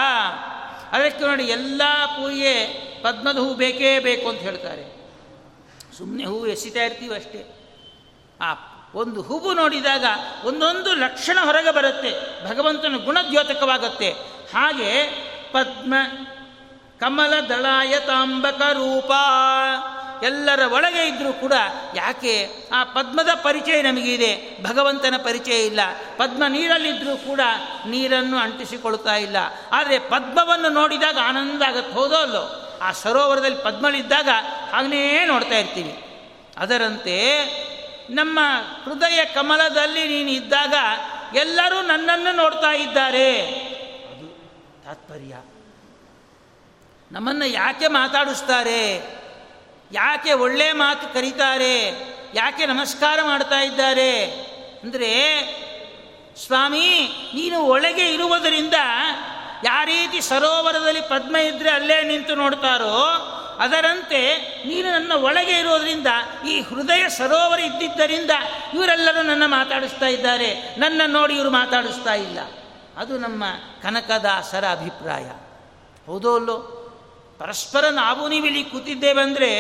[0.93, 2.67] ಅದಕ್ಕೆ ನೋಡಿ ಎಲ್ಲ ಪೂಜೆ
[3.03, 5.11] ಪದ್ಮದ ಹೂ ಬೇಕೇ ಬೇಕು ಅಂತ ಹೇಳ್ತಾರೆ.
[5.99, 7.71] ಸುಮ್ಮನೆ ಹೂವು ಎಸಿತಾ ಇರ್ತೀವಿ ಅಷ್ಟೇ.
[8.41, 8.55] ಆ
[8.95, 10.05] ಒಂದು ಹೂವು ನೋಡಿದಾಗ
[10.45, 12.11] ಒಂದೊಂದು ಲಕ್ಷಣ ಹೊರಗೆ ಬರುತ್ತೆ.
[12.49, 14.11] ಭಗವಂತನ ಗುಣದ್ಯೋತಕವಾಗುತ್ತೆ.
[14.55, 15.25] ಹಾಗೆ
[15.55, 15.95] ಪದ್ಮ
[17.01, 19.13] ಕಮಲ ದಳಾಯ ತಾಂಬಕ ರೂಪ.
[20.25, 21.53] ಎಲ್ಲರ ಒಳಗೆ ಇದ್ದರೂ ಕೂಡ
[21.95, 24.63] ಯಾಕೆ ಆ ಪದ್ಮದ ಪರಿಚಯ ನಮಗಿದೆ?
[24.63, 25.81] ಭಗವಂತನ ಪರಿಚಯ ಇಲ್ಲ.
[26.17, 27.41] ಪದ್ಮ ನೀರಲ್ಲಿದ್ದರೂ ಕೂಡ
[27.87, 29.37] ನೀರನ್ನು ಅಂಟಿಸಿಕೊಳ್ತಾ ಇಲ್ಲ.
[29.73, 32.79] ಆದರೆ ಪದ್ಮವನ್ನು ನೋಡಿದಾಗ ಆನಂದ ಆಗತ್ತೆ, ಹೋದೋ ಅಲ್ಲೋ?
[32.83, 34.29] ಆ ಸರೋವರದಲ್ಲಿ ಪದ್ಮಳಿದ್ದಾಗ
[34.73, 36.05] ಹಾಗೇ ನೋಡ್ತಾ ಇರ್ತೀವಿ.
[36.59, 37.19] ಅದರಂತೆ
[38.11, 38.41] ನಮ್ಮ
[38.85, 40.75] ಹೃದಯ ಕಮಲದಲ್ಲಿ ನೀನು ಇದ್ದಾಗ
[41.37, 43.65] ಎಲ್ಲರೂ ನನ್ನನ್ನು ನೋಡ್ತಾ ಇದ್ದಾರೆ.
[44.85, 45.35] ತಾತ್ಪರ್ಯ.
[47.13, 48.97] ನಮ್ಮನ್ನು ಯಾಕೆ ಮಾತಾಡಿಸ್ತಾರೆ?
[49.93, 51.91] ಯಾಕೆ ಒಳ್ಳೆ ಮಾತು ಕರೀತಾರೆ?
[52.35, 54.31] ಯಾಕೆ ನಮಸ್ಕಾರ ಮಾಡ್ತಾ ಇದ್ದಾರೆ?
[54.83, 55.13] ಅಂದರೆ,
[56.47, 58.75] ಸ್ವಾಮಿ, ನೀನು ಒಳಗೆ ಇರುವುದರಿಂದ
[59.65, 62.97] ಯಾವ ರೀತಿ ಸರೋವರದಲ್ಲಿ ಪದ್ಮ ಇದ್ದರೆ ಅಲ್ಲೇ ನಿಂತು ನೋಡ್ತಾರೋ,
[63.61, 66.07] ಅದರಂತೆ ನೀನು ನನ್ನ ಒಳಗೆ ಇರೋದರಿಂದ,
[66.49, 68.31] ಈ ಹೃದಯ ಸರೋವರ ಇದ್ದಿದ್ದರಿಂದ
[68.75, 70.75] ಇವರೆಲ್ಲರೂ ನನ್ನ ಮಾತಾಡಿಸ್ತಾ ಇದ್ದಾರೆ.
[70.79, 72.39] ನನ್ನ ನೋಡಿ ಇವರು ಮಾತಾಡಿಸ್ತಾ ಇಲ್ಲ.
[72.97, 73.45] ಅದು ನಮ್ಮ
[73.83, 75.31] ಕನಕದಾಸರ ಅಭಿಪ್ರಾಯ.
[76.07, 76.57] ಹೌದೋ ಅಲ್ಲೋ?
[77.39, 79.51] ಪರಸ್ಪರ ನಾವು ನೀವು ಇಲ್ಲಿ ಕೂತಿದ್ದೇವೆಂದರೆ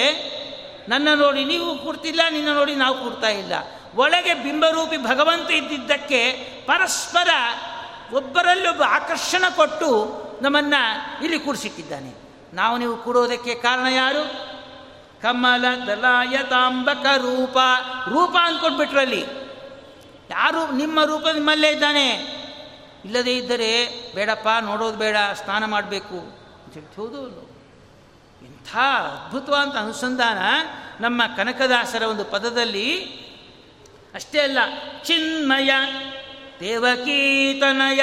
[0.88, 3.52] ನನ್ನ ನೋಡಿ ನೀವು ಕೂರ್ತಿಲ್ಲ, ನಿನ್ನ ನೋಡಿ ನಾವು ಕೂರ್ತಾ ಇಲ್ಲ.
[3.94, 6.32] ಒಳಗೆ ಬಿಂಬರೂಪಿ ಭಗವಂತ ಇದ್ದಿದ್ದಕ್ಕೆ
[6.66, 7.28] ಪರಸ್ಪರ
[8.12, 9.90] ಒಬ್ಬರಲ್ಲೊಬ್ಬ ಆಕರ್ಷಣೆ ಆಕರ್ಷಣ ಕೊಟ್ಟು
[10.42, 12.14] ನಮ್ಮನ್ನು ಇಲ್ಲಿ ಕೂಡಿಸಿಟ್ಟಿದ್ದಾನೆ
[12.52, 14.54] ನಾವು ನೀವು ಕೂಡೋದಕ್ಕೆ ಕಾರಣ ಯಾರು?
[15.22, 17.58] ಕಮಲ ದಲಾಯತಾಂಬಕ ರೂಪ.
[18.08, 19.20] ರೂಪ ಅಂದ್ಕೊಟ್ಬಿಟ್ರಲ್ಲಿ
[20.30, 22.33] ಯಾರು ನಿಮ್ಮ ರೂಪ ನಿಮ್ಮಲ್ಲೇ ಇದ್ದಾನೆ?
[23.04, 23.70] ಇಲ್ಲದೇ ಇದ್ದರೆ
[24.14, 26.18] ಬೇಡಪ್ಪ, ನೋಡೋದು ಬೇಡ, ಸ್ನಾನ ಮಾಡಬೇಕು
[26.64, 27.42] ಅಂತ ಹೌದು
[28.42, 30.38] ಇಂಥ ಅದ್ಭುತವಾದ ಅನುಸಂಧಾನ.
[31.00, 32.88] ನಮ್ಮ ಕನಕದಾಸರ ಒಂದು ಪದದಲ್ಲಿ
[34.14, 34.58] ಅಷ್ಟೇ ಅಲ್ಲ,
[35.04, 35.70] ಚಿನ್ಮಯ
[36.60, 38.02] ದೇವಕೀತನಯ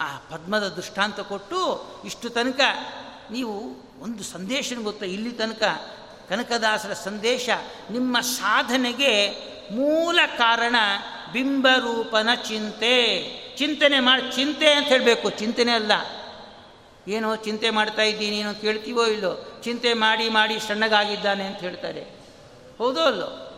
[0.00, 1.60] ಆ ಪದ್ಮದ ದೃಷ್ಟಾಂತ ಕೊಟ್ಟು
[2.04, 2.60] ಇಷ್ಟು ತನಕ
[3.30, 3.54] ನೀವು
[4.00, 5.06] ಒಂದು ಸಂದೇಶ ಗೊತ್ತಾ?
[5.06, 5.62] ಇಲ್ಲಿ ತನಕ
[6.28, 7.50] ಕನಕದಾಸರ ಸಂದೇಶ
[7.90, 9.30] ನಿಮ್ಮ ಸಾಧನೆಗೆ
[9.70, 10.76] ಮೂಲ ಕಾರಣ
[11.32, 13.22] ಬಿಂಬರೂಪನ ಚಿಂತೆ.
[13.56, 15.30] ಚಿಂತನೆ ಮಾಡಿ, ಚಿಂತೆ ಅಂತ ಹೇಳಬೇಕು.
[15.30, 15.92] ಚಿಂತನೆ ಅಲ್ಲ.
[17.08, 19.60] ಏನೋ ಚಿಂತೆ ಮಾಡ್ತಾ ಇದ್ದೀನಿ ಏನೋ ಕೇಳ್ತೀವೋ ಇಲ್ಲೋ?
[19.64, 22.00] ಚಿಂತೆ ಮಾಡಿ ಮಾಡಿ ಸಣ್ಣಗಾಗಿದ್ದಾನೆ ಅಂತ ಹೇಳ್ತಾರೆ.
[22.78, 23.48] ಹೌದೋ ಅಲ್ಲೋ?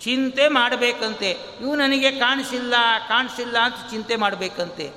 [0.00, 1.30] ಚಿಂತೆ ಮಾಡಬೇಕಂತೆ.
[1.60, 2.74] ಇವು ನನಗೆ ಕಾಣಿಸಿಲ್ಲ
[3.08, 4.90] ಕಾಣಿಸಿಲ್ಲ ಅಂತ ಚಿಂತೆ ಮಾಡಬೇಕಂತೆ.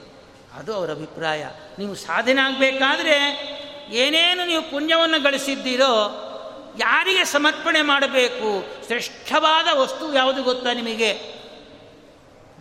[0.54, 1.46] ಅದು ಅವರ ಅಭಿಪ್ರಾಯ.
[1.80, 3.52] ನೀವು ಸಾಧನೆ ಆಗಬೇಕಾದ್ರೆ
[3.92, 6.28] ಏನೇನು ನೀವು ಪುಣ್ಯವನ್ನು ಗಳಿಸಿದ್ದೀರೋ,
[6.80, 8.66] ಯಾರಿಗೆ ಸಮರ್ಪಣೆ ಮಾಡಬೇಕು?
[8.86, 11.41] ಶ್ರೇಷ್ಠವಾದ ವಸ್ತು ಯಾವುದು ಗೊತ್ತಾ ನಿಮಗೆ?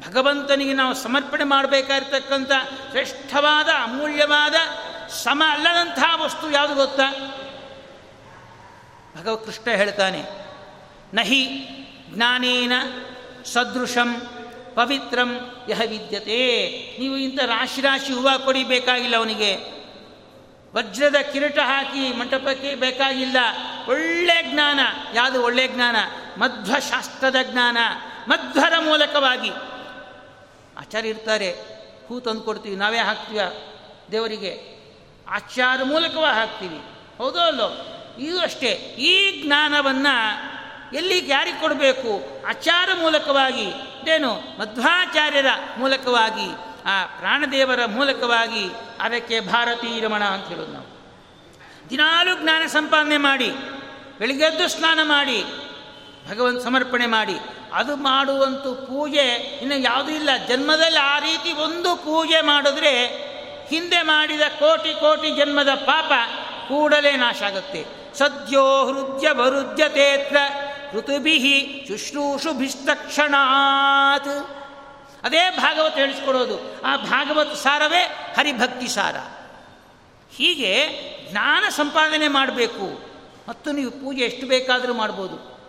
[0.01, 2.51] ಭಗವಂತನಿಗೆ ನಾವು ಸಮರ್ಪಣೆ ಮಾಡಬೇಕಾಗಿರ್ತಕ್ಕಂಥ
[2.91, 4.55] ಶ್ರೇಷ್ಠವಾದ, ಅಮೂಲ್ಯವಾದ,
[5.09, 7.11] ಸಮ ಅಲ್ಲದಂತಹ ವಸ್ತು ಯಾವುದು ಗೊತ್ತಾ?
[9.21, 10.25] ಭಗವ ಕೃಷ್ಣ ಹೇಳ್ತಾನೆ,
[11.15, 11.67] ನಹಿ
[12.09, 12.73] ಜ್ಞಾನೇನ
[13.45, 14.23] ಸದೃಶಂ
[14.75, 16.71] ಪವಿತ್ರಂ ಯಹ ವಿದ್ಯತೆ.
[17.01, 19.81] ನೀವು ಇಂಥ ರಾಶಿ ರಾಶಿ ಹೂವು ಕೊಡಿಬೇಕಾಗಿಲ್ಲ ಅವನಿಗೆ.
[20.75, 23.37] ವಜ್ರದ ಕಿರೀಟ ಹಾಕಿ ಮಂಟಪಕ್ಕೆ ಬೇಕಾಗಿಲ್ಲ.
[23.89, 24.81] ಒಳ್ಳೆ ಜ್ಞಾನ.
[25.15, 25.97] ಯಾವುದು ಒಳ್ಳೆ ಜ್ಞಾನ?
[26.39, 27.79] ಮಧ್ವಶಾಸ್ತ್ರದ ಜ್ಞಾನ.
[28.29, 29.51] ಮಧ್ವರ ಮೂಲಕವಾಗಿ.
[30.81, 31.57] ಆಚಾರ್ಯ ಇರ್ತಾರೆ,
[32.09, 33.41] ಹೂ ತಂದು ಕೊಡ್ತೀವಿ, ನಾವೇ ಹಾಕ್ತೀವ?
[34.13, 34.81] ದೇವರಿಗೆ
[35.29, 36.81] ಆಚಾರ ಮೂಲಕವಾಗಿ ಹಾಕ್ತೀವಿ?
[37.19, 37.97] ಹೌದೋ ಅಲ್ಲೋ?
[38.19, 38.69] ಇದು ಅಷ್ಟೇ.
[38.99, 40.51] ಈ ಜ್ಞಾನವನ್ನು
[40.97, 42.43] ಎಲ್ಲಿಗೆ ಯಾರಿಗೆ ಕೊಡಬೇಕು?
[42.49, 43.67] ಆಚಾರ ಮೂಲಕವಾಗಿ
[44.11, 45.47] ಏನು ಮಧ್ವಾಚಾರ್ಯರ
[45.79, 46.55] ಮೂಲಕವಾಗಿ,
[46.87, 48.71] ಆ ಪ್ರಾಣದೇವರ ಮೂಲಕವಾಗಿ,
[49.01, 50.87] ಅದಕ್ಕೆ ಭಾರತೀ ರಮಣ ಅಂತ ಹೇಳೋದು ನಾವು.
[51.91, 53.51] ದಿನಾಲೂ ಜ್ಞಾನ ಸಂಪಾದನೆ ಮಾಡಿ
[54.19, 55.45] ಬೆಳಿಗ್ಗೆದ್ದು ಸ್ನಾನ ಮಾಡಿ,
[56.31, 57.39] ಭಗವಂತ ಸಮರ್ಪಣೆ ಮಾಡಿ
[57.73, 60.31] ಅದು ಮಾಡುವಂಥ ಪೂಜೆ, ಇನ್ನು ಯಾವುದೂ ಇಲ್ಲ.
[60.49, 63.07] ಜನ್ಮದಲ್ಲಿ ಆ ರೀತಿ ಒಂದು ಪೂಜೆ ಮಾಡಿದ್ರೆ
[63.69, 66.13] ಹಿಂದೆ ಮಾಡಿದ ಕೋಟಿ ಕೋಟಿ ಜನ್ಮದ ಪಾಪ
[66.69, 67.85] ಕೂಡಲೇ ನಾಶ ಆಗುತ್ತೆ.
[68.19, 69.29] ಸದ್ಯೋ ಹೃದಯ
[70.93, 74.61] ಋತುಭಿಹಿ ಋತುಭಿ ಶುಶ್ರೂಷುಭಿಸ್ತಕ್ಷಣಾತ್
[75.23, 76.83] ಅದೇ ಭಾಗವತ ಹೇಳಿಸ್ಕೊಡೋದು.
[76.83, 79.15] ಆ ಭಾಗವತ ಸಾರವೇ ಹರಿಭಕ್ತಿ ಸಾರ.
[80.37, 80.89] ಹೀಗೆ
[81.31, 83.11] ಜ್ಞಾನ ಸಂಪಾದನೆ ಮಾಡಬೇಕು.
[83.49, 85.60] ಮತ್ತು ನೀವು ಪೂಜೆ ಎಷ್ಟು ಬೇಕಾದರೂ ಮಾಡ್ಬೋದು.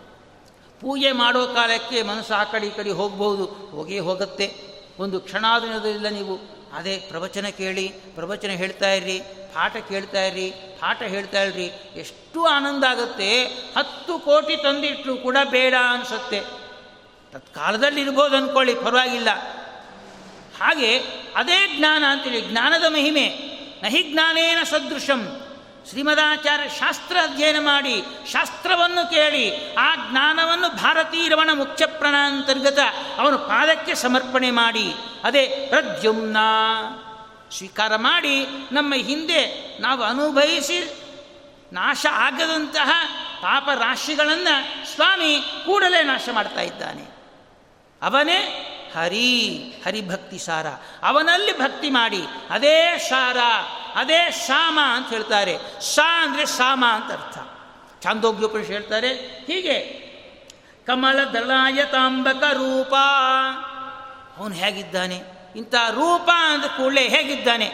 [0.82, 4.54] ಪೂಜೆ ಮಾಡೋ ಕಾಲಕ್ಕೆ ಮನಸ್ಸು ಆ ಕಡೆ ಈ ಕಡೆ ಹೋಗ್ಬೋದು ಹೋಗೇ ಹೋಗುತ್ತೆ.
[4.98, 6.38] ಒಂದು ಕ್ಷಣಾದಿನದಲ್ಲ ನೀವು
[6.72, 9.18] ಅದೇ ಪ್ರವಚನ ಕೇಳಿ, ಪ್ರವಚನ ಹೇಳ್ತಾ ಇರ್ರಿ,
[9.54, 11.64] ಪಾಠ ಕೇಳ್ತಾ ಇರ್ರಿ, ಪಾಠ ಹೇಳ್ತಾ ಇರ್ರಿ
[11.96, 13.44] ಎಷ್ಟು ಆನಂದ ಆಗುತ್ತೆ.
[13.76, 16.40] ಹತ್ತು ಕೋಟಿ ತಂದಿಟ್ಟರು ಕೂಡ ಬೇಡ ಅನಿಸುತ್ತೆ.
[17.32, 19.28] ತತ್ಕಾಲದಲ್ಲಿ ಇರ್ಬೋದು ಅಂದ್ಕೊಳ್ಳಿ ಪರವಾಗಿಲ್ಲ.
[20.60, 20.98] ಹಾಗೆ
[21.36, 23.28] ಅದೇ ಜ್ಞಾನ ಅಂತೇಳಿ ಜ್ಞಾನದ ಮಹಿಮೆ.
[23.82, 25.41] ನಹಿ ಜ್ಞಾನೇನ ಸದೃಶಂ.
[25.88, 32.78] ಶ್ರೀಮದಾಚಾರ್ಯ ಶಾಸ್ತ್ರ ಅಧ್ಯಯನ ಮಾಡಿ ಶಾಸ್ತ್ರವನ್ನು ಕೇಳಿ ಆ ಜ್ಞಾನವನ್ನು ಭಾರತೀರವಣ ಮುಖ್ಯಪ್ರಣ ಅಂತರ್ಗತ
[33.18, 34.94] ಅವನು ಪಾದಕ್ಕೆ ಸಮರ್ಪಣೆ ಮಾಡಿ.
[35.24, 36.36] ಅದೇ ಪ್ರದ್ಯುಮ್ನ.
[37.56, 40.92] ಸ್ವೀಕಾರ ಮಾಡಿ ನಮ್ಮ ಹಿಂದೆ ನಾವು ಅನುಭವಿಸಿ
[41.72, 42.90] ನಾಶ ಆಗದಂತಹ
[43.42, 47.02] ಪಾಪ ರಾಶಿಗಳನ್ನು ಸ್ವಾಮಿ ಕೂಡಲೇ ನಾಶ ಮಾಡ್ತಾ ಇದ್ದಾನೆ.
[48.02, 50.66] ಅವನೇ ಹರಿ, ಹರಿಭಕ್ತಿ ಸಾರ.
[51.02, 52.22] ಅವನಲ್ಲಿ ಭಕ್ತಿ ಮಾಡಿ.
[52.50, 53.36] ಅದೇ ಸಾರ.
[53.94, 55.58] ಅದೇ ಶಾಮ ಅಂತ ಹೇಳ್ತಾರೆ.
[55.80, 57.38] ಸಾ ಅಂದರೆ ಸಾಮ ಅಂತ ಅರ್ಥ.
[58.02, 59.08] ಚಾಂದೋಗ್ಯೋಪನಿಷ ಹೇಳ್ತಾರೆ.
[59.46, 60.02] ಹೀಗೆ,
[60.86, 62.94] ಕಮಲ ದಳಾಯ ತಾಂಬಕ ರೂಪ.
[64.36, 65.22] ಅವನು ಹೇಗಿದ್ದಾನೆ?
[65.56, 67.66] ಇಂಥ ರೂಪ ಅಂದ ಕೂಡಲೇ ಹೇಗಿದ್ದಾನೆ?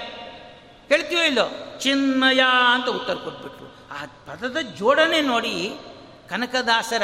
[0.89, 1.79] ಹೇಳ್ತೀವೋ ಇಲ್ಲೋ?
[1.79, 2.41] ಚಿನ್ಮಯ
[2.75, 3.66] ಅಂತ ಉತ್ತರ ಕೊಟ್ಬಿಟ್ರು.
[3.93, 5.77] ಆ ಪದದ ಜೋಡಣೆ ನೋಡಿ
[6.29, 7.03] ಕನಕದಾಸರ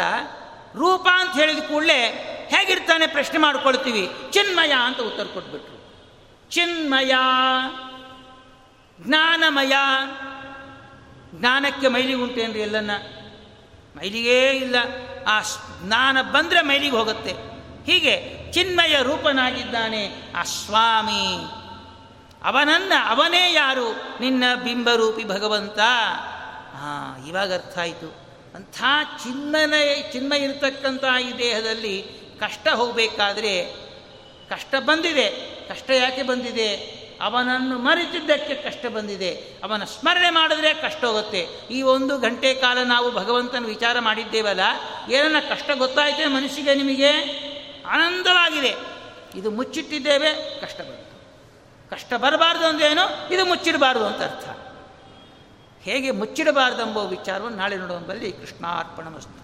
[0.74, 2.00] ರೂಪ ಅಂತ ಹೇಳಿದ ಕೂಡಲೇ
[2.50, 4.10] ಹೇಗಿರ್ತಾನೆ ಪ್ರಶ್ನೆ ಮಾಡ್ಕೊಳ್ತೀವಿ.
[4.30, 5.74] ಚಿನ್ಮಯ ಅಂತ ಉತ್ತರ ಕೊಟ್ಬಿಟ್ರು.
[6.50, 7.14] ಚಿನ್ಮಯ.
[9.00, 9.72] ಜ್ಞಾನಮಯ.
[11.34, 12.90] ಜ್ಞಾನಕ್ಕೆ ಮೈಲಿಗೆ ಉಂಟೇನ್ರಿ ಎಲ್ಲನ್ನ.
[13.96, 14.76] ಮೈಲಿಗೇ ಇಲ್ಲ.
[15.26, 15.40] ಆ
[15.86, 17.32] ಜ್ಞಾನ ಬಂದರೆ ಮೈಲಿಗೆ ಹೋಗುತ್ತೆ.
[17.84, 21.36] ಹೀಗೆ ಚಿನ್ಮಯ ರೂಪನಾಗಿದ್ದಾನೆ ಆ ಸ್ವಾಮಿ.
[22.42, 24.18] ಅವನನ್ನ ಅವನೇ ಯಾರು?
[24.20, 25.78] ನಿನ್ನ ಬಿಂಬರೂಪಿ ಭಗವಂತ.
[26.74, 28.24] ಹಾಂ, ಇವಾಗ ಅರ್ಥ ಆಯಿತು.
[28.54, 28.82] ಅಂಥ
[30.12, 32.02] ಚಿನ್ಮಯ ಇರತಕ್ಕಂಥ ಈ ದೇಹದಲ್ಲಿ
[32.40, 33.64] ಕಷ್ಟ ಹೋಗಬೇಕಾದ್ರೆ
[34.50, 35.30] ಕಷ್ಟ ಬಂದಿದೆ.
[35.68, 37.03] ಕಷ್ಟ ಯಾಕೆ ಬಂದಿದೆ?
[37.20, 39.34] ಅವನನ್ನು ಮರೆತಿದ್ದಕ್ಕೆ ಕಷ್ಟ ಬಂದಿದೆ.
[39.64, 41.48] ಅವನ ಸ್ಮರಣೆ ಮಾಡಿದ್ರೆ ಕಷ್ಟ ಹೋಗುತ್ತೆ.
[41.70, 44.60] ಈ ಒಂದು ಗಂಟೆ ಕಾಲ ನಾವು ಭಗವಂತನ ವಿಚಾರ ಮಾಡಿದ್ದೇವಲ್ಲ,
[45.12, 47.10] ಏನನ್ನ ಕಷ್ಟ ಗೊತ್ತಾಯಿತೆ ಮನಸ್ಸಿಗೆ ನಿಮಗೆ?
[47.86, 48.74] ಆನಂದವಾಗಿದೆ.
[49.34, 51.14] ಇದು ಮುಚ್ಚಿಟ್ಟಿದ್ದೇವೆ, ಕಷ್ಟ ಬಂತು.
[51.90, 53.34] ಕಷ್ಟ ಬರಬಾರ್ದು ಅಂದೇನು?
[53.34, 54.48] ಇದು ಮುಚ್ಚಿಡಬಾರ್ದು ಅಂತ ಅರ್ಥ.
[55.82, 59.43] ಹೇಗೆ ಮುಚ್ಚಿಡಬಾರ್ದು ಎಂಬ ವಿಚಾರವನ್ನು ನಾಳೆ ನೋಡುವಂಬಲ್ಲಿ ಕೃಷ್ಣಾರ್ಪಣ ವಸ್ತು